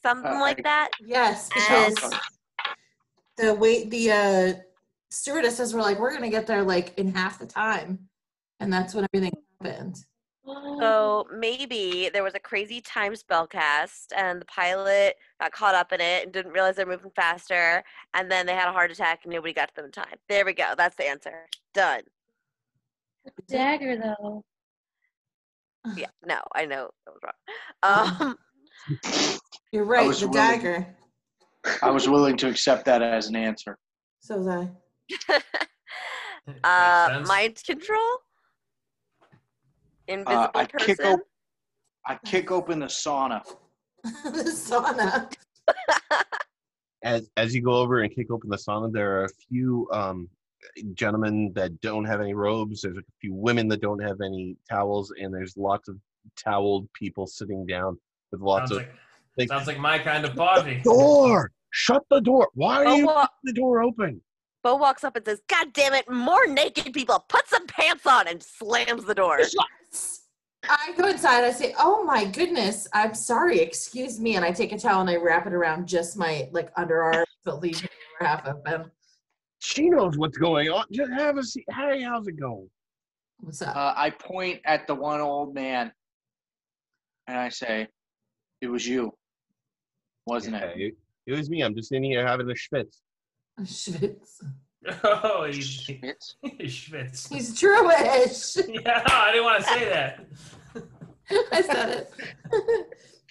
Something 0.01 0.31
Uh, 0.37 0.39
like 0.41 0.59
I- 0.59 0.63
that. 0.63 0.89
Yes, 0.99 1.49
because 1.49 1.95
the 3.37 3.53
wait 3.53 3.91
the 3.91 4.11
uh 4.11 4.53
stewardesses 5.11 5.73
were 5.73 5.81
like, 5.81 5.99
we're 5.99 6.13
gonna 6.13 6.29
get 6.31 6.47
there 6.47 6.63
like 6.63 6.97
in 6.97 7.13
half 7.13 7.37
the 7.37 7.45
time, 7.45 8.09
and 8.59 8.73
that's 8.73 8.95
when 8.95 9.05
everything 9.13 9.33
happened. 9.61 10.03
So 10.79 11.27
maybe 11.33 12.09
there 12.11 12.23
was 12.23 12.35
a 12.35 12.39
crazy 12.39 12.81
time 12.81 13.15
spell 13.15 13.45
cast, 13.47 14.13
and 14.15 14.41
the 14.41 14.45
pilot 14.45 15.15
got 15.39 15.51
caught 15.51 15.75
up 15.75 15.91
in 15.91 16.01
it 16.01 16.23
and 16.23 16.31
didn't 16.31 16.51
realize 16.51 16.75
they're 16.75 16.85
moving 16.85 17.11
faster, 17.15 17.83
and 18.13 18.31
then 18.31 18.45
they 18.45 18.53
had 18.53 18.67
a 18.67 18.71
heart 18.71 18.91
attack 18.91 19.21
and 19.23 19.33
nobody 19.33 19.53
got 19.53 19.69
to 19.69 19.75
them 19.75 19.85
in 19.85 19.91
time. 19.91 20.15
There 20.27 20.45
we 20.45 20.53
go. 20.53 20.73
That's 20.77 20.95
the 20.95 21.07
answer. 21.07 21.45
Done. 21.73 22.01
Dagger, 23.47 23.97
though. 23.97 24.43
Yeah. 25.95 26.07
No, 26.25 26.39
I 26.53 26.65
know 26.65 26.89
that 27.05 27.13
was 27.13 27.21
wrong. 27.23 28.27
Um. 28.27 28.37
You're 29.71 29.85
right, 29.85 30.09
the 30.13 30.27
willing- 30.27 30.31
dagger. 30.33 30.95
I 31.81 31.89
was 31.91 32.07
willing 32.09 32.37
to 32.37 32.47
accept 32.49 32.85
that 32.85 33.01
as 33.01 33.27
an 33.27 33.35
answer. 33.35 33.77
So 34.19 34.37
was 34.37 34.47
I. 34.47 35.41
Uh, 36.63 37.23
mind 37.27 37.61
control. 37.63 37.99
Invisible 40.09 40.43
Uh, 40.43 40.49
I 40.55 40.65
person. 40.65 40.87
kick 40.95 41.05
op- 41.05 41.19
I 42.07 42.15
kick 42.25 42.51
open 42.51 42.79
the 42.79 42.87
sauna. 42.87 43.43
the 44.03 44.43
sauna. 44.51 45.31
As 47.03 47.29
as 47.37 47.55
you 47.55 47.61
go 47.61 47.73
over 47.73 47.99
and 48.01 48.13
kick 48.13 48.31
open 48.31 48.49
the 48.49 48.57
sauna, 48.57 48.91
there 48.91 49.19
are 49.21 49.25
a 49.25 49.29
few 49.29 49.87
um, 49.93 50.27
gentlemen 50.93 51.53
that 51.55 51.79
don't 51.81 52.03
have 52.05 52.19
any 52.21 52.33
robes. 52.33 52.81
There's 52.81 52.97
a 52.97 53.03
few 53.21 53.33
women 53.33 53.67
that 53.69 53.81
don't 53.81 54.01
have 54.01 54.19
any 54.21 54.57
towels, 54.69 55.13
and 55.21 55.33
there's 55.33 55.55
lots 55.55 55.87
of 55.87 55.97
toweled 56.35 56.91
people 56.93 57.25
sitting 57.27 57.65
down 57.65 57.97
with 58.31 58.41
lots 58.41 58.69
sounds 58.69 58.71
of. 58.71 58.77
like, 58.77 58.91
like, 59.37 59.47
sounds 59.49 59.67
like 59.67 59.79
my 59.79 59.97
kind 59.99 60.25
of 60.25 60.35
party. 60.35 60.81
door! 60.83 61.51
Shut 61.69 62.03
the 62.09 62.19
door! 62.19 62.49
Why 62.55 62.77
are 62.77 62.85
Bo, 62.85 62.95
you 62.95 63.05
wa- 63.05 63.27
the 63.43 63.53
door 63.53 63.81
open? 63.83 64.21
Bo 64.63 64.75
walks 64.75 65.03
up 65.05 65.15
and 65.15 65.23
says, 65.25 65.39
"God 65.47 65.71
damn 65.71 65.93
it! 65.93 66.09
More 66.09 66.47
naked 66.47 66.91
people! 66.93 67.23
Put 67.29 67.47
some 67.47 67.65
pants 67.67 68.05
on!" 68.07 68.27
and 68.27 68.41
slams 68.43 69.05
the 69.05 69.15
door. 69.15 69.39
I 70.69 70.93
go 70.97 71.07
inside. 71.07 71.43
I 71.43 71.51
say, 71.51 71.73
"Oh 71.79 72.03
my 72.03 72.25
goodness, 72.25 72.87
I'm 72.93 73.13
sorry. 73.13 73.59
Excuse 73.59 74.19
me." 74.19 74.35
And 74.35 74.45
I 74.45 74.51
take 74.51 74.71
a 74.71 74.77
towel 74.77 75.01
and 75.01 75.09
I 75.09 75.15
wrap 75.15 75.47
it 75.47 75.53
around 75.53 75.87
just 75.87 76.17
my 76.17 76.49
like 76.51 76.73
underarm, 76.75 77.23
but 77.45 77.61
leave 77.61 77.81
the 77.81 77.89
lower 78.21 78.29
half 78.29 78.47
open. 78.47 78.91
She 79.59 79.89
knows 79.89 80.17
what's 80.17 80.37
going 80.37 80.69
on. 80.69 80.85
Just 80.91 81.11
have 81.11 81.37
a 81.37 81.43
seat. 81.43 81.65
Hey, 81.71 82.01
how's 82.01 82.27
it 82.27 82.39
going? 82.39 82.69
What's 83.39 83.61
up? 83.61 83.75
Uh, 83.75 83.93
I 83.95 84.09
point 84.09 84.61
at 84.65 84.85
the 84.85 84.95
one 84.95 85.21
old 85.21 85.53
man, 85.53 85.91
and 87.27 87.37
I 87.37 87.49
say, 87.49 87.87
"It 88.61 88.67
was 88.67 88.85
you, 88.87 89.13
wasn't 90.25 90.55
Yeah, 90.55 90.65
it?" 90.65 90.77
it, 90.79 90.97
it 91.27 91.31
was 91.33 91.49
me. 91.49 91.61
I'm 91.61 91.75
just 91.75 91.91
in 91.91 92.03
here 92.03 92.25
having 92.25 92.49
a 92.49 92.53
schwitz. 92.53 92.97
Schwitz. 93.61 94.43
Oh, 95.03 95.43
he's, 95.51 95.65
Schmitz? 95.67 96.35
he's 96.41 96.73
Schwitz. 96.73 97.27
He's 97.33 97.53
Jewish. 97.59 98.55
Yeah, 98.83 99.03
I 99.07 99.31
didn't 99.31 99.43
want 99.43 99.63
to 99.63 99.69
say 99.69 99.89
that. 99.89 100.25
I 101.51 101.61
said 101.61 102.07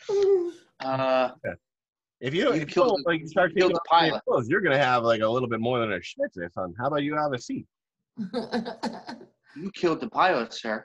it. 0.09 0.55
Uh, 0.81 1.31
If 2.21 2.35
you 2.35 2.45
don't, 2.45 2.57
You 2.57 2.63
if 2.63 2.69
you 2.69 2.75
killed 2.75 2.89
don't, 2.89 3.05
the- 3.05 3.11
like 3.11 3.27
start 3.27 3.51
you 3.51 3.57
killed 3.63 3.71
taking 3.71 3.75
the 3.75 3.81
pilot. 3.89 4.23
clothes, 4.25 4.49
you're 4.49 4.61
gonna 4.61 4.79
have 4.79 5.05
like 5.05 5.21
a 5.23 5.29
little 5.29 5.49
bit 5.49 5.61
more 5.61 5.81
than 5.81 5.93
a 5.93 5.97
schwitz 5.97 6.35
there, 6.35 6.51
son. 6.51 6.75
How 6.79 6.87
about 6.89 7.03
you 7.03 7.15
have 7.17 7.33
a 7.33 7.39
seat? 7.39 7.67
you 9.57 9.71
killed 9.75 10.01
the 10.01 10.09
pilot, 10.11 10.53
sir. 10.53 10.85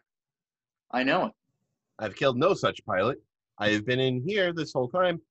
I 0.92 1.04
know 1.04 1.26
it. 1.28 1.32
I've 2.00 2.16
killed 2.16 2.38
no 2.38 2.54
such 2.54 2.84
pilot. 2.86 3.18
I 3.60 3.70
have 3.70 3.86
been 3.86 4.00
in 4.00 4.22
here 4.28 4.54
this 4.54 4.74
whole 4.74 4.88
time, 4.90 5.22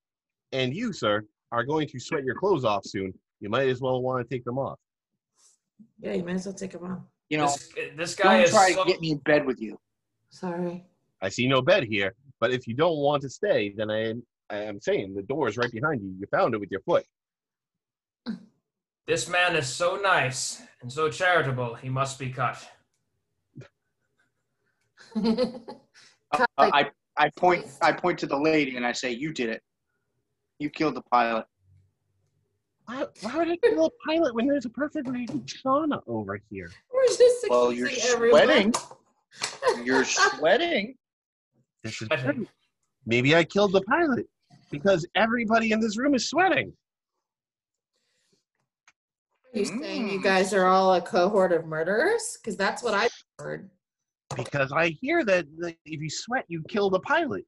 and 0.51 0.73
you, 0.73 0.93
sir, 0.93 1.23
are 1.51 1.63
going 1.63 1.87
to 1.89 1.99
sweat 1.99 2.23
your 2.23 2.35
clothes 2.35 2.65
off 2.65 2.85
soon. 2.85 3.13
You 3.39 3.49
might 3.49 3.67
as 3.69 3.81
well 3.81 4.01
want 4.01 4.27
to 4.27 4.33
take 4.35 4.43
them 4.45 4.57
off. 4.57 4.79
Yeah, 5.99 6.13
you 6.13 6.23
might 6.23 6.35
as 6.35 6.45
well 6.45 6.55
take 6.55 6.71
them 6.71 6.83
off. 6.91 6.99
You 7.29 7.37
know, 7.37 7.47
This, 7.47 7.69
this 7.97 8.15
guy 8.15 8.37
don't 8.37 8.45
is 8.45 8.51
try 8.51 8.71
so- 8.71 8.83
to 8.83 8.89
get 8.91 9.01
me 9.01 9.11
in 9.11 9.17
bed 9.19 9.45
with 9.45 9.59
you. 9.61 9.79
Sorry. 10.29 10.85
I 11.21 11.29
see 11.29 11.47
no 11.47 11.61
bed 11.61 11.83
here, 11.85 12.13
but 12.39 12.51
if 12.51 12.67
you 12.67 12.73
don't 12.73 12.97
want 12.97 13.21
to 13.21 13.29
stay, 13.29 13.73
then 13.77 13.89
I 13.89 14.09
am, 14.09 14.23
I 14.49 14.57
am 14.57 14.81
saying 14.81 15.13
the 15.15 15.21
door 15.23 15.47
is 15.47 15.55
right 15.57 15.71
behind 15.71 16.01
you. 16.01 16.13
You 16.19 16.27
found 16.31 16.53
it 16.53 16.59
with 16.59 16.69
your 16.71 16.81
foot. 16.81 17.05
This 19.07 19.27
man 19.29 19.55
is 19.55 19.67
so 19.67 19.97
nice 19.97 20.61
and 20.81 20.91
so 20.91 21.09
charitable. 21.09 21.75
He 21.75 21.89
must 21.89 22.17
be 22.19 22.29
cut. 22.29 22.65
Uh, 26.35 26.45
I 26.57 26.89
I 27.15 27.29
point 27.37 27.67
I 27.79 27.91
point 27.91 28.17
to 28.19 28.25
the 28.25 28.35
lady 28.35 28.75
and 28.75 28.83
I 28.83 28.91
say, 28.91 29.11
"You 29.11 29.31
did 29.31 29.49
it. 29.49 29.61
You 30.57 30.71
killed 30.71 30.95
the 30.95 31.03
pilot." 31.11 31.45
Why, 32.85 33.05
why 33.21 33.37
would 33.37 33.47
I 33.49 33.57
kill 33.57 33.85
a 33.85 33.89
pilot 34.05 34.35
when 34.35 34.47
there's 34.47 34.65
a 34.65 34.69
perfectly 34.69 35.25
good 35.25 35.45
sauna 35.47 36.01
over 36.07 36.39
here? 36.49 36.69
We're 36.93 37.07
just 37.07 37.45
Well, 37.49 37.71
you're 37.71 37.89
sweating. 37.89 38.73
You're 39.83 40.05
sweating. 40.05 40.95
This 41.83 42.01
is 42.01 42.07
Sweating. 42.07 42.47
Maybe 43.07 43.35
I 43.35 43.43
killed 43.43 43.71
the 43.73 43.81
pilot 43.81 44.27
because 44.69 45.07
everybody 45.15 45.71
in 45.71 45.79
this 45.79 45.97
room 45.97 46.13
is 46.13 46.29
sweating. 46.29 46.71
Are 49.53 49.59
you 49.59 49.65
saying 49.65 50.09
you 50.09 50.19
Mm. 50.19 50.23
guys 50.23 50.53
are 50.53 50.65
all 50.67 50.93
a 50.93 51.01
cohort 51.01 51.51
of 51.51 51.65
murderers? 51.65 52.37
Because 52.39 52.55
that's 52.55 52.83
what 52.83 52.93
I 52.93 53.07
heard. 53.39 53.69
Because 54.35 54.71
I 54.71 54.89
hear 54.89 55.23
that 55.25 55.45
that 55.57 55.75
if 55.85 55.99
you 56.01 56.09
sweat, 56.09 56.45
you 56.47 56.63
kill 56.69 56.89
the 56.91 56.99
pilot. 56.99 57.45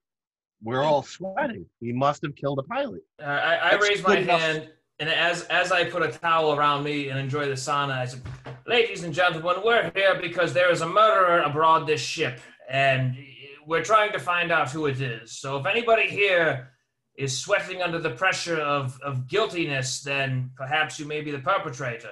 We're 0.64 0.84
all 0.84 1.04
sweating. 1.04 1.66
We 1.82 1.94
must 1.94 2.24
have 2.24 2.36
killed 2.36 2.60
a 2.60 2.64
pilot. 2.64 3.02
Uh, 3.22 3.26
I, 3.26 3.56
I 3.58 3.72
That's 3.72 3.90
raise 3.90 4.04
my 4.04 4.18
enough. 4.18 4.42
hand, 4.42 4.72
and 5.00 5.10
as 5.10 5.44
as 5.46 5.72
I 5.72 5.90
put 5.90 6.02
a 6.04 6.12
towel 6.12 6.54
around 6.56 6.84
me 6.84 7.10
and 7.10 7.20
enjoy 7.20 7.46
the 7.48 7.54
sauna, 7.54 7.92
I 7.94 8.06
said, 8.06 8.22
"Ladies 8.66 9.04
and 9.04 9.14
gentlemen, 9.14 9.58
we're 9.64 9.92
here 9.96 10.20
because 10.22 10.54
there 10.54 10.72
is 10.72 10.82
a 10.82 10.88
murderer 10.88 11.42
aboard 11.42 11.86
this 11.88 12.02
ship, 12.02 12.40
and 12.70 13.18
we're 13.66 13.84
trying 13.84 14.12
to 14.14 14.20
find 14.20 14.52
out 14.52 14.72
who 14.72 14.86
it 14.86 15.02
is. 15.02 15.32
So 15.34 15.58
if 15.58 15.66
anybody 15.66 16.08
here 16.08 16.72
is 17.18 17.38
sweating 17.38 17.82
under 17.82 18.00
the 18.00 18.12
pressure 18.12 18.60
of 18.60 19.00
of 19.02 19.28
guiltiness, 19.28 20.02
then 20.02 20.52
perhaps 20.56 21.00
you 21.00 21.06
may 21.06 21.22
be 21.22 21.32
the 21.32 21.40
perpetrator." 21.40 22.12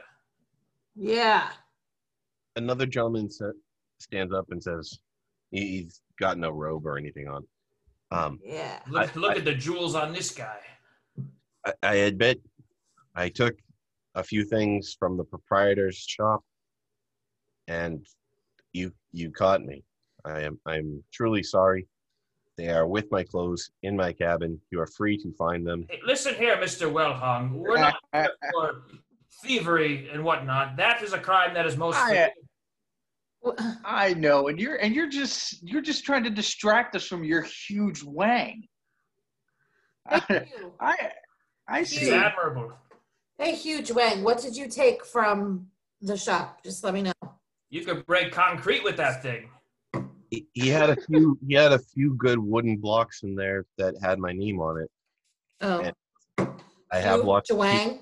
Yeah. 0.96 1.50
Another 2.56 2.86
gentleman 2.86 3.32
sa- 3.32 3.52
stands 4.00 4.32
up 4.32 4.46
and 4.52 4.62
says, 4.62 5.00
he- 5.50 5.82
he's 5.82 6.02
got 6.20 6.38
no 6.38 6.52
robe 6.52 6.86
or 6.86 7.00
anything 7.00 7.28
on. 7.28 7.48
Um, 8.12 8.40
Yeah. 8.44 8.80
Look, 8.88 9.16
I- 9.16 9.20
look 9.20 9.32
I- 9.32 9.38
at 9.38 9.46
the 9.46 9.56
jewels 9.56 9.96
on 9.96 10.14
this 10.14 10.30
guy. 10.30 10.60
I, 11.66 11.74
I 11.82 11.94
admit 11.96 12.42
I 13.16 13.30
took 13.30 13.56
a 14.16 14.24
few 14.24 14.44
things 14.44 14.96
from 14.98 15.18
the 15.18 15.24
proprietor's 15.24 15.98
shop, 15.98 16.42
and 17.68 18.06
you 18.74 18.92
you 19.12 19.32
caught 19.32 19.62
me. 19.62 19.84
I 20.26 20.42
am 20.42 20.60
I'm 20.66 21.04
truly 21.12 21.44
sorry. 21.44 21.88
They 22.58 22.70
are 22.70 22.88
with 22.88 23.12
my 23.12 23.24
clothes 23.24 23.72
in 23.82 23.96
my 23.96 24.14
cabin. 24.14 24.60
You 24.72 24.80
are 24.82 24.88
free 24.88 25.18
to 25.18 25.32
find 25.34 25.66
them. 25.66 25.86
Hey, 25.90 26.00
listen 26.06 26.36
here, 26.36 26.60
Mister 26.60 26.88
Wellhung. 26.88 27.52
We're 27.52 27.78
not 27.80 27.96
here 28.14 28.30
for 28.52 28.84
thievery 29.44 30.10
and 30.12 30.24
whatnot. 30.24 30.78
That 30.78 31.02
is 31.02 31.14
a 31.14 31.20
crime 31.20 31.54
that 31.56 31.66
is 31.66 31.78
most. 31.78 31.98
I- 31.98 32.32
I 33.84 34.14
know, 34.14 34.48
and 34.48 34.58
you're 34.58 34.76
and 34.78 34.96
you're 34.96 35.10
just 35.10 35.62
you're 35.64 35.82
just 35.82 36.06
trying 36.06 36.24
to 36.24 36.30
distract 36.30 36.96
us 36.96 37.06
from 37.06 37.26
your 37.26 37.42
huge 37.42 38.02
wang. 38.02 38.64
I 40.10 40.20
Hey, 40.30 40.50
Hugh. 40.56 40.74
I, 40.80 41.12
I 41.68 41.80
It's 41.82 41.90
see. 41.90 42.10
admirable. 42.14 42.72
Hey, 43.44 43.56
Huge 43.56 43.92
Wang, 43.92 44.24
what 44.24 44.42
did 44.42 44.56
you 44.56 44.70
take 44.70 45.04
from 45.06 45.68
the 46.02 46.16
shop? 46.16 46.64
Just 46.64 46.82
let 46.82 46.94
me 46.94 47.02
know. 47.02 47.12
You 47.72 47.84
could 47.84 48.06
break 48.06 48.32
concrete 48.32 48.86
with 48.86 48.96
that 48.96 49.22
thing. 49.22 49.50
He, 50.32 50.48
he 50.54 50.70
had 50.70 50.90
a 50.92 50.96
few 50.96 51.38
he 51.46 51.54
had 51.54 51.74
a 51.74 51.80
few 51.80 52.14
good 52.16 52.40
wooden 52.40 52.78
blocks 52.78 53.24
in 53.24 53.36
there 53.36 53.66
that 53.78 53.96
had 54.02 54.18
my 54.18 54.32
name 54.32 54.62
on 54.62 54.82
it. 54.82 54.90
Oh, 55.60 55.82
Yeah. 55.82 56.46
I 56.90 57.00
have 57.00 57.16
Huge 57.18 57.26
lots. 57.26 57.50
of 57.50 57.56
peop- 57.58 57.60
Wang. 57.60 58.00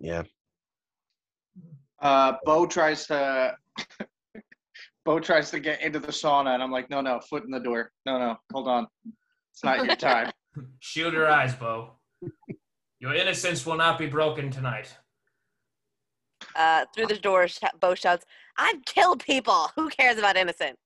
Yeah, 0.00 0.22
Uh, 2.00 2.32
Bo 2.44 2.66
tries 2.66 3.06
to 3.06 3.56
Bo 5.04 5.20
tries 5.20 5.52
to 5.52 5.60
get 5.60 5.80
into 5.80 6.00
the 6.00 6.08
sauna, 6.08 6.54
and 6.54 6.62
I'm 6.62 6.72
like, 6.72 6.90
no, 6.90 7.00
no, 7.00 7.20
foot 7.20 7.44
in 7.44 7.52
the 7.52 7.60
door. 7.60 7.92
No, 8.04 8.18
no, 8.18 8.36
hold 8.52 8.66
on. 8.66 8.88
It's 9.52 9.62
not 9.62 9.84
your 9.84 9.94
time. 10.10 10.32
Shield 10.80 11.12
your 11.14 11.28
eyes, 11.30 11.54
Bo. 11.54 11.92
Your 13.00 13.14
innocence 13.14 13.64
will 13.64 13.76
not 13.76 13.98
be 13.98 14.06
broken 14.06 14.50
tonight. 14.50 14.94
Uh, 16.56 16.84
through 16.94 17.06
the 17.06 17.18
door, 17.18 17.46
sh- 17.48 17.58
Bo 17.80 17.94
shouts, 17.94 18.24
"I've 18.56 18.84
killed 18.84 19.24
people. 19.24 19.70
Who 19.76 19.88
cares 19.88 20.18
about 20.18 20.36
innocent?" 20.36 20.78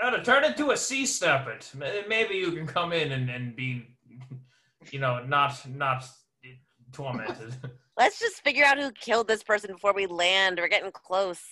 Now 0.00 0.10
to 0.10 0.22
turn 0.22 0.44
into 0.44 0.70
a 0.70 0.76
sea 0.76 1.06
serpent. 1.06 1.72
Maybe 2.08 2.34
you 2.34 2.52
can 2.52 2.66
come 2.66 2.92
in 2.92 3.12
and, 3.12 3.28
and 3.30 3.54
be, 3.56 3.96
you 4.90 4.98
know, 5.00 5.24
not 5.24 5.68
not 5.68 6.04
tormented. 6.92 7.54
Let's 7.96 8.20
just 8.20 8.42
figure 8.42 8.64
out 8.64 8.78
who 8.78 8.92
killed 8.92 9.26
this 9.26 9.42
person 9.42 9.72
before 9.72 9.92
we 9.92 10.06
land. 10.06 10.58
We're 10.60 10.68
getting 10.68 10.92
close. 10.92 11.42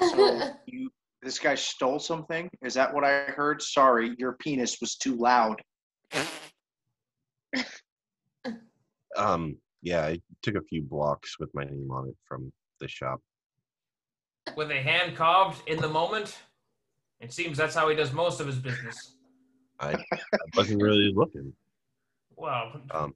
So 0.00 0.40
you, 0.66 0.90
this 1.22 1.38
guy 1.38 1.54
stole 1.54 2.00
something. 2.00 2.50
Is 2.64 2.74
that 2.74 2.92
what 2.92 3.04
I 3.04 3.26
heard? 3.26 3.62
Sorry, 3.62 4.14
your 4.18 4.32
penis 4.32 4.80
was 4.80 4.96
too 4.96 5.14
loud. 5.14 5.62
Um, 9.16 9.56
yeah. 9.82 10.04
I 10.04 10.20
took 10.42 10.54
a 10.56 10.62
few 10.62 10.82
blocks 10.82 11.38
with 11.38 11.50
my 11.54 11.64
name 11.64 11.90
on 11.90 12.08
it 12.08 12.16
from 12.26 12.52
the 12.80 12.88
shop. 12.88 13.20
With 14.56 14.70
a 14.70 14.80
hand 14.80 15.16
carved 15.16 15.62
in 15.68 15.80
the 15.80 15.88
moment? 15.88 16.36
It 17.20 17.32
seems 17.32 17.56
that's 17.56 17.74
how 17.74 17.88
he 17.88 17.96
does 17.96 18.12
most 18.12 18.40
of 18.40 18.46
his 18.46 18.56
business. 18.56 19.16
I, 19.80 19.92
I 19.92 20.18
wasn't 20.56 20.82
really 20.82 21.12
looking. 21.14 21.52
Well, 22.36 22.80
Um, 22.90 23.14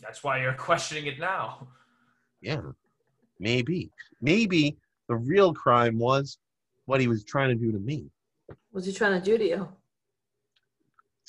that's 0.00 0.24
why 0.24 0.40
you're 0.40 0.54
questioning 0.54 1.06
it 1.06 1.18
now. 1.18 1.68
Yeah, 2.40 2.62
maybe. 3.38 3.90
Maybe 4.20 4.76
the 5.08 5.16
real 5.16 5.54
crime 5.54 5.98
was 5.98 6.38
what 6.86 7.00
he 7.00 7.08
was 7.08 7.24
trying 7.24 7.50
to 7.50 7.54
do 7.54 7.70
to 7.72 7.78
me. 7.78 8.10
What's 8.70 8.86
he 8.86 8.92
trying 8.92 9.20
to 9.20 9.24
do 9.24 9.38
to 9.38 9.48
you? 9.48 9.68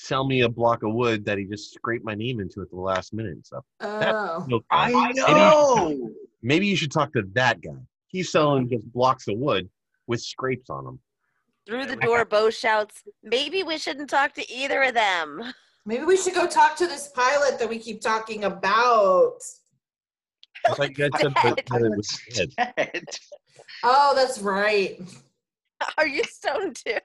Sell 0.04 0.26
me 0.26 0.42
a 0.42 0.48
block 0.50 0.82
of 0.82 0.92
wood 0.92 1.24
that 1.24 1.38
he 1.38 1.46
just 1.46 1.72
scraped 1.72 2.04
my 2.04 2.14
name 2.14 2.38
into 2.38 2.60
at 2.60 2.68
the 2.68 2.76
last 2.76 3.14
minute 3.14 3.32
and 3.32 3.46
stuff. 3.46 3.64
Oh, 3.80 4.44
No 4.46 4.60
I 4.70 5.12
know. 5.12 6.10
Maybe 6.42 6.66
you 6.66 6.76
should 6.76 6.92
talk 6.92 7.14
to 7.14 7.22
that 7.32 7.62
guy. 7.62 7.70
He's 8.08 8.30
selling 8.30 8.68
just 8.68 8.84
blocks 8.92 9.28
of 9.28 9.38
wood 9.38 9.70
with 10.06 10.20
scrapes 10.20 10.68
on 10.68 10.84
them. 10.84 10.98
Through 11.66 11.86
the 11.86 11.96
door, 11.96 12.26
Bo 12.26 12.50
shouts, 12.50 13.02
"Maybe 13.22 13.62
we 13.62 13.78
shouldn't 13.78 14.10
talk 14.10 14.34
to 14.34 14.52
either 14.52 14.82
of 14.82 14.92
them." 14.92 15.54
maybe 15.86 16.04
we 16.04 16.18
should 16.18 16.34
go 16.34 16.46
talk 16.46 16.76
to 16.76 16.86
this 16.86 17.08
pilot 17.08 17.58
that 17.58 17.68
we 17.68 17.78
keep 17.78 18.02
talking 18.02 18.44
about. 18.44 19.42
I 20.68 20.74
thought 20.74 20.90
you 20.90 21.08
guys 21.08 21.18
said 21.18 21.32
that, 21.42 21.62
that 21.66 21.82
it 21.82 21.96
was 21.96 22.20
dead. 22.34 22.50
Dead. 22.76 23.04
Oh, 23.82 24.12
that's 24.14 24.38
right. 24.38 25.00
Are 25.98 26.06
you 26.06 26.22
stoned 26.24 26.76
too? 26.76 26.98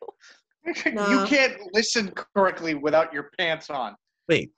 No. 0.93 1.07
You 1.09 1.26
can't 1.26 1.57
listen 1.74 2.11
correctly 2.36 2.74
without 2.74 3.13
your 3.13 3.32
pants 3.38 3.70
on. 3.70 3.95
Wait, 4.28 4.51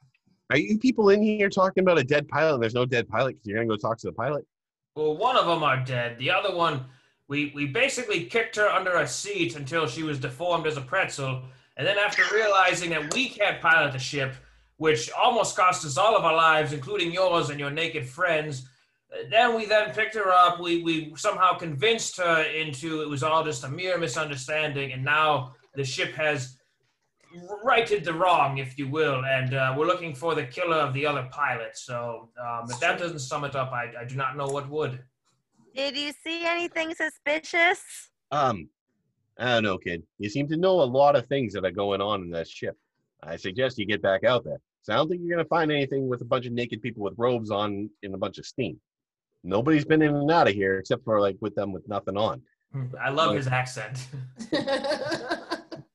are 0.49 0.57
you 0.57 0.77
people 0.77 1.09
in 1.09 1.21
here 1.21 1.49
talking 1.49 1.81
about 1.81 1.97
a 1.97 2.03
dead 2.03 2.27
pilot 2.27 2.55
and 2.55 2.63
there's 2.63 2.73
no 2.73 2.85
dead 2.85 3.07
pilot 3.07 3.35
because 3.35 3.47
you're 3.47 3.57
going 3.57 3.69
to 3.69 3.75
go 3.75 3.77
talk 3.77 3.97
to 3.99 4.07
the 4.07 4.13
pilot? 4.13 4.45
Well, 4.95 5.15
one 5.15 5.37
of 5.37 5.45
them 5.45 5.63
are 5.63 5.77
dead. 5.77 6.17
The 6.19 6.31
other 6.31 6.53
one, 6.53 6.85
we, 7.29 7.53
we 7.55 7.65
basically 7.65 8.25
kicked 8.25 8.57
her 8.57 8.67
under 8.67 8.95
a 8.95 9.07
seat 9.07 9.55
until 9.55 9.87
she 9.87 10.03
was 10.03 10.19
deformed 10.19 10.67
as 10.67 10.75
a 10.75 10.81
pretzel. 10.81 11.43
And 11.77 11.87
then 11.87 11.97
after 11.97 12.23
realizing 12.33 12.89
that 12.89 13.13
we 13.13 13.29
can't 13.29 13.61
pilot 13.61 13.93
the 13.93 13.99
ship, 13.99 14.35
which 14.75 15.09
almost 15.11 15.55
cost 15.55 15.85
us 15.85 15.97
all 15.97 16.17
of 16.17 16.25
our 16.25 16.35
lives, 16.35 16.73
including 16.73 17.13
yours 17.13 17.49
and 17.49 17.59
your 17.59 17.71
naked 17.71 18.05
friends, 18.05 18.67
uh, 19.13 19.23
then 19.29 19.55
we 19.55 19.65
then 19.65 19.93
picked 19.93 20.15
her 20.15 20.31
up. 20.31 20.59
We, 20.59 20.83
we 20.83 21.13
somehow 21.15 21.53
convinced 21.53 22.17
her 22.17 22.43
into 22.43 23.01
it 23.01 23.09
was 23.09 23.23
all 23.23 23.45
just 23.45 23.63
a 23.63 23.69
mere 23.69 23.97
misunderstanding. 23.97 24.91
And 24.91 25.05
now 25.05 25.53
the 25.75 25.83
ship 25.83 26.13
has 26.13 26.57
righted 27.63 28.03
the 28.03 28.13
wrong, 28.13 28.57
if 28.57 28.77
you 28.77 28.87
will. 28.87 29.23
And 29.25 29.53
uh, 29.53 29.73
we're 29.77 29.87
looking 29.87 30.13
for 30.13 30.35
the 30.35 30.43
killer 30.43 30.77
of 30.77 30.93
the 30.93 31.05
other 31.05 31.27
pilot. 31.31 31.77
So 31.77 32.29
um, 32.39 32.69
if 32.69 32.79
that 32.79 32.99
doesn't 32.99 33.19
sum 33.19 33.43
it 33.43 33.55
up, 33.55 33.71
I, 33.71 33.91
I 34.01 34.05
do 34.05 34.15
not 34.15 34.37
know 34.37 34.47
what 34.47 34.69
would. 34.69 34.99
Did 35.75 35.95
you 35.95 36.11
see 36.23 36.45
anything 36.45 36.93
suspicious? 36.93 37.81
Um, 38.31 38.69
I 39.37 39.45
don't 39.45 39.63
know, 39.63 39.77
kid. 39.77 40.03
You 40.19 40.29
seem 40.29 40.47
to 40.49 40.57
know 40.57 40.81
a 40.81 40.83
lot 40.83 41.15
of 41.15 41.27
things 41.27 41.53
that 41.53 41.65
are 41.65 41.71
going 41.71 42.01
on 42.01 42.21
in 42.21 42.29
that 42.31 42.47
ship. 42.47 42.77
I 43.23 43.37
suggest 43.37 43.77
you 43.77 43.85
get 43.85 44.01
back 44.01 44.23
out 44.23 44.43
there. 44.43 44.59
So 44.81 44.93
I 44.93 44.95
don't 44.97 45.07
think 45.07 45.21
you're 45.21 45.35
going 45.35 45.45
to 45.45 45.49
find 45.49 45.71
anything 45.71 46.09
with 46.09 46.21
a 46.21 46.25
bunch 46.25 46.47
of 46.47 46.53
naked 46.53 46.81
people 46.81 47.03
with 47.03 47.13
robes 47.17 47.51
on 47.51 47.89
in 48.01 48.13
a 48.13 48.17
bunch 48.17 48.39
of 48.39 48.45
steam. 48.45 48.79
Nobody's 49.43 49.85
been 49.85 50.01
in 50.01 50.15
and 50.15 50.31
out 50.31 50.47
of 50.47 50.53
here 50.53 50.79
except 50.79 51.03
for 51.03 51.19
like 51.21 51.37
with 51.39 51.55
them 51.55 51.71
with 51.71 51.87
nothing 51.87 52.17
on. 52.17 52.41
I 52.99 53.09
love 53.09 53.35
his 53.35 53.47
accent. 53.47 54.07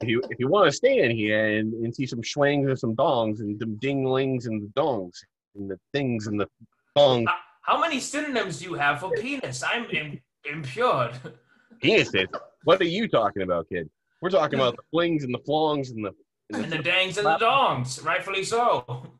if 0.07 0.11
you 0.11 0.23
if 0.31 0.39
you 0.39 0.49
want 0.49 0.71
to 0.71 0.73
stay 0.73 1.05
in 1.05 1.11
here 1.11 1.59
and, 1.59 1.75
and 1.75 1.95
see 1.95 2.07
some 2.07 2.23
schwangs 2.23 2.69
and 2.69 2.79
some 2.79 2.95
dongs 2.95 3.41
and 3.41 3.59
some 3.59 3.77
dinglings 3.77 4.47
and 4.47 4.63
the 4.63 4.81
dongs 4.81 5.17
and 5.57 5.69
the 5.71 5.79
things 5.93 6.29
and 6.29 6.41
the 6.41 6.49
dongs, 6.97 7.27
How, 7.27 7.39
how 7.63 7.81
many 7.81 7.99
synonyms 7.99 8.61
do 8.61 8.67
you 8.67 8.75
have 8.75 9.01
for 9.01 9.11
penis? 9.11 9.63
I'm 9.63 9.87
Im- 9.91 10.21
impure. 10.45 11.11
penises. 11.83 12.29
What 12.65 12.81
are 12.81 12.85
you 12.85 13.09
talking 13.09 13.43
about, 13.43 13.69
kid? 13.69 13.91
We're 14.23 14.31
talking 14.31 14.59
about 14.59 14.77
the 14.77 14.83
flings 14.91 15.25
and 15.25 15.35
the 15.35 15.41
flongs 15.41 15.91
and 15.91 16.05
the. 16.05 16.13
And 16.53 16.65
And 16.65 16.73
the 16.73 16.77
the 16.77 16.83
dangs 16.83 17.19
and 17.19 17.27
the 17.27 17.39
dongs, 17.39 18.05
rightfully 18.05 18.45
so. 18.45 19.13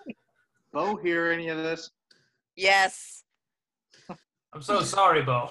Bo, 0.72 0.96
hear 0.96 1.32
any 1.32 1.48
of 1.48 1.58
this? 1.58 1.90
Yes. 2.54 3.24
I'm 4.52 4.62
so 4.62 4.80
sorry, 4.82 5.22
Bo. 5.22 5.50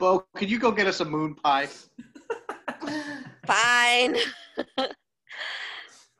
Bo, 0.00 0.26
could 0.34 0.50
you 0.50 0.58
go 0.58 0.72
get 0.72 0.88
us 0.88 1.00
a 1.00 1.04
moon 1.04 1.36
pie? 1.36 1.68
Fine. 3.52 4.16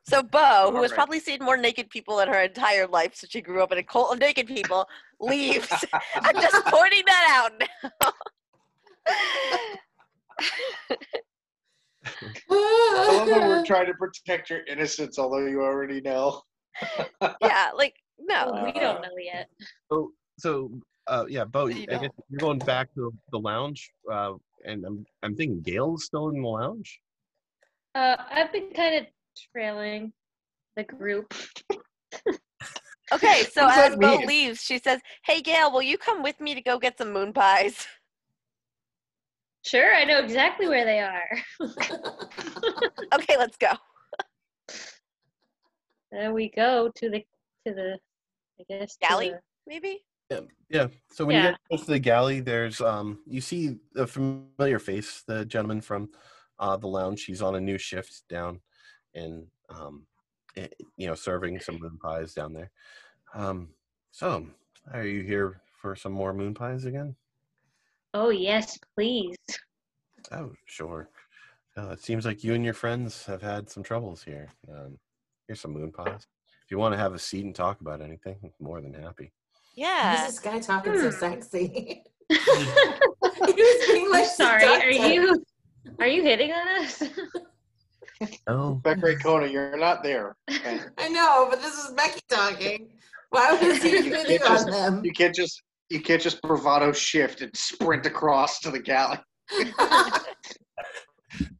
so 0.04 0.22
Bo, 0.22 0.70
who 0.70 0.82
has 0.82 0.92
probably 0.92 1.20
seen 1.20 1.38
more 1.40 1.56
naked 1.56 1.88
people 1.90 2.20
in 2.20 2.28
her 2.28 2.42
entire 2.42 2.86
life 2.86 3.14
since 3.14 3.32
she 3.32 3.40
grew 3.40 3.62
up 3.62 3.72
in 3.72 3.78
a 3.78 3.82
cult 3.82 4.12
of 4.12 4.18
naked 4.18 4.46
people, 4.46 4.86
leaves. 5.20 5.72
I'm 6.14 6.34
just 6.40 6.64
pointing 6.66 7.02
that 7.06 7.26
out 7.30 7.52
now. 7.58 8.12
I 12.50 13.16
love 13.16 13.28
that 13.28 13.48
we're 13.48 13.64
trying 13.64 13.86
to 13.86 13.94
protect 13.94 14.50
your 14.50 14.64
innocence, 14.66 15.18
although 15.18 15.46
you 15.46 15.62
already 15.62 16.00
know. 16.00 16.42
yeah, 17.40 17.70
like 17.74 17.94
no. 18.18 18.52
Oh, 18.54 18.64
we 18.64 18.72
don't 18.72 19.02
know 19.02 19.16
yet. 19.18 19.48
So, 19.90 20.12
so 20.38 20.70
uh, 21.06 21.24
yeah, 21.28 21.44
Bo, 21.44 21.66
You 21.66 21.82
I 21.90 21.98
guess 21.98 22.10
you're 22.28 22.38
going 22.38 22.58
back 22.58 22.92
to 22.94 23.12
the 23.30 23.38
lounge, 23.38 23.90
uh, 24.10 24.34
and 24.64 24.84
I'm 24.84 25.04
I'm 25.22 25.34
thinking 25.36 25.60
Gail's 25.62 26.04
still 26.04 26.28
in 26.28 26.42
the 26.42 26.48
lounge. 26.48 27.00
Uh, 27.94 28.16
I've 28.30 28.52
been 28.52 28.70
kind 28.74 28.94
of 28.96 29.06
trailing 29.52 30.12
the 30.76 30.84
group. 30.84 31.32
Okay, 33.12 33.44
so 33.52 33.68
as 33.68 33.90
that 33.90 34.00
Bo 34.00 34.20
leaves, 34.24 34.62
she 34.62 34.78
says, 34.78 34.98
"Hey 35.26 35.42
Gail, 35.42 35.70
will 35.70 35.82
you 35.82 35.98
come 35.98 36.22
with 36.22 36.40
me 36.40 36.54
to 36.54 36.62
go 36.62 36.78
get 36.78 36.96
some 36.96 37.12
moon 37.12 37.32
pies?" 37.34 37.86
Sure, 39.64 39.94
I 39.94 40.04
know 40.04 40.18
exactly 40.18 40.66
where 40.66 40.84
they 40.86 40.98
are. 41.00 41.28
Okay, 43.14 43.36
let's 43.36 43.58
go. 43.58 43.68
There 46.10 46.32
we 46.32 46.48
go 46.48 46.90
to 46.94 47.10
the 47.10 47.18
to 47.66 47.74
the 47.74 47.98
I 48.60 48.64
guess 48.68 48.96
Galley? 49.00 49.30
the- 49.30 49.40
Maybe. 49.66 50.04
Yeah, 50.30 50.40
yeah. 50.70 50.86
So 51.10 51.26
when 51.26 51.36
you 51.36 51.42
Yeah. 51.42 51.50
get 51.50 51.60
close 51.68 51.84
to 51.84 51.90
the 51.92 51.98
galley, 51.98 52.40
there's 52.40 52.80
um, 52.80 53.20
you 53.26 53.42
see 53.42 53.76
a 53.94 54.06
familiar 54.06 54.78
face, 54.78 55.22
the 55.26 55.44
gentleman 55.44 55.82
from 55.82 56.10
uh, 56.58 56.76
the 56.76 56.86
lounge. 56.86 57.24
He's 57.24 57.42
on 57.42 57.54
a 57.54 57.60
new 57.60 57.78
shift 57.78 58.22
down, 58.28 58.60
and 59.14 59.46
um, 59.68 60.06
you 60.96 61.06
know, 61.06 61.14
serving 61.14 61.60
some 61.60 61.78
moon 61.80 61.98
pies 62.02 62.34
down 62.34 62.52
there. 62.52 62.70
Um, 63.34 63.68
so 64.10 64.46
are 64.92 65.04
you 65.04 65.22
here 65.22 65.60
for 65.80 65.96
some 65.96 66.12
more 66.12 66.32
moon 66.32 66.54
pies 66.54 66.84
again? 66.84 67.14
Oh 68.14 68.30
yes, 68.30 68.78
please. 68.94 69.36
Oh, 70.30 70.52
sure. 70.66 71.08
Uh, 71.76 71.88
it 71.88 72.02
seems 72.02 72.26
like 72.26 72.44
you 72.44 72.52
and 72.54 72.64
your 72.64 72.74
friends 72.74 73.24
have 73.24 73.40
had 73.40 73.70
some 73.70 73.82
troubles 73.82 74.22
here. 74.22 74.48
Um, 74.70 74.98
here's 75.46 75.60
some 75.60 75.72
moon 75.72 75.90
pies. 75.90 76.26
If 76.64 76.70
you 76.70 76.78
want 76.78 76.92
to 76.92 76.98
have 76.98 77.14
a 77.14 77.18
seat 77.18 77.44
and 77.46 77.54
talk 77.54 77.80
about 77.80 78.02
anything, 78.02 78.36
I'm 78.44 78.52
more 78.60 78.80
than 78.82 78.92
happy. 78.92 79.32
Who's 79.74 79.78
Yeah. 79.78 80.26
this 80.26 80.38
guy 80.38 80.58
talking 80.60 80.94
so 80.98 81.10
Hmm. 81.10 81.16
sexy? 81.16 82.04
he 82.28 83.62
was 83.62 83.86
being 83.88 84.10
like 84.10 84.24
I'm 84.24 84.30
sorry, 84.30 84.64
are 84.66 84.90
you 84.90 85.42
are 85.98 86.06
you 86.06 86.22
hitting 86.22 86.52
on 86.52 86.84
us? 86.84 87.02
Oh, 88.46 88.74
Becky 88.74 89.16
Kona, 89.16 89.46
you're 89.48 89.76
not 89.76 90.04
there. 90.04 90.36
Okay? 90.48 90.78
I 90.96 91.08
know, 91.08 91.48
but 91.50 91.60
this 91.60 91.74
is 91.74 91.90
Becky 91.92 92.20
talking. 92.28 92.90
Why 93.30 93.52
was 93.60 93.82
he 93.82 93.90
You 93.90 94.02
hitting 94.04 94.38
can't 94.38 94.42
just- 94.42 94.66
on 94.66 94.70
them? 94.70 95.04
You 95.04 95.12
can't 95.12 95.34
just 95.34 95.60
you 95.90 96.00
can't 96.00 96.22
just 96.22 96.40
bravado 96.40 96.92
shift 96.92 97.42
and 97.42 97.54
sprint 97.56 98.06
across 98.06 98.60
to 98.60 98.70
the 98.70 98.78
galley. 98.78 99.18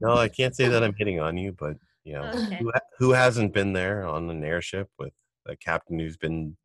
no, 0.01 0.13
I 0.15 0.29
can't 0.29 0.55
say 0.57 0.69
that 0.69 0.83
I'm 0.83 0.95
hitting 0.97 1.21
on 1.21 1.37
you, 1.37 1.53
but 1.59 1.77
you 2.05 2.15
know, 2.15 2.31
okay. 2.31 2.57
who, 2.57 2.73
who 2.99 3.11
hasn't 3.11 3.53
been 3.53 3.73
there 3.75 4.07
on 4.07 4.31
an 4.31 4.43
airship 4.43 4.89
with 4.99 5.13
a 5.47 5.57
captain 5.57 5.99
who's 5.99 6.17
been, 6.17 6.57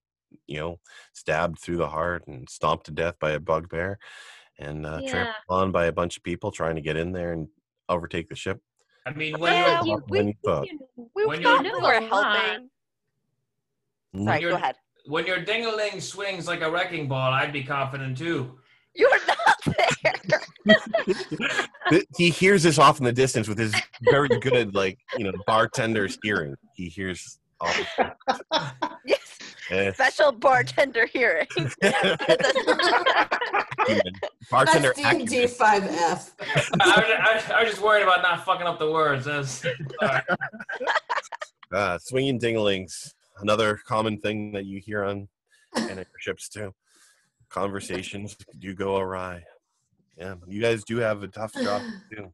you 0.45 0.59
know, 0.59 0.79
stabbed 1.13 1.59
through 1.59 1.77
the 1.77 1.89
heart 1.89 2.23
and 2.27 2.49
stomped 2.49 2.85
to 2.85 2.91
death 2.91 3.15
by 3.19 3.31
a 3.31 3.39
bugbear 3.39 3.99
and 4.59 4.85
uh, 4.85 4.99
Yeah. 5.01 5.09
trampled 5.11 5.35
on 5.49 5.71
by 5.71 5.85
a 5.85 5.91
bunch 5.91 6.17
of 6.17 6.23
people 6.23 6.51
trying 6.51 6.75
to 6.75 6.81
get 6.81 6.95
in 6.97 7.11
there 7.11 7.33
and 7.33 7.47
overtake 7.89 8.27
the 8.29 8.35
ship? 8.35 8.61
I 9.05 9.11
mean, 9.13 9.39
when 9.39 9.53
Yeah, 9.53 9.83
you're 9.83 9.97
you- 9.99 10.03
When 10.07 10.27
you 10.27 10.33
thought. 10.43 10.67
We 11.15 11.25
When 11.25 11.41
thought 11.43 11.63
you're- 11.65 11.77
we 11.79 11.81
were 11.85 12.01
helping. 12.01 12.69
Mm. 14.15 14.25
Sorry, 14.25 14.41
you're- 14.41 14.51
go 14.51 14.57
ahead. 14.57 14.75
when 15.05 15.25
your 15.25 15.37
dingaling 15.43 16.01
swings 16.01 16.47
like 16.47 16.61
a 16.61 16.69
wrecking 16.69 17.07
ball, 17.07 17.31
I'd 17.31 17.53
be 17.53 17.63
confident 17.63 18.17
too. 18.17 18.59
You 18.93 19.07
are 19.07 19.19
not 19.27 19.75
there. 20.25 20.41
He 22.17 22.29
hears 22.31 22.63
this 22.63 22.77
off 22.77 22.99
in 22.99 23.05
the 23.05 23.13
distance 23.13 23.47
with 23.47 23.57
his 23.57 23.73
very 24.01 24.27
good, 24.27 24.75
like 24.75 24.97
you 25.17 25.23
know, 25.23 25.31
bartender's 25.47 26.17
hearing. 26.21 26.55
He 26.73 26.89
hears 26.89 27.39
all. 27.61 27.71
yes. 29.69 29.95
Special 29.95 30.31
bartender 30.31 31.05
hearing. 31.05 31.47
bartender 34.49 34.93
That's 34.95 35.17
D&D 35.17 35.43
accuracy. 35.43 35.47
5F. 35.47 36.31
I, 36.79 37.41
I, 37.51 37.53
I 37.55 37.63
was 37.63 37.71
just 37.71 37.81
worried 37.81 38.03
about 38.03 38.21
not 38.21 38.45
fucking 38.45 38.67
up 38.67 38.79
the 38.79 38.91
words. 38.91 39.25
That's, 39.25 39.51
sorry. 39.51 40.21
Uh, 41.69 41.97
swinging 41.97 42.39
dinglings, 42.39 43.11
another 43.41 43.77
common 43.85 44.17
thing 44.17 44.53
that 44.53 44.65
you 44.65 44.79
hear 44.79 45.03
on 45.03 45.27
ships 46.17 46.47
too. 46.47 46.73
Conversations 47.49 48.37
do 48.59 48.73
go 48.73 48.95
awry. 48.95 49.43
Yeah, 50.17 50.35
you 50.47 50.61
guys 50.61 50.85
do 50.85 50.95
have 50.97 51.23
a 51.23 51.27
tough 51.27 51.53
job 51.53 51.81
to 52.11 52.31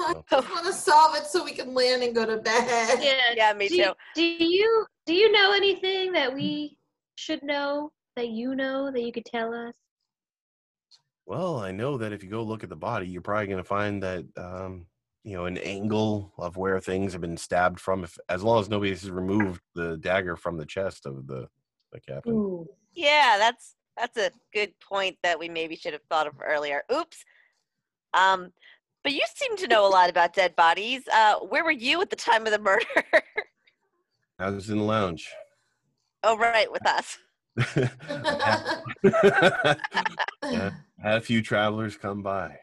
do. 0.00 0.22
I 0.36 0.40
just 0.40 0.50
want 0.50 0.66
to 0.66 0.72
solve 0.72 1.16
it 1.16 1.26
so 1.26 1.44
we 1.44 1.52
can 1.52 1.74
land 1.74 2.02
and 2.02 2.14
go 2.14 2.26
to 2.26 2.38
bed. 2.38 2.98
Yeah. 3.00 3.14
yeah, 3.36 3.52
me 3.52 3.68
do, 3.68 3.76
you- 3.76 3.84
too. 3.84 3.92
do 4.14 4.22
you 4.22 4.86
do 5.06 5.14
you 5.14 5.32
know 5.32 5.52
anything 5.52 6.12
that 6.12 6.32
we 6.34 6.76
should 7.16 7.42
know 7.42 7.92
that 8.16 8.28
you 8.28 8.54
know 8.54 8.90
that 8.90 9.02
you 9.02 9.12
could 9.12 9.24
tell 9.24 9.52
us? 9.54 9.74
Well, 11.26 11.58
I 11.58 11.70
know 11.70 11.96
that 11.98 12.12
if 12.12 12.24
you 12.24 12.30
go 12.30 12.42
look 12.42 12.64
at 12.64 12.70
the 12.70 12.76
body, 12.76 13.06
you're 13.06 13.22
probably 13.22 13.46
going 13.46 13.58
to 13.58 13.64
find 13.64 14.02
that 14.02 14.24
um, 14.36 14.86
you 15.22 15.36
know 15.36 15.44
an 15.44 15.58
angle 15.58 16.32
of 16.38 16.56
where 16.56 16.80
things 16.80 17.12
have 17.12 17.20
been 17.20 17.36
stabbed 17.36 17.78
from. 17.78 18.04
If 18.04 18.18
as 18.28 18.42
long 18.42 18.60
as 18.60 18.68
nobody 18.68 18.90
has 18.90 19.10
removed 19.10 19.60
the 19.74 19.96
dagger 19.98 20.36
from 20.36 20.56
the 20.56 20.66
chest 20.66 21.06
of 21.06 21.26
the 21.26 21.48
the 21.92 22.00
captain. 22.00 22.32
Ooh. 22.32 22.66
Yeah, 22.94 23.36
that's 23.38 23.76
that's 23.96 24.16
a 24.16 24.30
good 24.52 24.72
point 24.80 25.18
that 25.22 25.38
we 25.38 25.48
maybe 25.48 25.76
should 25.76 25.92
have 25.92 26.02
thought 26.10 26.26
of 26.26 26.34
earlier. 26.44 26.82
Oops. 26.92 27.24
Um, 28.14 28.52
but 29.02 29.12
you 29.12 29.22
seem 29.34 29.56
to 29.58 29.66
know 29.68 29.86
a 29.86 29.88
lot 29.88 30.10
about 30.10 30.34
dead 30.34 30.54
bodies. 30.56 31.02
Uh, 31.12 31.36
where 31.36 31.64
were 31.64 31.70
you 31.70 32.00
at 32.02 32.10
the 32.10 32.16
time 32.16 32.46
of 32.46 32.52
the 32.52 32.58
murder? 32.58 32.84
I 34.38 34.50
was 34.50 34.70
in 34.70 34.78
the 34.78 34.84
lounge. 34.84 35.28
oh, 36.22 36.36
right, 36.36 36.70
with 36.70 36.86
us. 36.86 37.18
Yeah. 40.44 40.70
Had 41.02 41.16
a 41.18 41.20
few 41.20 41.42
travelers 41.42 41.96
come 41.96 42.22
by. 42.22 42.56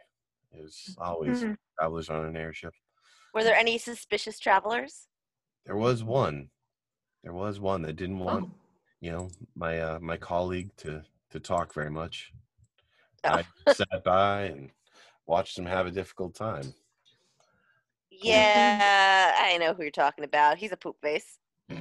There's 0.52 0.96
always 1.00 1.44
Mhm. 1.44 1.58
travelers 1.78 2.10
on 2.10 2.26
an 2.26 2.36
airship. 2.36 2.74
Were 3.34 3.44
there 3.44 3.56
any 3.56 3.78
suspicious 3.78 4.40
travelers? 4.40 5.08
There 5.66 5.76
was 5.78 6.04
one. 6.04 6.50
There 7.24 7.34
was 7.34 7.60
one 7.60 7.82
that 7.84 7.96
didn't 7.96 8.20
want, 8.20 8.46
Oh. 8.46 8.56
you 9.00 9.12
know, 9.12 9.30
my 9.56 9.80
uh, 9.82 10.00
my 10.00 10.18
colleague 10.18 10.76
to 10.78 11.04
to 11.32 11.40
talk 11.40 11.74
very 11.74 11.92
much. 11.92 12.32
Oh. 13.24 13.42
I 13.68 13.74
sat 13.74 14.04
by 14.04 14.44
and 14.44 14.72
watched 15.28 15.58
him 15.58 15.66
have 15.66 15.86
a 15.86 15.92
difficult 15.92 16.34
time. 16.34 16.74
Yeah, 18.10 19.34
I 19.38 19.58
know 19.58 19.74
who 19.74 19.84
you're 19.84 19.92
talking 19.92 20.24
about. 20.24 20.58
He's 20.58 20.72
a 20.72 20.78
poop 20.78 20.98
face. 21.02 21.40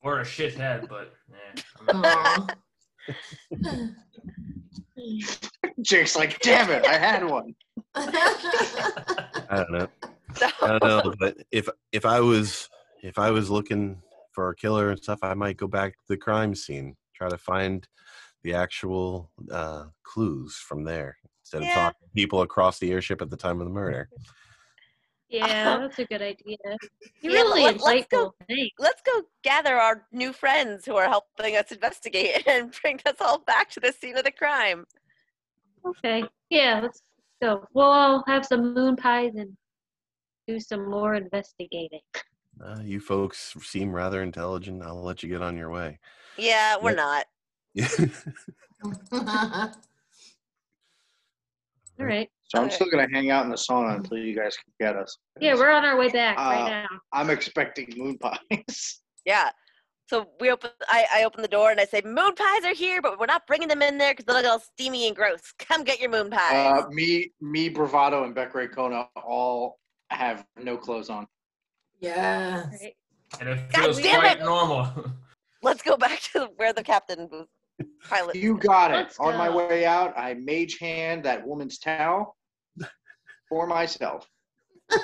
Or 0.00 0.20
a 0.20 0.24
shithead, 0.24 0.88
but 0.88 1.12
yeah. 1.92 2.46
Jake's 5.82 6.14
like, 6.14 6.38
damn 6.38 6.70
it, 6.70 6.86
I 6.86 6.96
had 6.96 7.28
one. 7.28 7.52
I 7.96 9.56
don't 9.56 9.72
know. 9.72 9.88
So, 10.34 10.46
I 10.62 10.78
don't 10.78 10.84
know, 10.84 11.14
but 11.18 11.36
if 11.50 11.68
if 11.90 12.06
I 12.06 12.20
was 12.20 12.68
if 13.02 13.18
I 13.18 13.32
was 13.32 13.50
looking 13.50 14.00
for 14.30 14.50
a 14.50 14.54
killer 14.54 14.90
and 14.90 15.02
stuff, 15.02 15.18
I 15.22 15.34
might 15.34 15.56
go 15.56 15.66
back 15.66 15.94
to 15.94 16.04
the 16.08 16.16
crime 16.16 16.54
scene, 16.54 16.96
try 17.12 17.28
to 17.28 17.36
find 17.36 17.86
the 18.44 18.54
actual 18.54 19.32
uh, 19.50 19.86
clues 20.04 20.54
from 20.54 20.84
there 20.84 21.16
instead 21.52 21.62
of 21.68 21.74
talking 21.74 22.06
to 22.08 22.12
people 22.14 22.42
across 22.42 22.78
the 22.78 22.90
airship 22.92 23.22
at 23.22 23.30
the 23.30 23.36
time 23.36 23.60
of 23.60 23.66
the 23.66 23.72
murder. 23.72 24.08
Yeah, 25.30 25.76
that's 25.80 25.98
a 25.98 26.06
good 26.06 26.22
idea. 26.22 26.56
You're 27.20 27.34
Yeah, 27.34 27.40
really 27.42 27.62
let- 27.64 27.82
let's 27.82 28.06
go- 28.10 28.30
insightful. 28.30 28.32
Thanks. 28.48 28.74
let's 28.78 29.02
go 29.02 29.12
gather 29.44 29.76
our 29.76 30.06
new 30.10 30.32
friends 30.32 30.86
who 30.86 30.96
are 30.96 31.06
helping 31.06 31.54
us 31.54 31.70
investigate 31.70 32.44
and 32.48 32.74
bring 32.80 32.98
us 33.04 33.16
all 33.20 33.40
back 33.40 33.68
to 33.72 33.80
the 33.80 33.92
scene 33.92 34.16
of 34.16 34.24
the 34.24 34.32
crime. 34.32 34.86
Okay. 35.86 36.24
Yeah, 36.48 36.80
let's 36.82 37.02
go. 37.42 37.62
We'll 37.74 37.84
all 37.84 38.24
have 38.26 38.46
some 38.46 38.72
moon 38.72 38.96
pies 38.96 39.32
and 39.36 39.54
do 40.46 40.58
some 40.58 40.88
more 40.90 41.12
investigating. 41.14 42.00
Uh, 42.64 42.80
you 42.82 42.98
folks 42.98 43.54
seem 43.64 43.92
rather 43.92 44.22
intelligent. 44.22 44.82
I'll 44.82 45.04
let 45.04 45.22
you 45.22 45.28
get 45.28 45.42
on 45.42 45.58
your 45.58 45.68
way. 45.68 45.98
Yeah, 46.38 46.76
we're 46.80 46.96
Yep. 46.96 47.26
not. 49.12 49.76
All 52.00 52.06
right. 52.06 52.28
So 52.44 52.58
I'm 52.58 52.66
Okay. 52.66 52.74
still 52.74 52.90
gonna 52.90 53.08
hang 53.12 53.30
out 53.30 53.44
in 53.44 53.50
the 53.50 53.56
sauna 53.56 53.96
until 53.96 54.18
you 54.18 54.34
guys 54.36 54.56
can 54.56 54.72
get 54.80 54.96
us. 54.96 55.16
Yeah, 55.40 55.54
we're 55.54 55.70
on 55.70 55.84
our 55.84 55.96
way 55.98 56.08
back 56.08 56.38
Uh, 56.38 56.42
right 56.42 56.64
now. 56.66 57.00
I'm 57.12 57.30
expecting 57.30 57.92
moon 57.96 58.18
pies. 58.18 59.00
Yeah. 59.26 59.50
So 60.08 60.26
we 60.40 60.50
open. 60.50 60.70
I, 60.88 61.04
I 61.12 61.24
open 61.24 61.42
the 61.42 61.48
door 61.48 61.70
and 61.70 61.78
I 61.78 61.84
say, 61.84 62.00
"Moon 62.02 62.34
pies 62.34 62.64
are 62.64 62.72
here, 62.72 63.02
but 63.02 63.18
we're 63.18 63.26
not 63.26 63.46
bringing 63.46 63.68
them 63.68 63.82
in 63.82 63.98
there 63.98 64.12
because 64.12 64.24
they 64.24 64.32
look 64.32 64.46
all 64.46 64.58
steamy 64.58 65.06
and 65.06 65.14
gross. 65.14 65.52
Come 65.58 65.84
get 65.84 66.00
your 66.00 66.08
moon 66.08 66.30
pies." 66.30 66.84
Uh, 66.84 66.88
me, 66.88 67.30
me, 67.42 67.68
Bravado, 67.68 68.24
and 68.24 68.34
Beck 68.34 68.54
Ray 68.54 68.68
Kona 68.68 69.06
all 69.16 69.78
have 70.08 70.46
no 70.56 70.78
clothes 70.78 71.10
on. 71.10 71.26
Yeah. 72.00 72.62
All 72.64 72.70
right. 72.70 72.94
And 73.38 73.48
it 73.50 73.70
God 73.70 73.82
feels 73.82 74.00
damn 74.00 74.20
quite 74.20 74.38
it! 74.38 74.44
normal. 74.44 74.88
Let's 75.62 75.82
go 75.82 75.98
back 75.98 76.20
to 76.32 76.48
where 76.56 76.72
the 76.72 76.82
captain 76.84 77.28
was. 77.30 77.46
Pilot. 78.08 78.36
You 78.36 78.58
got 78.58 78.90
it. 78.90 78.94
Let's 78.94 79.18
On 79.18 79.36
my 79.36 79.48
way 79.50 79.84
out, 79.84 80.16
I 80.16 80.34
mage 80.34 80.78
hand 80.78 81.24
that 81.24 81.46
woman's 81.46 81.78
towel 81.78 82.36
for 83.48 83.66
myself, 83.66 84.28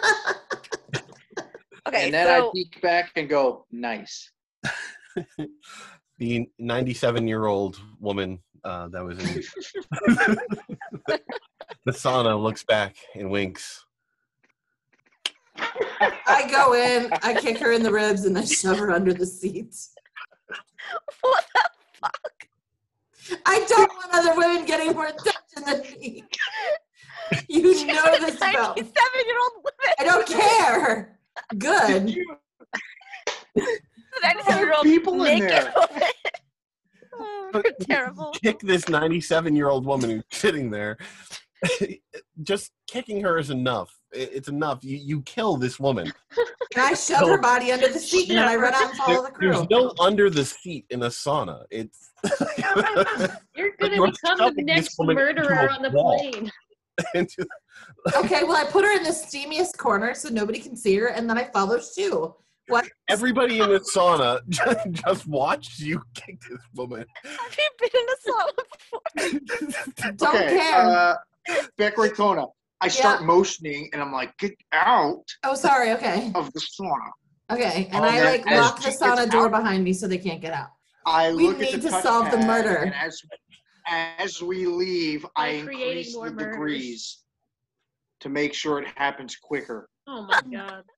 Okay, 1.86 2.06
and 2.06 2.14
then 2.14 2.26
so 2.26 2.48
I 2.48 2.52
peek 2.54 2.80
back 2.80 3.12
and 3.16 3.28
go, 3.28 3.66
"Nice." 3.70 4.30
the 6.18 6.48
97 6.58 7.28
year 7.28 7.46
old 7.46 7.78
woman 8.00 8.40
uh, 8.64 8.88
that 8.88 9.04
was 9.04 9.18
in 9.18 9.26
the 11.84 11.92
sauna 11.92 12.40
looks 12.40 12.64
back 12.64 12.96
and 13.14 13.30
winks. 13.30 13.84
I 15.56 16.48
go 16.50 16.74
in, 16.74 17.12
I 17.22 17.38
kick 17.38 17.58
her 17.58 17.72
in 17.72 17.82
the 17.82 17.92
ribs, 17.92 18.24
and 18.24 18.36
I 18.38 18.44
shove 18.44 18.78
her 18.78 18.90
under 18.90 19.12
the 19.12 19.26
seat. 19.26 19.76
what 20.48 21.02
the 21.06 21.14
fuck? 21.14 21.43
I 23.46 23.64
don't 23.68 23.90
want 23.94 24.10
other 24.12 24.36
women 24.36 24.64
getting 24.66 24.92
more 24.92 25.06
attention 25.06 25.64
than 25.66 25.80
me. 26.00 26.24
You 27.48 27.62
know 27.86 28.18
this 28.18 28.36
about 28.36 28.76
me. 28.76 28.82
Ninety-seven-year-old 28.82 29.52
woman. 29.56 29.94
I 29.98 30.04
don't 30.04 30.26
care. 30.26 31.18
Good. 31.58 32.16
Ninety-seven-year-old 34.22 34.82
people 34.84 35.24
in 35.24 35.40
there. 35.40 35.72
woman. 35.76 36.02
Oh, 37.16 37.50
we're 37.54 37.62
terrible. 37.80 38.32
Kick 38.42 38.58
this 38.58 38.88
97 38.88 39.54
year 39.54 39.68
old 39.68 39.86
woman 39.86 40.10
who's 40.10 40.24
sitting 40.32 40.68
there. 40.70 40.98
Just 42.42 42.72
kicking 42.88 43.22
her 43.22 43.38
is 43.38 43.50
enough. 43.50 43.96
It- 44.14 44.30
It's 44.32 44.48
enough. 44.48 44.82
You, 44.82 44.96
you 44.96 45.22
kill 45.22 45.56
this 45.56 45.78
woman. 45.80 46.12
And 46.76 46.82
I 46.82 46.94
shove 46.94 47.28
her 47.28 47.38
body 47.38 47.70
under 47.70 47.86
the 47.86 48.00
seat, 48.00 48.30
and 48.30 48.40
I 48.40 48.56
run 48.56 48.74
out 48.74 48.90
and 48.90 48.98
follow 48.98 49.22
the 49.22 49.30
crew. 49.30 49.52
there's 49.52 49.70
no 49.70 49.92
under 50.00 50.28
the 50.28 50.44
seat 50.44 50.84
in 50.90 51.04
a 51.04 51.06
sauna. 51.06 51.62
It's 51.70 52.10
You're 53.54 53.70
gonna 53.78 53.94
You're 53.94 54.10
become 54.10 54.54
the 54.56 54.62
next 54.64 54.96
murderer 54.98 55.70
on 55.70 55.82
the 55.82 55.90
wall. 55.90 56.18
plane. 56.18 56.50
into 57.14 57.46
Okay, 58.16 58.42
well, 58.42 58.56
I 58.56 58.64
put 58.68 58.84
her 58.84 58.90
in 58.96 59.04
the 59.04 59.10
steamiest 59.10 59.76
corner 59.78 60.14
so 60.14 60.30
nobody 60.30 60.58
can 60.58 60.74
see 60.76 60.96
her, 60.96 61.08
and 61.08 61.30
then 61.30 61.38
I 61.38 61.44
follow 61.44 61.78
Shu. 61.78 62.34
What? 62.66 62.88
everybody 63.08 63.60
in 63.60 63.68
the 63.68 63.78
sauna 63.94 64.40
just, 64.48 64.90
just 64.90 65.26
watched 65.28 65.78
you 65.78 66.02
kick 66.14 66.40
this 66.50 66.58
woman. 66.74 67.04
Have 67.22 67.56
you 67.56 67.70
been 67.78 67.90
in 68.00 68.06
a 68.08 69.30
sauna 69.30 69.40
before? 70.00 70.12
Don't 70.16 70.34
okay, 70.34 70.56
care. 70.58 70.74
Uh, 70.80 71.14
Beck 71.76 71.98
Ray 71.98 72.10
Kona. 72.10 72.46
I 72.80 72.88
start 72.88 73.22
motioning, 73.24 73.88
and 73.92 74.02
I'm 74.02 74.12
like, 74.12 74.36
"Get 74.38 74.52
out 74.72 75.24
oh, 75.44 75.54
sorry. 75.54 75.92
Okay. 75.92 76.30
of 76.34 76.52
the 76.52 76.60
sauna." 76.60 77.10
Okay. 77.50 77.88
And 77.92 78.04
Oh, 78.04 78.08
I 78.08 78.22
like 78.24 78.46
lock 78.46 78.76
the 78.76 78.82
she 78.82 78.88
gets 78.90 79.02
sauna 79.02 79.30
door 79.30 79.46
out- 79.46 79.52
behind 79.52 79.84
me 79.84 79.92
so 79.92 80.06
they 80.08 80.18
can't 80.18 80.40
get 80.40 80.52
out. 80.52 80.68
I 81.06 81.32
We 81.32 81.46
look 81.48 81.56
at 81.56 81.72
need 81.72 81.82
the 81.82 81.90
to 81.90 82.02
solve 82.02 82.30
the 82.30 82.38
murder. 82.38 82.76
And 82.76 82.94
as 82.94 83.20
as 83.86 84.42
we 84.42 84.66
leave, 84.66 85.26
I 85.36 85.58
By 85.60 85.64
creating 85.66 85.88
increase 85.98 86.14
the 86.14 86.20
murders. 86.30 86.46
degrees 86.52 87.18
to 88.20 88.28
make 88.30 88.54
sure 88.54 88.78
it 88.80 88.88
happens 88.96 89.36
quicker, 89.36 89.88
Oh 90.06 90.22
my 90.22 90.40
god. 90.50 90.84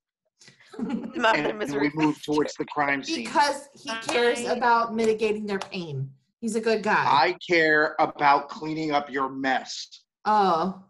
And, 0.78 1.16
and 1.62 1.80
we 1.80 1.90
move 1.94 2.22
towards 2.22 2.54
the 2.54 2.64
crime 2.66 3.02
scene. 3.02 3.24
because 3.24 3.68
he 3.74 3.90
cares 4.06 4.44
I- 4.44 4.52
about 4.54 4.94
mitigating 4.94 5.46
their 5.46 5.58
pain. 5.58 6.10
He's 6.40 6.54
a 6.54 6.60
good 6.60 6.82
guy. 6.82 7.04
I 7.04 7.36
care 7.48 7.96
about 7.98 8.48
cleaning 8.50 8.92
up 8.92 9.10
your 9.10 9.28
mess, 9.30 9.88
oh. 10.26 10.82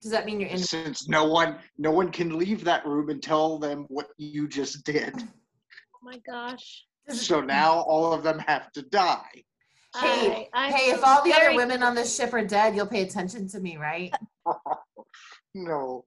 Does 0.00 0.12
that 0.12 0.26
mean 0.26 0.40
you're 0.40 0.48
in? 0.48 0.58
since 0.58 1.08
no 1.08 1.24
one 1.24 1.58
no 1.76 1.90
one 1.90 2.10
can 2.10 2.38
leave 2.38 2.64
that 2.64 2.86
room 2.86 3.10
and 3.10 3.22
tell 3.22 3.58
them 3.58 3.84
what 3.88 4.08
you 4.16 4.46
just 4.48 4.84
did. 4.84 5.12
Oh 5.16 5.98
my 6.02 6.18
gosh. 6.18 6.84
So 7.10 7.40
now 7.40 7.80
all 7.80 8.12
of 8.12 8.22
them 8.22 8.38
have 8.40 8.70
to 8.72 8.82
die. 8.82 9.42
Hey, 9.96 10.48
I, 10.52 10.66
I 10.66 10.70
hey, 10.70 10.90
if 10.90 11.02
all 11.02 11.24
the 11.24 11.32
other 11.32 11.54
women 11.56 11.82
on 11.82 11.94
this 11.94 12.14
ship 12.14 12.32
are 12.34 12.44
dead, 12.44 12.76
you'll 12.76 12.86
pay 12.86 13.02
attention 13.02 13.48
to 13.48 13.60
me, 13.60 13.76
right? 13.76 14.12
No. 15.54 16.04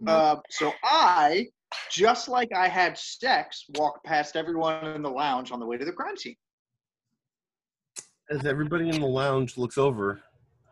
No. 0.00 0.12
Uh, 0.12 0.36
so 0.48 0.72
I, 0.84 1.48
just 1.90 2.28
like 2.28 2.48
I 2.54 2.68
had 2.68 2.96
sex, 2.96 3.64
walk 3.76 4.02
past 4.04 4.36
everyone 4.36 4.86
in 4.86 5.02
the 5.02 5.10
lounge 5.10 5.50
on 5.50 5.60
the 5.60 5.66
way 5.66 5.76
to 5.76 5.84
the 5.84 5.92
crime 5.92 6.16
scene. 6.16 6.36
As 8.30 8.46
everybody 8.46 8.88
in 8.88 9.00
the 9.00 9.06
lounge 9.06 9.58
looks 9.58 9.76
over, 9.76 10.20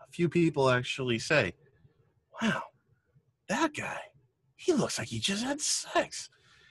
a 0.02 0.10
few 0.10 0.28
people 0.28 0.70
actually 0.70 1.18
say, 1.18 1.52
Wow, 2.42 2.62
that 3.48 3.74
guy, 3.74 4.00
he 4.56 4.72
looks 4.72 4.98
like 4.98 5.08
he 5.08 5.18
just 5.18 5.44
had 5.44 5.60
sex. 5.60 6.28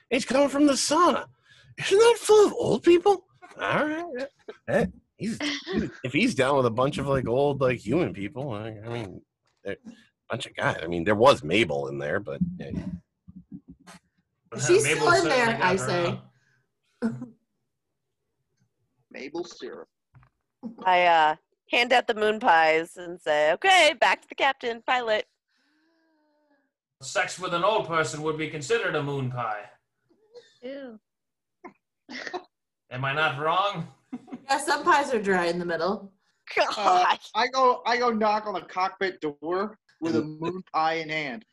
He's 0.10 0.26
coming 0.26 0.50
from 0.50 0.68
the 0.68 0.74
sauna. 0.74 1.26
Isn't 1.78 1.98
that 2.00 2.18
full 2.20 2.48
of 2.48 2.54
old 2.54 2.84
people? 2.84 3.26
All 3.60 3.86
right. 3.86 4.06
yeah. 4.18 4.26
Hey, 4.68 4.88
he's, 5.18 5.40
if 6.04 6.14
he's 6.14 6.36
down 6.36 6.58
with 6.58 6.66
a 6.66 6.72
bunch 6.72 6.98
of 6.98 7.08
like 7.08 7.28
old, 7.28 7.62
like 7.62 7.80
human 7.80 8.14
people, 8.14 8.52
I, 8.52 8.78
I 8.86 8.90
mean, 8.90 9.22
a 9.66 9.76
bunch 10.30 10.46
of 10.46 10.56
guys. 10.56 10.78
I 10.84 10.88
mean, 10.88 11.04
there 11.04 11.16
was 11.16 11.44
Mabel 11.44 11.88
in 11.88 11.98
there, 11.98 12.20
but 12.20 12.40
yeah, 12.58 12.72
She's 14.68 14.84
Mabel 14.84 15.12
still 15.12 15.24
in 15.24 15.30
there, 15.30 15.60
I 15.62 15.76
say. 15.76 16.20
own. 17.02 17.34
Maple 19.12 19.44
syrup. 19.44 19.88
I 20.86 21.06
uh, 21.06 21.36
hand 21.72 21.94
out 21.94 22.08
the 22.08 22.14
moon 22.14 22.40
pies 22.40 22.98
and 22.98 23.20
say, 23.20 23.54
"Okay, 23.54 23.94
back 24.00 24.22
to 24.22 24.30
the 24.30 24.36
captain, 24.36 24.82
pilot." 24.86 25.26
Sex 27.02 27.38
with 27.40 27.54
an 27.54 27.64
old 27.64 27.88
person 27.88 28.22
would 28.24 28.38
be 28.38 28.50
considered 28.50 28.96
a 28.96 29.04
moon 29.04 29.30
pie. 29.30 29.64
Ew. 30.62 31.00
Am 32.92 33.04
I 33.06 33.14
not 33.14 33.40
wrong? 33.40 33.88
Yeah, 34.48 34.60
some 34.60 34.84
pies 34.84 35.12
are 35.12 35.20
dry 35.22 35.48
in 35.48 35.58
the 35.60 35.66
middle. 35.66 36.12
God, 36.56 36.68
Uh, 36.78 37.18
I 37.34 37.48
go 37.48 37.82
I 37.86 37.98
go 37.98 38.12
knock 38.12 38.46
on 38.46 38.54
the 38.54 38.62
cockpit 38.62 39.20
door 39.20 39.78
with 40.00 40.16
a 40.16 40.22
moon 40.22 40.64
pie 40.72 40.94
in 40.96 41.10
hand. 41.10 41.44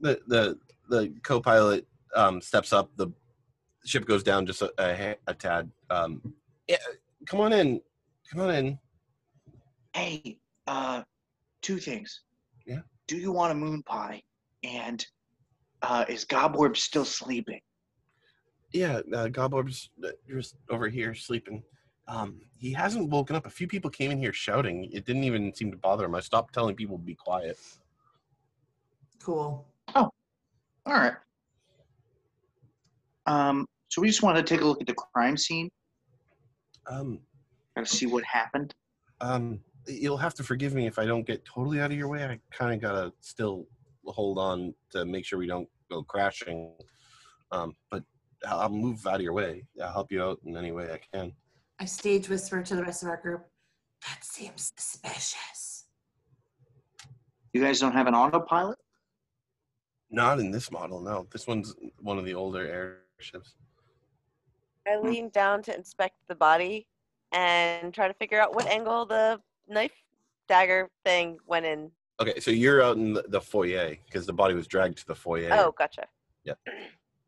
the 0.00 0.20
the 0.26 0.58
the 0.90 1.14
co-pilot 1.22 1.86
um, 2.16 2.40
steps 2.42 2.72
up. 2.72 2.90
The 2.96 3.06
ship 3.86 4.04
goes 4.04 4.22
down 4.24 4.46
just 4.46 4.60
a, 4.62 4.70
a, 4.80 5.16
a 5.28 5.34
tad. 5.34 5.70
Um, 5.90 6.34
yeah, 6.66 6.76
come 7.26 7.38
on 7.40 7.52
in. 7.52 7.80
Come 8.32 8.40
on 8.42 8.50
in. 8.54 8.78
Hey, 9.94 10.38
uh, 10.66 11.04
two 11.62 11.78
things. 11.78 12.22
Yeah. 12.66 12.80
Do 13.06 13.16
you 13.16 13.30
want 13.32 13.52
a 13.52 13.54
moon 13.54 13.82
pie? 13.84 14.22
And 14.62 15.04
uh, 15.82 16.04
is 16.08 16.24
Goborb 16.24 16.76
still 16.76 17.04
sleeping? 17.04 17.60
Yeah, 18.72 18.98
uh, 19.14 19.28
Gobblerb's 19.28 19.90
uh, 20.04 20.08
just 20.28 20.56
over 20.68 20.88
here 20.88 21.14
sleeping. 21.14 21.62
Um, 22.06 22.40
he 22.58 22.72
hasn't 22.72 23.08
woken 23.10 23.36
up. 23.36 23.46
A 23.46 23.50
few 23.50 23.66
people 23.66 23.90
came 23.90 24.10
in 24.10 24.18
here 24.18 24.32
shouting. 24.32 24.88
It 24.92 25.04
didn't 25.06 25.24
even 25.24 25.54
seem 25.54 25.70
to 25.70 25.76
bother 25.76 26.04
him. 26.04 26.14
I 26.14 26.20
stopped 26.20 26.52
telling 26.54 26.74
people 26.74 26.98
to 26.98 27.04
be 27.04 27.14
quiet. 27.14 27.58
Cool. 29.22 29.66
Oh, 29.94 30.10
all 30.86 30.92
right. 30.94 31.14
Um, 33.26 33.66
so 33.88 34.00
we 34.00 34.08
just 34.08 34.22
want 34.22 34.36
to 34.36 34.42
take 34.42 34.62
a 34.62 34.64
look 34.64 34.80
at 34.80 34.86
the 34.86 34.94
crime 34.94 35.36
scene, 35.36 35.70
Um, 36.90 37.20
kind 37.74 37.86
of 37.86 37.88
see 37.88 38.06
what 38.06 38.24
happened. 38.24 38.74
um, 39.20 39.60
you'll 39.86 40.16
have 40.18 40.34
to 40.34 40.42
forgive 40.42 40.74
me 40.74 40.86
if 40.86 40.98
I 40.98 41.04
don't 41.06 41.26
get 41.26 41.44
totally 41.44 41.80
out 41.80 41.90
of 41.90 41.96
your 41.96 42.08
way. 42.08 42.24
I 42.24 42.38
kind 42.50 42.74
of 42.74 42.80
gotta 42.80 43.12
still 43.20 43.66
hold 44.12 44.38
on 44.38 44.74
to 44.90 45.04
make 45.04 45.24
sure 45.24 45.38
we 45.38 45.46
don't 45.46 45.68
go 45.90 46.02
crashing. 46.02 46.74
Um, 47.50 47.74
but 47.90 48.02
I'll 48.46 48.60
I'll 48.60 48.68
move 48.68 49.06
out 49.06 49.16
of 49.16 49.22
your 49.22 49.32
way. 49.32 49.64
I'll 49.82 49.92
help 49.92 50.12
you 50.12 50.22
out 50.22 50.40
in 50.44 50.56
any 50.56 50.72
way 50.72 50.92
I 50.92 51.00
can. 51.16 51.32
I 51.78 51.84
stage 51.84 52.28
whisper 52.28 52.62
to 52.62 52.76
the 52.76 52.82
rest 52.82 53.02
of 53.02 53.08
our 53.08 53.16
group. 53.16 53.46
That 54.06 54.24
seems 54.24 54.72
suspicious. 54.76 55.86
You 57.52 57.62
guys 57.62 57.80
don't 57.80 57.92
have 57.92 58.06
an 58.06 58.14
autopilot? 58.14 58.78
Not 60.10 60.40
in 60.40 60.50
this 60.50 60.70
model, 60.70 61.00
no. 61.00 61.26
This 61.32 61.46
one's 61.46 61.74
one 62.00 62.18
of 62.18 62.24
the 62.24 62.34
older 62.34 63.00
airships. 63.18 63.54
I 64.86 64.96
lean 64.98 65.28
down 65.30 65.62
to 65.64 65.74
inspect 65.74 66.16
the 66.28 66.34
body 66.34 66.86
and 67.32 67.92
try 67.92 68.08
to 68.08 68.14
figure 68.14 68.40
out 68.40 68.54
what 68.54 68.66
angle 68.66 69.04
the 69.04 69.40
knife 69.68 69.92
dagger 70.48 70.88
thing 71.04 71.36
went 71.46 71.66
in 71.66 71.90
Okay, 72.20 72.40
so 72.40 72.50
you're 72.50 72.82
out 72.82 72.96
in 72.96 73.12
the, 73.12 73.24
the 73.28 73.40
foyer 73.40 73.96
because 74.06 74.26
the 74.26 74.32
body 74.32 74.54
was 74.54 74.66
dragged 74.66 74.98
to 74.98 75.06
the 75.06 75.14
foyer. 75.14 75.50
Oh, 75.52 75.72
gotcha. 75.76 76.06
Yeah. 76.44 76.54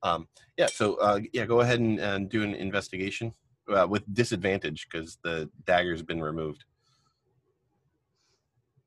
Um, 0.02 0.26
yeah. 0.56 0.66
So 0.66 0.94
uh, 0.96 1.20
yeah, 1.32 1.46
go 1.46 1.60
ahead 1.60 1.78
and, 1.78 2.00
and 2.00 2.28
do 2.28 2.42
an 2.42 2.54
investigation 2.54 3.32
uh, 3.68 3.86
with 3.88 4.02
disadvantage 4.12 4.88
because 4.90 5.18
the 5.22 5.48
dagger's 5.64 6.02
been 6.02 6.20
removed. 6.20 6.64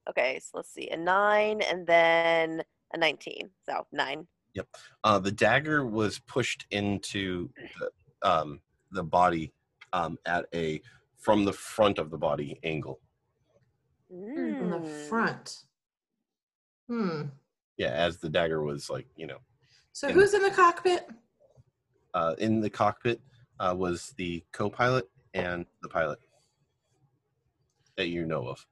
Okay, 0.10 0.40
so 0.42 0.58
let's 0.58 0.74
see. 0.74 0.90
A 0.90 0.98
nine 0.98 1.62
and 1.62 1.88
then 1.88 2.64
a 2.94 2.98
19. 2.98 3.50
So 3.66 3.88
nine. 3.92 4.28
Uh, 5.04 5.20
the 5.20 5.32
dagger 5.32 5.86
was 5.86 6.20
pushed 6.20 6.66
into 6.72 7.50
the, 7.80 7.90
um, 8.30 8.60
the 8.92 9.04
body 9.04 9.52
um, 9.94 10.18
at 10.26 10.46
a 10.54 10.82
from 11.18 11.46
the 11.46 11.54
front 11.54 11.98
of 11.98 12.12
the 12.12 12.18
body 12.18 12.60
angle. 12.64 13.00
From 14.10 14.70
the 14.70 14.78
Mm. 14.80 14.88
front. 15.10 15.64
Hmm. 16.94 17.22
Yeah, 17.78 17.88
as 17.90 18.18
the 18.18 18.30
dagger 18.30 18.62
was 18.62 18.88
like 18.88 19.08
you 19.16 19.26
know 19.26 19.40
So 19.94 20.08
And- 20.08 20.16
who's 20.16 20.36
in 20.36 20.44
the 20.44 20.52
cockpit? 20.52 21.10
uh, 22.14 22.36
in 22.38 22.62
the 22.62 22.70
cockpit 22.70 23.20
uh, 23.60 23.74
was 23.76 24.14
the 24.18 24.44
co-pilot 24.52 25.10
and 25.34 25.66
the 25.82 25.90
pilot 25.90 26.20
that 27.98 28.10
you 28.10 28.26
know 28.28 28.48
of. 28.50 28.66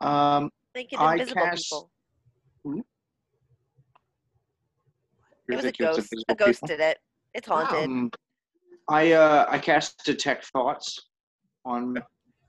Um, 0.00 0.50
Thinking 0.74 0.98
I 1.00 1.14
invisible 1.14 1.42
cast- 1.42 1.64
people. 1.64 1.90
Hmm? 2.64 2.80
It 5.50 5.56
was 5.56 5.64
a 5.64 5.72
ghost. 5.72 6.14
A 6.28 6.34
ghost 6.36 6.60
people? 6.62 6.68
did 6.68 6.80
it. 6.80 6.98
It's 7.34 7.48
haunted. 7.48 7.84
Um, 7.84 8.10
I 8.88 9.12
uh, 9.12 9.46
I 9.48 9.58
cast 9.58 10.04
detect 10.04 10.44
thoughts 10.46 11.08
on 11.64 11.96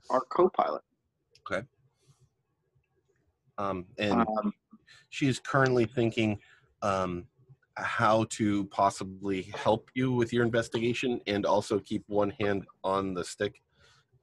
our 0.09 0.21
co-pilot. 0.21 0.81
Um, 3.57 3.85
and 3.97 4.21
Um, 4.21 4.53
she 5.09 5.27
is 5.27 5.39
currently 5.39 5.85
thinking 5.85 6.39
um, 6.81 7.27
how 7.75 8.23
to 8.29 8.65
possibly 8.65 9.41
help 9.53 9.89
you 9.95 10.13
with 10.13 10.31
your 10.31 10.45
investigation 10.45 11.19
and 11.27 11.45
also 11.45 11.77
keep 11.79 12.03
one 12.07 12.29
hand 12.39 12.65
on 12.85 13.13
the 13.13 13.23
stick, 13.23 13.61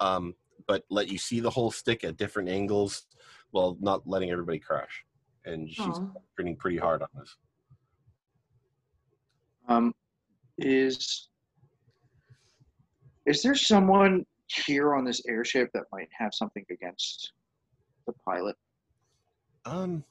um, 0.00 0.34
but 0.66 0.84
let 0.88 1.08
you 1.08 1.18
see 1.18 1.40
the 1.40 1.50
whole 1.50 1.70
stick 1.70 2.02
at 2.02 2.16
different 2.16 2.48
angles 2.48 3.06
while 3.50 3.76
not 3.80 4.06
letting 4.06 4.30
everybody 4.30 4.58
crash. 4.58 5.04
And 5.44 5.68
she's 5.70 5.98
Aw. 5.98 6.12
pretty 6.34 6.54
pretty 6.54 6.78
hard 6.78 7.02
on 7.02 7.08
this. 7.14 7.36
um, 9.68 9.94
is 10.58 11.28
is 13.26 13.42
there 13.42 13.54
someone 13.54 14.24
here 14.48 14.94
on 14.94 15.04
this 15.04 15.22
airship 15.28 15.70
that 15.74 15.84
might 15.92 16.08
have 16.16 16.34
something 16.34 16.64
against 16.70 17.32
the 18.06 18.12
pilot? 18.24 18.56
Um, 19.64 20.04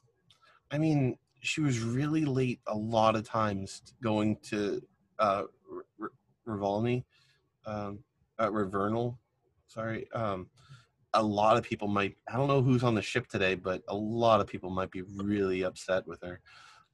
I 0.71 0.77
mean, 0.77 1.17
she 1.41 1.61
was 1.61 1.79
really 1.79 2.25
late 2.25 2.59
a 2.67 2.75
lot 2.75 3.15
of 3.15 3.27
times 3.27 3.81
going 4.01 4.37
to 4.49 4.81
uh, 5.19 5.43
R- 5.99 6.11
um, 7.65 7.99
uh, 8.39 8.51
Rivernal. 8.51 9.17
Sorry. 9.67 10.07
Um, 10.13 10.47
a 11.13 11.23
lot 11.23 11.55
of 11.57 11.63
people 11.63 11.87
might. 11.87 12.15
I 12.29 12.35
don't 12.35 12.47
know 12.47 12.61
who's 12.61 12.83
on 12.83 12.95
the 12.95 13.01
ship 13.01 13.27
today, 13.27 13.55
but 13.55 13.81
a 13.87 13.95
lot 13.95 14.41
of 14.41 14.47
people 14.47 14.69
might 14.69 14.91
be 14.91 15.03
really 15.15 15.63
upset 15.63 16.05
with 16.05 16.21
her. 16.21 16.41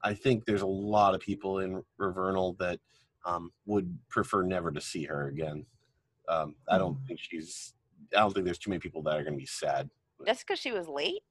I 0.03 0.13
think 0.13 0.45
there's 0.45 0.61
a 0.61 0.67
lot 0.67 1.15
of 1.15 1.21
people 1.21 1.59
in 1.59 1.83
Rivernal 1.97 2.55
that 2.59 2.79
um, 3.25 3.51
would 3.65 3.97
prefer 4.09 4.43
never 4.43 4.71
to 4.71 4.81
see 4.81 5.05
her 5.05 5.27
again. 5.27 5.65
Um, 6.31 6.55
I 6.69 6.77
don't 6.77 6.95
Hmm. 6.95 7.05
think 7.05 7.19
she's. 7.21 7.73
I 8.15 8.19
don't 8.21 8.33
think 8.33 8.45
there's 8.45 8.57
too 8.57 8.69
many 8.69 8.79
people 8.79 9.01
that 9.03 9.17
are 9.17 9.23
going 9.23 9.33
to 9.33 9.39
be 9.39 9.45
sad 9.45 9.89
Just 10.25 10.45
because 10.47 10.59
she 10.59 10.71
was 10.71 10.87
late? 10.87 11.21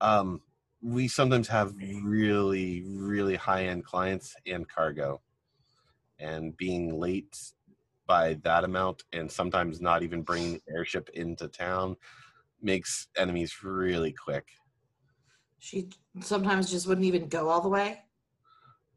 um, 0.00 0.40
we 0.82 1.08
sometimes 1.08 1.48
have 1.48 1.74
really, 2.02 2.82
really 2.86 3.36
high 3.36 3.66
end 3.66 3.84
clients 3.84 4.34
and 4.46 4.68
cargo. 4.68 5.20
And 6.18 6.56
being 6.56 6.98
late 6.98 7.36
by 8.06 8.34
that 8.42 8.64
amount 8.64 9.04
and 9.12 9.30
sometimes 9.30 9.80
not 9.80 10.02
even 10.02 10.22
bringing 10.22 10.54
the 10.54 10.62
airship 10.76 11.08
into 11.14 11.48
town 11.48 11.96
makes 12.60 13.08
enemies 13.16 13.62
really 13.62 14.12
quick. 14.12 14.46
She 15.58 15.88
sometimes 16.20 16.70
just 16.70 16.86
wouldn't 16.86 17.06
even 17.06 17.28
go 17.28 17.48
all 17.48 17.62
the 17.62 17.68
way. 17.70 18.02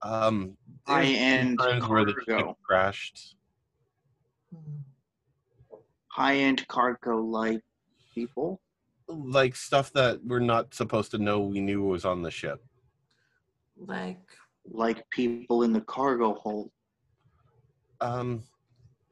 Um, 0.01 0.57
high-end 0.85 1.59
times 1.59 1.87
where 1.87 2.05
the 2.05 2.11
ship 2.11 2.25
cargo, 2.27 2.57
crashed. 2.65 3.35
Hmm. 4.53 4.81
High 6.18 6.38
end 6.38 6.68
cargo 6.68 7.18
like 7.18 7.61
people. 8.15 8.59
Like 9.07 9.55
stuff 9.55 9.93
that 9.93 10.20
we're 10.26 10.39
not 10.39 10.74
supposed 10.74 11.11
to 11.11 11.20
know 11.20 11.39
we 11.39 11.61
knew 11.61 11.84
was 11.84 12.05
on 12.05 12.24
the 12.24 12.32
ship. 12.32 12.59
Like, 13.78 14.20
like 14.65 15.07
people 15.11 15.61
in 15.61 15.72
the 15.72 15.82
cargo 15.82 16.34
hold. 16.34 16.72
Um, 18.01 18.43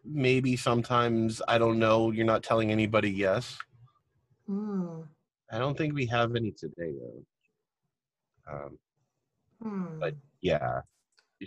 maybe 0.03 0.55
sometimes, 0.55 1.43
I 1.47 1.59
don't 1.59 1.77
know, 1.77 2.09
you're 2.11 2.25
not 2.25 2.41
telling 2.43 2.71
anybody 2.71 3.11
yes. 3.11 3.57
hmm. 4.47 5.01
I 5.51 5.59
don't 5.59 5.77
think 5.77 5.93
we 5.93 6.07
have 6.07 6.35
any 6.35 6.51
today 6.51 6.91
though. 6.99 8.51
Um, 8.51 8.79
Hmm. 9.63 9.99
But- 9.99 10.15
yeah. 10.41 10.81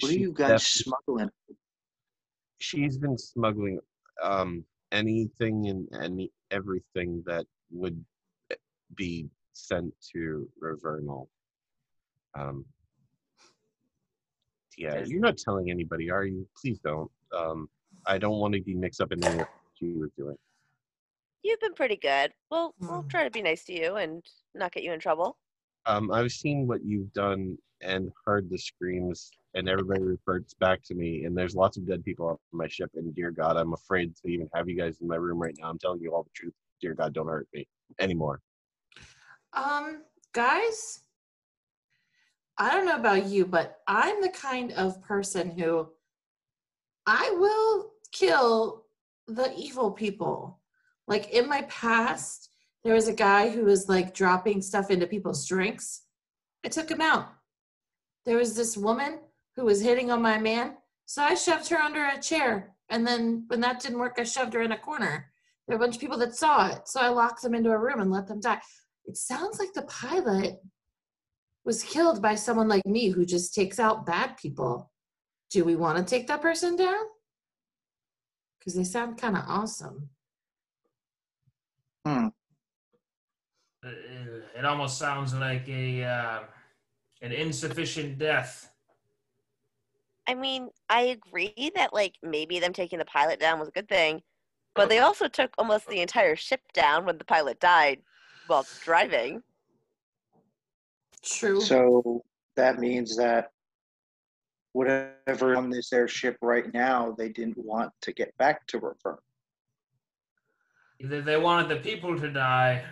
What 0.01 0.13
are 0.13 0.19
you 0.19 0.33
guys 0.33 0.67
smuggling? 0.67 1.31
she's 2.61 2.97
been 2.99 3.17
smuggling 3.17 3.79
um 4.23 4.65
anything 4.93 5.69
and 5.69 5.89
any 6.03 6.31
everything 6.51 7.23
that 7.27 7.47
would 7.71 8.03
be 8.95 9.29
sent 9.53 9.93
to 10.13 10.49
Rivernal. 10.61 11.29
Um 12.35 12.65
yeah, 14.77 15.03
you're 15.05 15.21
not 15.21 15.37
telling 15.37 15.71
anybody, 15.71 16.11
are 16.11 16.25
you? 16.25 16.47
Please 16.61 16.79
don't. 16.79 17.11
Um 17.37 17.69
I 18.07 18.19
don't 18.19 18.39
want 18.39 18.55
to 18.55 18.61
be 18.61 18.75
mixed 18.75 19.01
up 19.01 19.13
in 19.13 19.23
anything 19.25 19.45
she 19.75 19.87
was 19.93 20.11
doing. 20.17 20.37
You've 21.43 21.61
been 21.61 21.75
pretty 21.75 21.97
good. 21.97 22.33
We'll 22.51 22.75
we'll 22.81 23.03
Hmm. 23.03 23.09
try 23.09 23.25
to 23.25 23.31
be 23.31 23.43
nice 23.43 23.65
to 23.65 23.73
you 23.73 23.97
and 23.97 24.25
not 24.55 24.73
get 24.73 24.85
you 24.85 24.93
in 24.93 25.01
trouble. 25.01 25.37
Um 25.87 26.11
I've 26.11 26.33
seen 26.33 26.67
what 26.67 26.85
you've 26.85 27.13
done 27.13 27.59
and 27.81 28.11
heard 28.25 28.49
the 28.51 28.59
screams 28.59 29.31
and 29.59 29.69
everybody 29.69 30.03
reports 30.03 30.55
back 30.55 30.83
to 30.85 30.95
me 30.95 31.25
and 31.25 31.37
there's 31.37 31.57
lots 31.57 31.77
of 31.77 31.87
dead 31.87 32.05
people 32.05 32.29
on 32.29 32.37
my 32.53 32.69
ship 32.69 32.91
and 32.95 33.15
dear 33.15 33.33
god 33.33 33.57
i'm 33.57 33.73
afraid 33.73 34.15
to 34.15 34.29
even 34.29 34.49
have 34.55 34.69
you 34.69 34.77
guys 34.77 34.99
in 35.01 35.09
my 35.09 35.17
room 35.17 35.39
right 35.39 35.57
now 35.59 35.69
i'm 35.69 35.79
telling 35.79 36.01
you 36.01 36.15
all 36.15 36.23
the 36.23 36.31
truth 36.33 36.55
dear 36.81 36.95
god 36.95 37.13
don't 37.13 37.27
hurt 37.27 37.49
me 37.53 37.67
anymore 37.99 38.41
Um, 39.53 40.03
guys, 40.33 41.01
I 42.59 42.71
don't 42.71 42.87
know 42.87 42.97
about 42.97 43.27
you, 43.27 43.47
but 43.47 43.79
I'm 43.87 44.21
the 44.21 44.29
kind 44.29 44.73
of 44.73 45.03
person 45.03 45.51
who 45.51 45.89
I 47.07 47.31
will 47.39 47.93
kill 48.13 48.85
the 49.27 49.53
evil 49.57 49.91
people. 49.91 50.61
Like 51.07 51.31
in 51.31 51.49
my 51.49 51.63
past, 51.63 52.51
there 52.85 52.95
was 52.95 53.09
a 53.09 53.15
guy 53.15 53.49
who 53.49 53.65
was 53.65 53.89
like 53.89 54.15
dropping 54.15 54.61
stuff 54.61 54.91
into 54.91 55.07
people's 55.07 55.47
drinks. 55.47 56.03
I 56.65 56.69
took 56.69 56.91
him 56.91 57.01
out. 57.01 57.29
There 58.27 58.37
was 58.37 58.55
this 58.55 58.77
woman 58.77 59.21
who 59.59 59.67
was 59.67 59.83
hitting 59.83 60.11
on 60.11 60.23
my 60.23 60.39
man, 60.39 60.77
so 61.05 61.23
I 61.23 61.35
shoved 61.35 61.69
her 61.69 61.79
under 61.79 62.07
a 62.07 62.21
chair. 62.21 62.75
And 62.89 63.07
then 63.07 63.45
when 63.49 63.61
that 63.61 63.81
didn't 63.81 63.99
work, 63.99 64.17
I 64.19 64.23
shoved 64.25 64.55
her 64.55 64.63
in 64.63 64.73
a 64.73 64.79
corner. 64.79 65.31
There 65.67 65.77
were 65.77 65.83
a 65.83 65.87
bunch 65.87 65.97
of 65.97 66.01
people 66.01 66.19
that 66.19 66.35
saw 66.35 66.69
it, 66.69 66.89
so 66.89 67.01
I 67.01 67.09
locked 67.09 67.43
them 67.43 67.55
into 67.55 67.71
a 67.71 67.79
room 67.79 68.01
and 68.01 68.11
let 68.11 68.27
them 68.27 68.41
die 68.41 68.61
it 69.09 69.17
sounds 69.17 69.59
like 69.59 69.73
the 69.73 69.83
pilot 69.83 70.61
was 71.65 71.83
killed 71.83 72.21
by 72.21 72.35
someone 72.35 72.69
like 72.69 72.87
me 72.87 73.09
who 73.09 73.25
just 73.25 73.55
takes 73.55 73.81
out 73.81 74.07
bad 74.07 74.37
people. 74.37 74.93
Do 75.51 75.65
we 75.65 75.77
want 75.77 75.97
to 75.99 76.05
take 76.05 76.27
that 76.27 76.43
person 76.43 76.77
down? 76.77 77.05
Because 78.59 78.75
they 78.75 78.85
sound 78.85 79.17
kind 79.17 79.37
of 79.37 79.45
awesome. 79.49 80.11
Hmm. 82.05 82.29
It 83.83 84.65
almost 84.65 84.99
sounds 84.99 85.33
like 85.33 85.67
a 85.69 86.05
uh, 86.05 86.41
an 87.23 87.33
insufficient 87.33 88.19
death. 88.19 88.68
I 90.29 90.35
mean, 90.35 90.69
I 90.91 91.01
agree 91.01 91.73
that 91.75 91.95
like 91.95 92.17
maybe 92.23 92.61
them 92.61 92.75
taking 92.75 92.99
the 92.99 93.07
pilot 93.07 93.41
down 93.41 93.59
was 93.59 93.69
a 93.69 93.73
good 93.73 93.89
thing, 93.89 94.21
but 94.75 94.91
they 94.91 94.99
also 94.99 95.27
took 95.27 95.51
almost 95.57 95.89
the 95.89 96.03
entire 96.03 96.37
ship 96.37 96.61
down 96.75 97.07
when 97.07 97.17
the 97.17 97.25
pilot 97.25 97.59
died 97.61 98.01
while 98.47 98.67
driving. 98.85 99.43
True. 101.25 101.63
So 101.63 102.23
that 102.57 102.79
means 102.79 103.17
that 103.17 103.53
whatever 104.73 105.57
on 105.57 105.71
this 105.71 105.93
airship 105.95 106.37
right 106.43 106.73
now, 106.75 107.15
they 107.17 107.31
didn't 107.31 107.59
want 107.59 107.91
to 108.03 108.13
get 108.13 108.37
back 108.37 108.67
to 108.69 108.79
Reverne. 108.79 109.17
Either 111.01 111.23
they 111.23 111.39
wanted 111.39 111.71
the 111.71 111.77
people 111.77 112.19
to 112.21 112.31
die, 112.31 112.85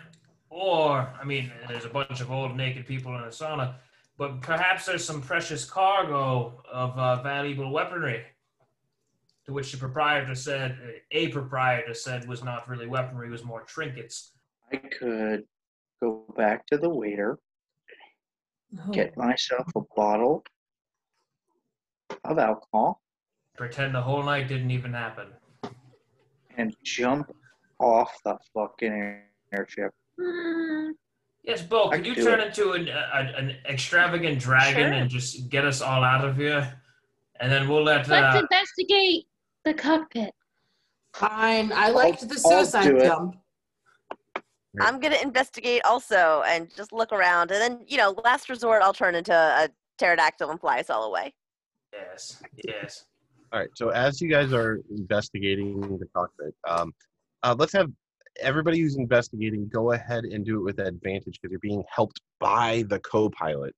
or 0.49 1.13
I 1.21 1.25
mean, 1.25 1.53
there's 1.69 1.85
a 1.85 1.91
bunch 1.91 2.21
of 2.21 2.31
old 2.31 2.57
naked 2.57 2.87
people 2.87 3.15
in 3.15 3.23
a 3.23 3.29
sauna, 3.29 3.75
but 4.19 4.41
perhaps 4.41 4.87
there's 4.87 5.05
some 5.05 5.21
precious 5.21 5.65
cargo 5.65 6.63
of 6.71 6.99
uh, 6.99 7.23
valuable 7.23 7.71
weaponry. 7.71 8.25
to 9.45 9.53
which 9.53 9.71
the 9.71 9.79
proprietor 9.79 10.35
said, 10.35 10.77
a 11.13 11.29
proprietor 11.29 11.95
said, 11.95 12.27
was 12.27 12.43
not 12.43 12.69
really 12.69 12.87
weaponry, 12.89 13.31
was 13.31 13.45
more 13.45 13.63
trinkets. 13.63 14.33
I 14.73 14.77
could 14.79 15.45
go 16.03 16.25
back 16.37 16.67
to 16.67 16.79
the 16.79 16.89
waiter, 16.91 17.39
Oh. 18.79 18.91
get 18.91 19.17
myself 19.17 19.69
a 19.77 19.81
bottle 19.95 20.45
of 22.25 22.39
alcohol, 22.39 23.01
Pretend 23.57 23.95
the 23.95 24.03
whole 24.03 24.23
night 24.25 24.49
didn't 24.49 24.71
even 24.73 24.93
happen. 24.93 25.29
and 26.59 26.75
jump 26.83 27.31
off 27.79 28.13
the 28.25 28.37
fucking 28.55 28.93
air- 28.93 29.31
airship. 29.53 29.93
Yes, 31.47 31.63
Bo, 31.63 31.91
I 31.91 31.97
could 31.99 32.07
you 32.07 32.15
can 32.15 32.25
do 32.25 32.31
turn 32.31 32.41
into 32.41 32.73
an, 32.73 32.89
a, 32.89 33.33
an 33.39 33.57
extravagant 33.69 34.41
dragon 34.41 34.83
Sure. 34.91 34.93
and 34.93 35.09
just 35.09 35.49
get 35.49 35.65
us 35.65 35.81
all 35.81 36.03
out 36.03 36.25
of 36.25 36.37
here? 36.37 36.83
And 37.39 37.53
then 37.53 37.69
we'll 37.69 37.85
let. 37.85 38.09
Let's 38.09 38.35
Uh, 38.37 38.41
investigate 38.41 39.27
the 39.65 39.73
cockpit. 39.75 40.33
Fine. 41.15 41.73
I 41.73 41.91
liked 41.91 42.29
the 42.29 42.35
I'll 42.47 42.65
suicide 42.65 42.85
do 42.91 42.99
jump. 43.01 43.37
I'm 44.81 45.01
gonna 45.01 45.17
investigate 45.23 45.83
also 45.85 46.43
and 46.47 46.75
just 46.77 46.93
look 46.93 47.13
around, 47.13 47.51
and 47.51 47.61
then 47.61 47.85
you 47.87 47.97
know, 47.97 48.11
last 48.25 48.49
resort, 48.51 48.83
I'll 48.83 48.93
turn 48.93 49.15
into 49.15 49.33
a 49.33 49.69
pterodactyl 49.99 50.51
and 50.51 50.61
fly 50.61 50.81
us 50.81 50.91
all 50.91 51.05
away. 51.05 51.33
yes, 51.93 52.43
yes. 52.67 53.07
All 53.53 53.61
right. 53.61 53.71
So 53.77 53.91
as 53.91 54.21
you 54.21 54.29
guys 54.29 54.53
are 54.53 54.81
investigating 54.91 55.81
the 55.99 56.07
cockpit, 56.15 56.55
um, 56.69 56.93
uh, 57.43 57.55
let's 57.59 57.73
have 57.73 57.91
everybody 58.41 58.81
who's 58.81 58.97
investigating 58.97 59.69
go 59.69 59.93
ahead 59.93 60.25
and 60.25 60.45
do 60.45 60.59
it 60.59 60.63
with 60.65 60.79
advantage 60.79 61.39
because 61.41 61.51
you're 61.51 61.61
being 61.61 61.83
helped 61.89 62.21
by 62.41 62.85
the 62.89 62.99
co-pilot. 63.01 63.75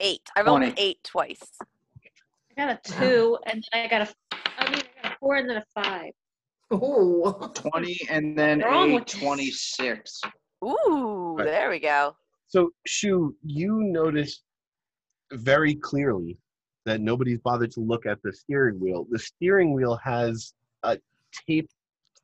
Eight. 0.00 0.22
I 0.36 0.42
rolled 0.42 0.62
an 0.62 0.74
eight 0.76 1.02
twice. 1.02 1.42
I 1.62 2.66
got 2.66 2.70
a 2.70 2.92
two, 2.92 3.38
and 3.46 3.64
then 3.72 3.84
I 3.84 3.88
got 3.88 4.02
a. 4.02 4.14
I 4.58 4.70
mean, 4.70 4.80
I 4.80 5.02
got 5.02 5.12
a 5.12 5.16
four 5.18 5.36
and 5.36 5.50
then 5.50 5.56
a 5.56 5.64
five. 5.74 6.12
Oh. 6.70 7.50
20 7.54 7.96
and 8.10 8.38
then 8.38 8.60
Wrong 8.60 8.90
a 8.90 8.94
with 8.96 9.06
this? 9.06 9.20
26. 9.20 10.20
Ooh, 10.64 11.34
Right. 11.38 11.44
there 11.44 11.70
we 11.70 11.78
go. 11.80 12.14
So 12.46 12.70
Shu, 12.86 13.34
you 13.44 13.82
notice 13.84 14.42
very 15.32 15.74
clearly 15.74 16.38
that 16.84 17.00
nobody's 17.00 17.38
bothered 17.40 17.70
to 17.72 17.80
look 17.80 18.06
at 18.06 18.18
the 18.22 18.32
steering 18.32 18.78
wheel. 18.80 19.06
The 19.10 19.18
steering 19.18 19.72
wheel 19.72 19.98
has 20.02 20.54
a 20.82 20.98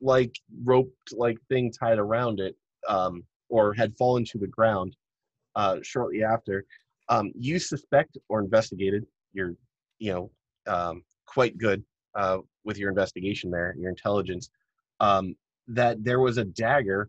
tape-like, 0.05 0.35
roped-like 0.65 1.39
thing 1.49 1.73
tied 1.73 1.99
around 1.99 2.41
it, 2.41 2.57
um, 2.89 3.23
or 3.49 3.73
had 3.75 3.97
fallen 3.97 4.25
to 4.25 4.39
the 4.39 4.47
ground 4.47 4.97
uh, 5.57 5.77
shortly 5.83 6.23
after. 6.23 6.65
Um, 7.09 7.33
you 7.39 7.59
suspect 7.59 8.17
or 8.29 8.41
investigated. 8.41 9.05
You're, 9.33 9.55
you 9.99 10.13
know, 10.13 10.31
um, 10.67 11.03
quite 11.27 11.59
good 11.59 11.83
uh, 12.15 12.39
with 12.65 12.79
your 12.79 12.89
investigation 12.89 13.51
there, 13.51 13.75
your 13.79 13.91
intelligence. 13.91 14.49
Um, 15.01 15.35
that 15.69 16.03
there 16.05 16.21
was 16.21 16.39
a 16.39 16.45
dagger 16.45 17.09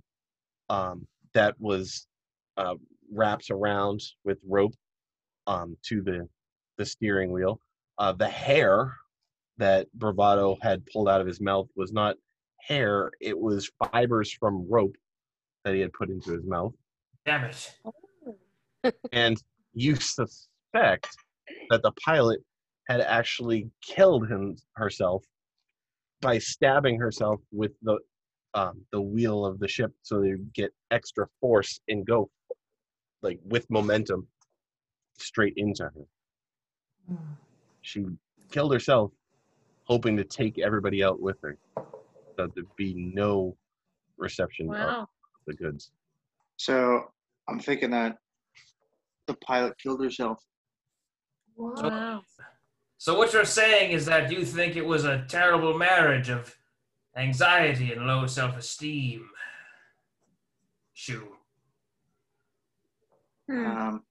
um, 0.69 1.05
that 1.33 1.55
was 1.59 2.07
uh, 2.57 2.75
wraps 3.11 3.49
around 3.49 4.01
with 4.23 4.37
rope 4.47 4.73
um, 5.47 5.77
to 5.83 6.01
the 6.01 6.27
the 6.77 6.85
steering 6.85 7.31
wheel. 7.31 7.59
Uh, 7.97 8.11
the 8.11 8.27
hair 8.27 8.93
that 9.57 9.87
Bravado 9.93 10.57
had 10.61 10.85
pulled 10.91 11.07
out 11.07 11.21
of 11.21 11.27
his 11.27 11.39
mouth 11.39 11.67
was 11.77 11.93
not 11.93 12.17
hair; 12.67 13.11
it 13.21 13.37
was 13.37 13.71
fibers 13.91 14.31
from 14.31 14.67
rope 14.69 14.95
that 15.63 15.73
he 15.73 15.79
had 15.79 15.93
put 15.93 16.09
into 16.09 16.31
his 16.31 16.45
mouth. 16.45 16.73
Damn 17.25 17.45
it. 17.45 17.75
And 19.11 19.41
you 19.73 19.95
suspect 19.95 21.09
that 21.71 21.81
the 21.81 21.91
pilot 22.05 22.39
had 22.87 23.01
actually 23.01 23.67
killed 23.81 24.29
him 24.29 24.55
herself 24.75 25.23
by 26.21 26.37
stabbing 26.37 26.99
herself 26.99 27.39
with 27.51 27.71
the 27.81 27.97
um, 28.53 28.81
the 28.91 29.01
wheel 29.01 29.45
of 29.45 29.59
the 29.59 29.67
ship, 29.67 29.91
so 30.01 30.21
they 30.21 30.33
get 30.53 30.71
extra 30.91 31.27
force 31.41 31.79
and 31.89 32.05
go 32.05 32.29
like 33.21 33.39
with 33.43 33.69
momentum 33.69 34.27
straight 35.17 35.53
into 35.57 35.83
her. 35.83 37.17
She 37.81 38.05
killed 38.51 38.71
herself, 38.71 39.11
hoping 39.83 40.15
to 40.17 40.23
take 40.23 40.57
everybody 40.57 41.03
out 41.03 41.19
with 41.19 41.37
her, 41.41 41.57
so 42.37 42.47
there'd 42.53 42.75
be 42.75 42.93
no 43.13 43.55
reception 44.17 44.73
of 44.73 45.07
the 45.47 45.53
goods. 45.53 45.91
So 46.57 47.11
I'm 47.47 47.59
thinking 47.59 47.91
that 47.91 48.17
the 49.27 49.35
pilot 49.35 49.77
killed 49.77 50.03
herself. 50.03 50.39
Wow. 51.55 52.21
So 52.97 53.17
what 53.17 53.33
you're 53.33 53.45
saying 53.45 53.91
is 53.91 54.05
that 54.05 54.31
you 54.31 54.45
think 54.45 54.75
it 54.75 54.85
was 54.85 55.05
a 55.05 55.25
terrible 55.27 55.77
marriage 55.77 56.29
of 56.29 56.55
anxiety 57.17 57.91
and 57.91 58.05
low 58.05 58.25
self-esteem. 58.25 59.29
Shoo. 60.93 61.27
Hmm. 63.49 63.65
Um, 63.65 64.03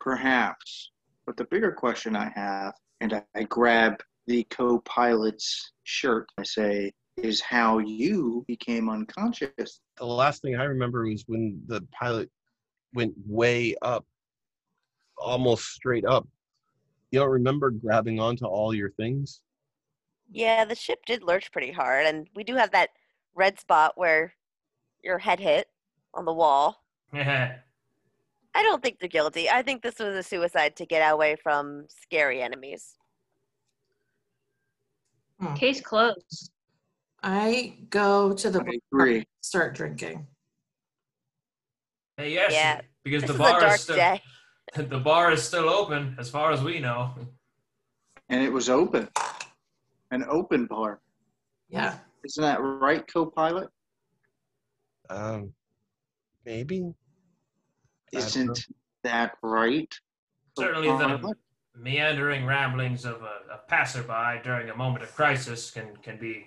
perhaps. 0.00 0.90
But 1.26 1.36
the 1.36 1.44
bigger 1.44 1.72
question 1.72 2.16
I 2.16 2.32
have, 2.34 2.74
and 3.00 3.12
I, 3.12 3.22
I 3.36 3.44
grab 3.44 4.02
the 4.30 4.44
co 4.44 4.78
pilot's 4.84 5.72
shirt, 5.82 6.28
I 6.38 6.44
say, 6.44 6.92
is 7.16 7.40
how 7.40 7.78
you 7.78 8.44
became 8.46 8.88
unconscious. 8.88 9.80
the 9.98 10.06
last 10.06 10.40
thing 10.40 10.54
I 10.54 10.64
remember 10.64 11.04
was 11.04 11.24
when 11.26 11.60
the 11.66 11.84
pilot 11.90 12.30
went 12.94 13.12
way 13.26 13.74
up, 13.82 14.06
almost 15.18 15.64
straight 15.64 16.04
up. 16.04 16.28
You 17.10 17.18
don't 17.18 17.30
remember 17.30 17.70
grabbing 17.70 18.20
onto 18.20 18.44
all 18.46 18.72
your 18.72 18.92
things? 18.92 19.42
Yeah, 20.30 20.64
the 20.64 20.76
ship 20.76 21.00
did 21.06 21.24
lurch 21.24 21.50
pretty 21.50 21.72
hard, 21.72 22.06
and 22.06 22.28
we 22.36 22.44
do 22.44 22.54
have 22.54 22.70
that 22.70 22.90
red 23.34 23.58
spot 23.58 23.94
where 23.96 24.34
your 25.02 25.18
head 25.18 25.40
hit 25.40 25.66
on 26.14 26.24
the 26.24 26.32
wall. 26.32 26.84
I 27.12 27.58
don't 28.54 28.80
think 28.80 29.00
they're 29.00 29.08
guilty. 29.08 29.50
I 29.50 29.62
think 29.62 29.82
this 29.82 29.98
was 29.98 30.14
a 30.14 30.22
suicide 30.22 30.76
to 30.76 30.86
get 30.86 31.00
away 31.00 31.34
from 31.42 31.86
scary 31.88 32.40
enemies. 32.42 32.94
Case 35.56 35.80
closed. 35.80 36.50
I 37.22 37.78
go 37.90 38.32
to 38.32 38.50
the 38.50 38.60
bar, 38.60 38.72
agree. 38.92 39.26
start 39.40 39.74
drinking. 39.74 40.26
hey, 42.16 42.32
yes, 42.32 42.52
Yeah, 42.52 42.80
because 43.04 43.22
This 43.22 43.28
the 43.30 43.34
is 43.34 43.40
a 43.40 43.42
bar 43.42 43.60
dark 43.60 43.74
is 43.74 43.80
still 43.80 43.96
day. 43.96 44.22
the 44.76 44.98
bar 44.98 45.32
is 45.32 45.42
still 45.42 45.68
open 45.68 46.16
as 46.18 46.28
far 46.30 46.52
as 46.52 46.62
we 46.62 46.78
know. 46.80 47.14
And 48.28 48.42
it 48.42 48.52
was 48.52 48.68
open. 48.68 49.08
An 50.10 50.24
open 50.28 50.66
bar. 50.66 51.00
Yeah. 51.68 51.96
Isn't 52.24 52.42
that 52.42 52.60
right, 52.60 53.06
co 53.10 53.26
pilot? 53.26 53.68
Um, 55.08 55.52
maybe. 56.44 56.76
I 56.76 56.80
don't 56.80 56.92
know. 58.12 58.18
Isn't 58.18 58.66
that 59.04 59.34
right? 59.42 59.92
Certainly 60.58 60.88
co-pilot? 60.88 61.22
the 61.22 61.34
meandering 61.76 62.44
ramblings 62.46 63.04
of 63.04 63.22
a, 63.22 63.54
a 63.54 63.58
passerby 63.68 64.40
during 64.44 64.70
a 64.70 64.76
moment 64.76 65.02
of 65.04 65.14
crisis 65.14 65.70
can 65.70 65.96
can 66.02 66.18
be, 66.18 66.46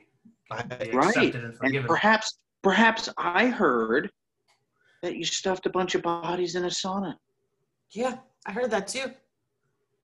can 0.51 0.67
be 0.79 0.91
Right. 0.91 1.07
accepted 1.07 1.35
and 1.35 1.45
And 1.45 1.55
forgiven. 1.57 1.87
perhaps, 1.87 2.39
perhaps 2.61 3.09
I 3.17 3.47
heard 3.47 4.11
that 5.01 5.15
you 5.15 5.25
stuffed 5.25 5.65
a 5.65 5.69
bunch 5.69 5.95
of 5.95 6.01
bodies 6.01 6.55
in 6.55 6.63
a 6.65 6.67
sauna. 6.69 7.15
Yeah, 7.91 8.17
I 8.45 8.51
heard 8.51 8.71
that 8.71 8.87
too. 8.87 9.11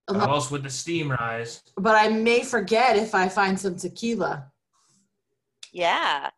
How 0.10 0.32
else 0.34 0.50
would 0.50 0.64
the 0.64 0.70
steam 0.70 1.12
rise? 1.12 1.62
But 1.78 1.96
I 1.96 2.10
may 2.10 2.44
forget 2.44 2.96
if 2.98 3.14
I 3.14 3.30
find 3.30 3.60
some 3.60 3.76
tequila. 3.78 4.52
Yeah. 5.72 6.32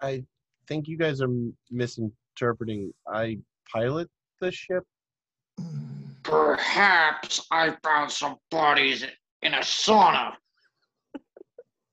I 0.00 0.24
think 0.68 0.86
you 0.86 0.96
guys 0.96 1.20
are 1.20 1.28
misinterpreting. 1.70 2.92
I 3.12 3.38
pilot 3.72 4.08
the 4.40 4.52
ship. 4.52 4.84
Mm. 5.60 5.88
Perhaps 6.22 7.46
I 7.50 7.76
found 7.82 8.10
some 8.10 8.36
bodies 8.50 9.04
in 9.42 9.54
a 9.54 9.58
sauna. 9.58 10.34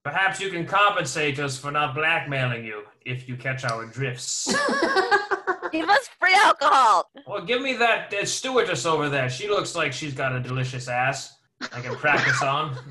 Perhaps 0.03 0.39
you 0.39 0.49
can 0.49 0.65
compensate 0.65 1.39
us 1.39 1.57
for 1.57 1.72
not 1.72 1.93
blackmailing 1.93 2.65
you 2.65 2.84
if 3.06 3.27
you 3.27 3.35
catch 3.35 3.64
our 3.64 3.85
drifts. 3.85 4.47
Give 5.72 5.88
us 5.88 6.10
free 6.19 6.34
alcohol. 6.34 7.11
well, 7.27 7.45
give 7.45 7.61
me 7.61 7.73
that, 7.76 8.10
that 8.10 8.27
stewardess 8.27 8.88
over 8.88 9.07
there. 9.07 9.30
She 9.30 9.47
looks 9.47 9.76
like 9.76 9.93
she's 9.93 10.15
got 10.15 10.35
a 10.35 10.39
delicious 10.39 10.88
ass. 10.88 11.38
I 11.73 11.81
can 11.81 11.95
practice 11.95 12.41
on. 12.41 12.76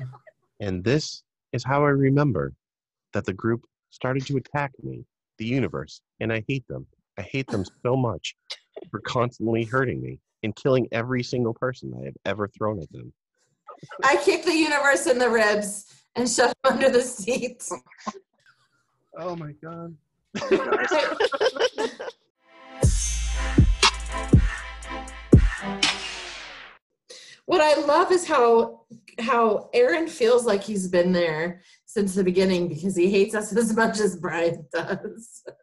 And 0.61 0.83
this 0.83 1.23
is 1.53 1.63
how 1.63 1.85
I 1.85 1.89
remember 1.89 2.53
that 3.13 3.25
the 3.25 3.31
group 3.31 3.61
started 3.91 4.25
to 4.25 4.35
attack 4.35 4.71
me, 4.83 5.05
the 5.37 5.45
universe, 5.45 6.01
and 6.19 6.33
I 6.33 6.43
hate 6.49 6.67
them. 6.67 6.85
I 7.17 7.21
hate 7.21 7.47
them 7.47 7.63
so 7.81 7.95
much 7.95 8.35
for 8.91 8.99
constantly 8.99 9.63
hurting 9.63 10.01
me 10.01 10.19
and 10.43 10.55
killing 10.55 10.87
every 10.91 11.23
single 11.23 11.53
person 11.53 11.93
I 11.99 12.05
have 12.05 12.15
ever 12.25 12.47
thrown 12.47 12.81
at 12.81 12.91
them. 12.91 13.13
I 14.03 14.17
kick 14.17 14.43
the 14.43 14.55
universe 14.55 15.07
in 15.07 15.17
the 15.17 15.29
ribs 15.29 16.03
and 16.15 16.29
shove 16.29 16.49
him 16.49 16.73
under 16.73 16.89
the 16.89 17.01
seat. 17.01 17.63
Oh 19.17 19.35
my 19.35 19.53
god. 19.63 19.95
What 27.45 27.61
I 27.61 27.81
love 27.81 28.11
is 28.11 28.27
how 28.27 28.81
how 29.19 29.71
Aaron 29.73 30.07
feels 30.07 30.45
like 30.45 30.63
he's 30.63 30.87
been 30.87 31.11
there 31.11 31.63
since 31.87 32.13
the 32.13 32.23
beginning 32.23 32.67
because 32.67 32.95
he 32.95 33.09
hates 33.09 33.33
us 33.33 33.55
as 33.55 33.75
much 33.75 33.99
as 33.99 34.15
Brian 34.17 34.65
does. 34.71 35.43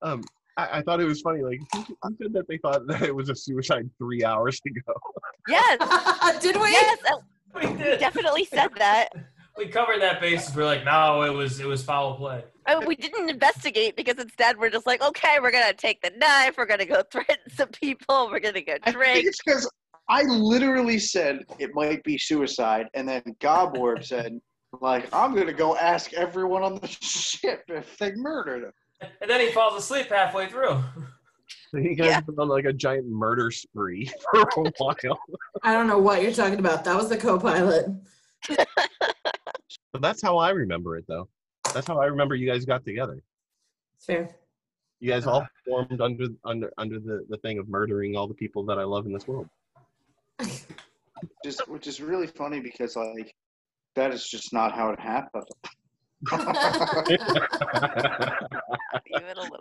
Um, 0.00 0.22
I, 0.58 0.78
I 0.78 0.82
thought 0.82 1.00
it 1.00 1.04
was 1.04 1.20
funny. 1.20 1.42
Like 1.42 1.60
who, 1.72 1.96
who 2.02 2.16
said 2.20 2.32
that 2.32 2.48
they 2.48 2.58
thought 2.58 2.86
that 2.88 3.02
it 3.02 3.14
was 3.14 3.30
a 3.30 3.34
suicide 3.34 3.88
three 3.96 4.24
hours 4.24 4.60
ago. 4.66 4.92
Yes, 5.48 6.40
Did 6.42 6.56
we? 6.56 6.70
yes, 6.72 6.98
uh, 7.10 7.18
We 7.54 7.72
did. 7.74 8.00
definitely 8.00 8.44
said 8.44 8.70
that. 8.76 9.10
We 9.56 9.66
covered 9.66 10.00
that 10.02 10.20
basis. 10.20 10.54
We're 10.54 10.64
like, 10.64 10.84
no, 10.84 11.22
it 11.22 11.32
was 11.32 11.60
it 11.60 11.66
was 11.66 11.82
foul 11.82 12.16
play. 12.16 12.44
Uh, 12.66 12.82
we 12.86 12.96
didn't 12.96 13.30
investigate 13.30 13.96
because 13.96 14.18
instead 14.18 14.58
we're 14.58 14.70
just 14.70 14.86
like, 14.86 15.02
okay, 15.02 15.38
we're 15.40 15.50
gonna 15.52 15.72
take 15.72 16.02
the 16.02 16.10
knife, 16.18 16.56
we're 16.58 16.66
gonna 16.66 16.84
go 16.84 17.02
threaten 17.10 17.36
some 17.54 17.68
people, 17.68 18.28
we're 18.30 18.40
gonna 18.40 18.60
go 18.60 18.76
I 18.82 18.92
think 18.92 19.26
it's 19.26 19.38
because 19.44 19.70
I 20.10 20.22
literally 20.22 20.98
said 20.98 21.44
it 21.58 21.70
might 21.74 22.02
be 22.02 22.18
suicide, 22.18 22.86
and 22.94 23.08
then 23.08 23.22
Goborb 23.40 24.04
said, 24.04 24.40
like, 24.80 25.12
I'm 25.14 25.34
gonna 25.34 25.52
go 25.52 25.76
ask 25.76 26.12
everyone 26.14 26.62
on 26.62 26.76
the 26.76 26.86
ship 27.00 27.62
if 27.68 27.96
they 27.98 28.12
murdered 28.16 28.64
him. 28.64 28.72
And 29.20 29.30
then 29.30 29.40
he 29.40 29.50
falls 29.52 29.82
asleep 29.82 30.08
halfway 30.08 30.48
through. 30.48 30.82
you 31.72 31.94
guys 31.94 32.08
Yeah. 32.08 32.20
on 32.38 32.48
like 32.48 32.64
a 32.64 32.72
giant 32.72 33.06
murder 33.08 33.50
spree 33.50 34.10
for 34.32 34.40
a 34.40 34.72
while. 34.78 35.18
I 35.62 35.72
don't 35.72 35.86
know 35.86 35.98
what 35.98 36.22
you're 36.22 36.32
talking 36.32 36.58
about. 36.58 36.84
That 36.84 36.96
was 36.96 37.08
the 37.08 37.16
co-pilot. 37.16 37.86
But 39.92 40.02
that's 40.02 40.22
how 40.22 40.38
I 40.38 40.50
remember 40.50 40.96
it, 40.96 41.04
though. 41.08 41.28
That's 41.74 41.86
how 41.86 42.00
I 42.00 42.06
remember 42.06 42.34
you 42.34 42.50
guys 42.50 42.64
got 42.64 42.84
together. 42.84 43.22
Fair. 44.00 44.30
You 45.00 45.10
guys 45.10 45.26
all 45.26 45.46
formed 45.66 46.00
under 46.00 46.26
under 46.44 46.72
under 46.76 46.98
the, 46.98 47.24
the 47.28 47.36
thing 47.38 47.58
of 47.58 47.68
murdering 47.68 48.16
all 48.16 48.26
the 48.26 48.34
people 48.34 48.64
that 48.64 48.78
I 48.78 48.84
love 48.84 49.06
in 49.06 49.12
this 49.12 49.28
world. 49.28 49.48
Just, 51.44 51.68
which 51.68 51.86
is 51.86 52.00
really 52.00 52.26
funny 52.26 52.60
because, 52.60 52.96
like, 52.96 53.34
that 53.94 54.12
is 54.12 54.28
just 54.28 54.52
not 54.52 54.74
how 54.74 54.90
it 54.90 55.00
happened. 55.00 55.44
Even 59.18 59.36
a 59.36 59.40
little. 59.40 59.56